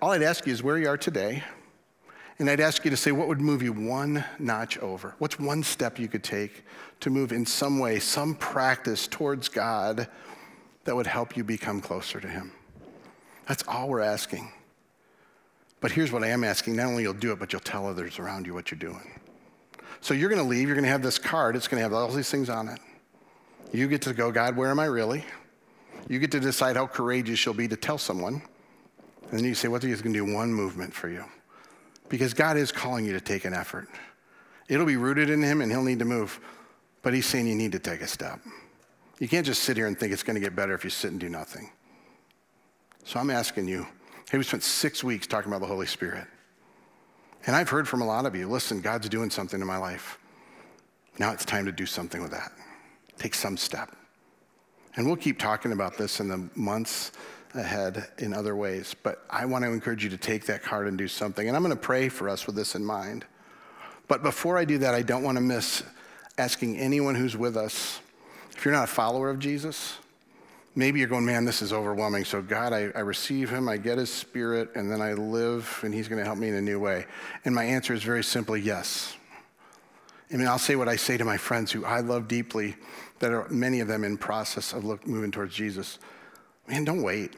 All 0.00 0.10
I'd 0.10 0.22
ask 0.22 0.46
you 0.46 0.52
is 0.52 0.62
where 0.62 0.78
you 0.78 0.88
are 0.88 0.96
today, 0.96 1.42
and 2.38 2.50
I'd 2.50 2.60
ask 2.60 2.84
you 2.84 2.90
to 2.90 2.96
say, 2.96 3.12
what 3.12 3.28
would 3.28 3.40
move 3.40 3.62
you 3.62 3.72
one 3.72 4.24
notch 4.38 4.78
over? 4.78 5.14
What's 5.18 5.38
one 5.38 5.62
step 5.62 5.98
you 5.98 6.08
could 6.08 6.24
take 6.24 6.64
to 7.00 7.10
move 7.10 7.32
in 7.32 7.46
some 7.46 7.78
way, 7.78 7.98
some 7.98 8.34
practice 8.34 9.06
towards 9.06 9.48
God 9.48 10.08
that 10.84 10.94
would 10.94 11.06
help 11.06 11.36
you 11.36 11.44
become 11.44 11.80
closer 11.80 12.20
to 12.20 12.28
Him? 12.28 12.52
That's 13.48 13.64
all 13.66 13.88
we're 13.88 14.00
asking. 14.00 14.52
But 15.80 15.92
here's 15.92 16.10
what 16.10 16.24
I 16.24 16.28
am 16.28 16.44
asking 16.44 16.76
not 16.76 16.86
only 16.86 17.02
you'll 17.02 17.12
do 17.12 17.32
it, 17.32 17.38
but 17.38 17.52
you'll 17.52 17.60
tell 17.60 17.86
others 17.86 18.18
around 18.18 18.46
you 18.46 18.54
what 18.54 18.70
you're 18.70 18.78
doing. 18.78 19.20
So 20.00 20.14
you're 20.14 20.28
going 20.28 20.42
to 20.42 20.48
leave, 20.48 20.68
you're 20.68 20.76
going 20.76 20.84
to 20.84 20.90
have 20.90 21.02
this 21.02 21.18
card, 21.18 21.56
it's 21.56 21.68
going 21.68 21.78
to 21.78 21.82
have 21.82 21.92
all 21.92 22.08
these 22.08 22.30
things 22.30 22.48
on 22.48 22.68
it. 22.68 22.78
You 23.72 23.88
get 23.88 24.02
to 24.02 24.14
go, 24.14 24.30
God, 24.30 24.56
where 24.56 24.70
am 24.70 24.78
I 24.78 24.86
really? 24.86 25.24
You 26.08 26.18
get 26.18 26.30
to 26.32 26.40
decide 26.40 26.76
how 26.76 26.86
courageous 26.86 27.44
you'll 27.44 27.54
be 27.54 27.68
to 27.68 27.76
tell 27.76 27.98
someone. 27.98 28.42
And 29.30 29.40
then 29.40 29.44
you 29.44 29.54
say, 29.54 29.68
what 29.68 29.82
well, 29.82 29.90
going 29.90 30.12
to 30.12 30.12
do 30.12 30.32
one 30.32 30.52
movement 30.52 30.94
for 30.94 31.08
you. 31.08 31.24
Because 32.08 32.32
God 32.32 32.56
is 32.56 32.70
calling 32.70 33.04
you 33.04 33.12
to 33.12 33.20
take 33.20 33.44
an 33.44 33.52
effort. 33.52 33.88
It'll 34.68 34.86
be 34.86 34.96
rooted 34.96 35.30
in 35.30 35.42
him 35.42 35.60
and 35.60 35.70
he'll 35.70 35.82
need 35.82 35.98
to 35.98 36.04
move. 36.04 36.38
But 37.02 37.12
he's 37.12 37.26
saying 37.26 37.48
you 37.48 37.56
need 37.56 37.72
to 37.72 37.78
take 37.78 38.00
a 38.00 38.06
step. 38.06 38.40
You 39.18 39.28
can't 39.28 39.46
just 39.46 39.62
sit 39.62 39.76
here 39.76 39.86
and 39.86 39.98
think 39.98 40.12
it's 40.12 40.22
going 40.22 40.34
to 40.34 40.40
get 40.40 40.54
better 40.54 40.74
if 40.74 40.84
you 40.84 40.90
sit 40.90 41.10
and 41.10 41.18
do 41.18 41.28
nothing. 41.28 41.70
So 43.04 43.18
I'm 43.18 43.30
asking 43.30 43.66
you, 43.66 43.86
Hey, 44.30 44.38
we 44.38 44.44
spent 44.44 44.64
six 44.64 45.04
weeks 45.04 45.26
talking 45.26 45.52
about 45.52 45.60
the 45.60 45.68
Holy 45.68 45.86
Spirit. 45.86 46.26
And 47.46 47.54
I've 47.54 47.68
heard 47.68 47.86
from 47.86 48.02
a 48.02 48.06
lot 48.06 48.26
of 48.26 48.34
you 48.34 48.48
listen, 48.48 48.80
God's 48.80 49.08
doing 49.08 49.30
something 49.30 49.60
in 49.60 49.66
my 49.66 49.76
life. 49.76 50.18
Now 51.18 51.32
it's 51.32 51.44
time 51.44 51.64
to 51.66 51.72
do 51.72 51.86
something 51.86 52.20
with 52.20 52.32
that. 52.32 52.50
Take 53.18 53.34
some 53.34 53.56
step. 53.56 53.94
And 54.96 55.06
we'll 55.06 55.16
keep 55.16 55.38
talking 55.38 55.70
about 55.70 55.96
this 55.96 56.18
in 56.18 56.28
the 56.28 56.48
months 56.56 57.12
ahead 57.54 58.08
in 58.18 58.34
other 58.34 58.56
ways. 58.56 58.96
But 59.00 59.24
I 59.30 59.44
want 59.44 59.64
to 59.64 59.70
encourage 59.70 60.02
you 60.02 60.10
to 60.10 60.16
take 60.16 60.46
that 60.46 60.62
card 60.62 60.88
and 60.88 60.98
do 60.98 61.06
something. 61.06 61.46
And 61.46 61.56
I'm 61.56 61.62
going 61.62 61.74
to 61.74 61.80
pray 61.80 62.08
for 62.08 62.28
us 62.28 62.46
with 62.46 62.56
this 62.56 62.74
in 62.74 62.84
mind. 62.84 63.24
But 64.08 64.24
before 64.24 64.58
I 64.58 64.64
do 64.64 64.78
that, 64.78 64.94
I 64.94 65.02
don't 65.02 65.22
want 65.22 65.36
to 65.36 65.42
miss 65.42 65.84
asking 66.36 66.78
anyone 66.78 67.14
who's 67.14 67.36
with 67.36 67.56
us 67.56 68.00
if 68.56 68.64
you're 68.64 68.74
not 68.74 68.84
a 68.84 68.88
follower 68.88 69.30
of 69.30 69.38
Jesus, 69.38 69.98
maybe 70.76 71.00
you're 71.00 71.08
going, 71.08 71.24
man, 71.24 71.44
this 71.44 71.62
is 71.62 71.72
overwhelming. 71.72 72.24
So, 72.24 72.40
God, 72.42 72.72
I, 72.72 72.90
I 72.94 73.00
receive 73.00 73.50
him, 73.50 73.68
I 73.68 73.78
get 73.78 73.98
his 73.98 74.12
spirit, 74.12 74.70
and 74.76 74.90
then 74.90 75.00
I 75.00 75.14
live, 75.14 75.80
and 75.82 75.92
he's 75.92 76.06
going 76.06 76.20
to 76.20 76.24
help 76.24 76.38
me 76.38 76.48
in 76.48 76.54
a 76.54 76.60
new 76.60 76.78
way. 76.78 77.06
And 77.44 77.54
my 77.54 77.64
answer 77.64 77.94
is 77.94 78.02
very 78.02 78.22
simply 78.22 78.60
yes. 78.60 79.16
I 80.32 80.36
mean, 80.36 80.46
I'll 80.46 80.58
say 80.58 80.76
what 80.76 80.88
I 80.88 80.96
say 80.96 81.16
to 81.16 81.24
my 81.24 81.38
friends 81.38 81.72
who 81.72 81.84
I 81.84 82.00
love 82.00 82.28
deeply, 82.28 82.76
that 83.20 83.32
are 83.32 83.48
many 83.48 83.80
of 83.80 83.88
them 83.88 84.04
in 84.04 84.18
process 84.18 84.72
of 84.72 84.84
look, 84.84 85.06
moving 85.06 85.30
towards 85.30 85.54
Jesus. 85.54 85.98
Man, 86.68 86.84
don't 86.84 87.02
wait. 87.02 87.32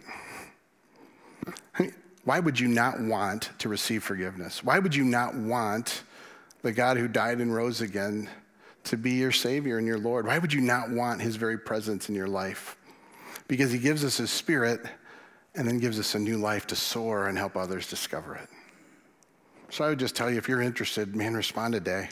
I 1.79 1.83
mean, 1.83 1.95
why 2.25 2.41
would 2.41 2.59
you 2.59 2.67
not 2.67 3.01
want 3.01 3.51
to 3.59 3.69
receive 3.69 4.03
forgiveness? 4.03 4.65
Why 4.65 4.79
would 4.79 4.95
you 4.95 5.05
not 5.05 5.35
want 5.35 6.03
the 6.63 6.73
God 6.73 6.97
who 6.97 7.07
died 7.07 7.39
and 7.39 7.55
rose 7.55 7.83
again 7.83 8.29
to 8.85 8.97
be 8.97 9.13
your 9.13 9.33
Savior 9.33 9.79
and 9.79 9.87
your 9.87 9.99
Lord? 9.99 10.27
Why 10.27 10.39
would 10.39 10.53
you 10.53 10.63
not 10.63 10.91
want 10.91 11.21
His 11.21 11.37
very 11.37 11.59
presence 11.59 12.09
in 12.09 12.15
your 12.15 12.27
life? 12.27 12.78
Because 13.49 13.73
He 13.73 13.79
gives 13.79 14.05
us 14.05 14.19
His 14.19 14.31
Spirit 14.31 14.81
and 15.55 15.67
then 15.67 15.79
gives 15.79 15.99
us 15.99 16.15
a 16.15 16.19
new 16.19 16.37
life 16.37 16.67
to 16.69 16.77
soar 16.77 17.27
and 17.27 17.37
help 17.37 17.57
others 17.57 17.89
discover 17.89 18.37
it. 18.37 18.49
So 19.71 19.85
I 19.85 19.89
would 19.89 19.99
just 19.99 20.15
tell 20.15 20.31
you 20.31 20.39
if 20.39 20.49
you're 20.49 20.63
interested, 20.63 21.17
man, 21.17 21.35
respond 21.35 21.75
today. 21.75 22.09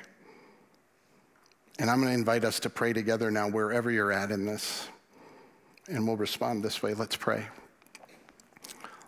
And 1.78 1.90
I'm 1.90 2.00
going 2.00 2.12
to 2.12 2.18
invite 2.18 2.44
us 2.44 2.58
to 2.60 2.70
pray 2.70 2.92
together 2.92 3.30
now, 3.30 3.48
wherever 3.48 3.90
you're 3.90 4.12
at 4.12 4.30
in 4.30 4.46
this. 4.46 4.88
And 5.88 6.06
we'll 6.06 6.16
respond 6.16 6.64
this 6.64 6.82
way. 6.82 6.94
Let's 6.94 7.16
pray. 7.16 7.46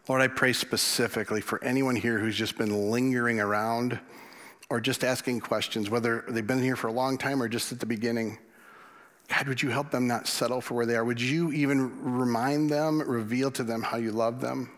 Lord, 0.08 0.22
I 0.22 0.28
pray 0.28 0.52
specifically 0.52 1.40
for 1.40 1.62
anyone 1.62 1.96
here 1.96 2.18
who's 2.18 2.36
just 2.36 2.56
been 2.56 2.90
lingering 2.90 3.40
around 3.40 3.98
or 4.70 4.80
just 4.80 5.04
asking 5.04 5.40
questions, 5.40 5.90
whether 5.90 6.24
they've 6.28 6.46
been 6.46 6.62
here 6.62 6.76
for 6.76 6.88
a 6.88 6.92
long 6.92 7.18
time 7.18 7.42
or 7.42 7.48
just 7.48 7.72
at 7.72 7.80
the 7.80 7.86
beginning. 7.86 8.38
God, 9.28 9.46
would 9.46 9.62
you 9.62 9.68
help 9.70 9.90
them 9.90 10.06
not 10.06 10.26
settle 10.26 10.60
for 10.60 10.74
where 10.74 10.86
they 10.86 10.96
are? 10.96 11.04
Would 11.04 11.20
you 11.20 11.52
even 11.52 12.02
remind 12.02 12.70
them, 12.70 13.00
reveal 13.00 13.50
to 13.52 13.62
them 13.62 13.82
how 13.82 13.98
you 13.98 14.10
love 14.10 14.40
them? 14.40 14.70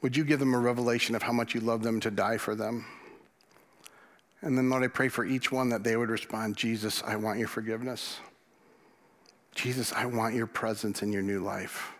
Would 0.00 0.16
you 0.16 0.24
give 0.24 0.38
them 0.40 0.54
a 0.54 0.58
revelation 0.58 1.14
of 1.14 1.22
how 1.22 1.32
much 1.32 1.54
you 1.54 1.60
love 1.60 1.82
them 1.82 2.00
to 2.00 2.10
die 2.10 2.38
for 2.38 2.54
them? 2.54 2.86
And 4.40 4.56
then, 4.56 4.70
Lord, 4.70 4.84
I 4.84 4.88
pray 4.88 5.08
for 5.08 5.24
each 5.24 5.50
one 5.50 5.68
that 5.70 5.82
they 5.82 5.96
would 5.96 6.10
respond 6.10 6.56
Jesus, 6.56 7.02
I 7.04 7.16
want 7.16 7.38
your 7.38 7.48
forgiveness. 7.48 8.20
Jesus, 9.54 9.92
I 9.92 10.06
want 10.06 10.36
your 10.36 10.46
presence 10.46 11.02
in 11.02 11.12
your 11.12 11.22
new 11.22 11.42
life. 11.42 11.92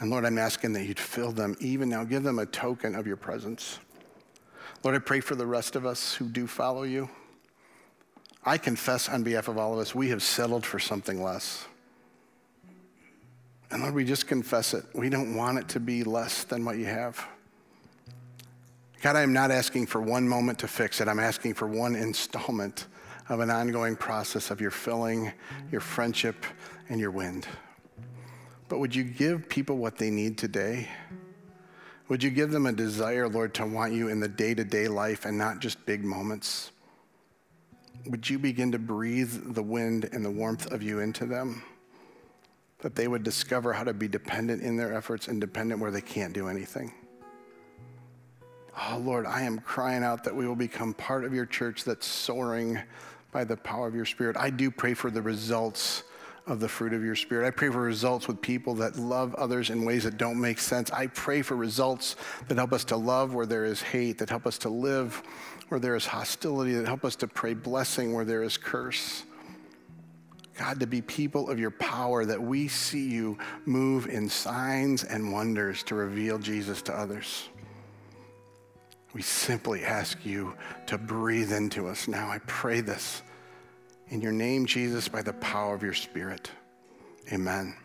And 0.00 0.10
Lord, 0.10 0.26
I'm 0.26 0.38
asking 0.38 0.74
that 0.74 0.84
you'd 0.84 0.98
fill 0.98 1.32
them 1.32 1.56
even 1.60 1.88
now, 1.88 2.04
give 2.04 2.22
them 2.22 2.38
a 2.38 2.46
token 2.46 2.94
of 2.94 3.06
your 3.06 3.16
presence. 3.16 3.78
Lord, 4.84 4.94
I 4.94 5.00
pray 5.00 5.20
for 5.20 5.34
the 5.34 5.46
rest 5.46 5.74
of 5.74 5.86
us 5.86 6.14
who 6.14 6.28
do 6.28 6.46
follow 6.46 6.82
you. 6.82 7.08
I 8.44 8.58
confess 8.58 9.08
on 9.08 9.22
behalf 9.22 9.48
of 9.48 9.58
all 9.58 9.74
of 9.74 9.78
us, 9.78 9.94
we 9.94 10.08
have 10.10 10.22
settled 10.22 10.64
for 10.64 10.78
something 10.78 11.22
less. 11.22 11.66
And 13.70 13.82
Lord, 13.82 13.94
we 13.94 14.04
just 14.04 14.26
confess 14.26 14.72
it. 14.72 14.84
We 14.94 15.10
don't 15.10 15.34
want 15.34 15.58
it 15.58 15.68
to 15.70 15.80
be 15.80 16.04
less 16.04 16.44
than 16.44 16.64
what 16.64 16.78
you 16.78 16.86
have. 16.86 17.26
God, 19.02 19.14
I 19.14 19.22
am 19.22 19.32
not 19.32 19.50
asking 19.50 19.86
for 19.86 20.00
one 20.00 20.26
moment 20.28 20.58
to 20.60 20.68
fix 20.68 21.00
it. 21.00 21.08
I'm 21.08 21.20
asking 21.20 21.54
for 21.54 21.68
one 21.68 21.94
installment 21.94 22.86
of 23.28 23.40
an 23.40 23.50
ongoing 23.50 23.94
process 23.94 24.50
of 24.50 24.60
your 24.60 24.70
filling, 24.70 25.32
your 25.70 25.80
friendship, 25.80 26.46
and 26.88 26.98
your 26.98 27.10
wind. 27.10 27.46
But 28.68 28.78
would 28.78 28.94
you 28.94 29.04
give 29.04 29.48
people 29.48 29.76
what 29.76 29.98
they 29.98 30.10
need 30.10 30.38
today? 30.38 30.88
Would 32.08 32.22
you 32.22 32.30
give 32.30 32.50
them 32.50 32.66
a 32.66 32.72
desire, 32.72 33.28
Lord, 33.28 33.52
to 33.54 33.66
want 33.66 33.92
you 33.92 34.08
in 34.08 34.18
the 34.18 34.28
day 34.28 34.54
to 34.54 34.64
day 34.64 34.88
life 34.88 35.26
and 35.26 35.36
not 35.36 35.60
just 35.60 35.84
big 35.84 36.02
moments? 36.02 36.72
Would 38.06 38.28
you 38.28 38.38
begin 38.38 38.72
to 38.72 38.78
breathe 38.78 39.54
the 39.54 39.62
wind 39.62 40.08
and 40.12 40.24
the 40.24 40.30
warmth 40.30 40.70
of 40.72 40.82
you 40.82 41.00
into 41.00 41.26
them? 41.26 41.62
That 42.80 42.94
they 42.94 43.08
would 43.08 43.22
discover 43.22 43.72
how 43.72 43.84
to 43.84 43.92
be 43.92 44.08
dependent 44.08 44.62
in 44.62 44.76
their 44.76 44.94
efforts 44.94 45.28
and 45.28 45.40
dependent 45.40 45.80
where 45.80 45.90
they 45.90 46.00
can't 46.00 46.32
do 46.32 46.48
anything. 46.48 46.92
Oh, 48.80 48.98
Lord, 48.98 49.26
I 49.26 49.42
am 49.42 49.58
crying 49.58 50.04
out 50.04 50.22
that 50.24 50.34
we 50.34 50.46
will 50.46 50.54
become 50.54 50.94
part 50.94 51.24
of 51.24 51.34
your 51.34 51.46
church 51.46 51.82
that's 51.82 52.06
soaring 52.06 52.78
by 53.32 53.42
the 53.44 53.56
power 53.56 53.88
of 53.88 53.94
your 53.94 54.04
Spirit. 54.04 54.36
I 54.36 54.50
do 54.50 54.70
pray 54.70 54.94
for 54.94 55.10
the 55.10 55.20
results 55.20 56.04
of 56.46 56.60
the 56.60 56.68
fruit 56.68 56.92
of 56.92 57.04
your 57.04 57.16
Spirit. 57.16 57.46
I 57.46 57.50
pray 57.50 57.70
for 57.70 57.80
results 57.80 58.28
with 58.28 58.40
people 58.40 58.74
that 58.76 58.96
love 58.96 59.34
others 59.34 59.70
in 59.70 59.84
ways 59.84 60.04
that 60.04 60.16
don't 60.16 60.40
make 60.40 60.60
sense. 60.60 60.90
I 60.92 61.08
pray 61.08 61.42
for 61.42 61.56
results 61.56 62.16
that 62.46 62.56
help 62.56 62.72
us 62.72 62.84
to 62.84 62.96
love 62.96 63.34
where 63.34 63.46
there 63.46 63.64
is 63.64 63.82
hate, 63.82 64.18
that 64.18 64.30
help 64.30 64.46
us 64.46 64.56
to 64.58 64.68
live 64.68 65.22
where 65.68 65.80
there 65.80 65.96
is 65.96 66.06
hostility, 66.06 66.74
that 66.74 66.86
help 66.86 67.04
us 67.04 67.16
to 67.16 67.26
pray 67.26 67.54
blessing 67.54 68.12
where 68.12 68.24
there 68.24 68.42
is 68.42 68.56
curse. 68.56 69.24
God, 70.56 70.80
to 70.80 70.86
be 70.86 71.00
people 71.02 71.50
of 71.50 71.60
your 71.60 71.70
power, 71.70 72.24
that 72.24 72.42
we 72.42 72.66
see 72.68 73.08
you 73.08 73.38
move 73.64 74.08
in 74.08 74.28
signs 74.28 75.04
and 75.04 75.32
wonders 75.32 75.82
to 75.84 75.94
reveal 75.94 76.38
Jesus 76.38 76.82
to 76.82 76.92
others. 76.92 77.48
We 79.14 79.22
simply 79.22 79.84
ask 79.84 80.24
you 80.24 80.54
to 80.86 80.98
breathe 80.98 81.52
into 81.52 81.86
us 81.86 82.08
now. 82.08 82.28
I 82.28 82.38
pray 82.46 82.80
this 82.80 83.22
in 84.08 84.20
your 84.20 84.32
name, 84.32 84.66
Jesus, 84.66 85.08
by 85.08 85.22
the 85.22 85.32
power 85.34 85.74
of 85.74 85.82
your 85.82 85.94
Spirit. 85.94 86.50
Amen. 87.32 87.76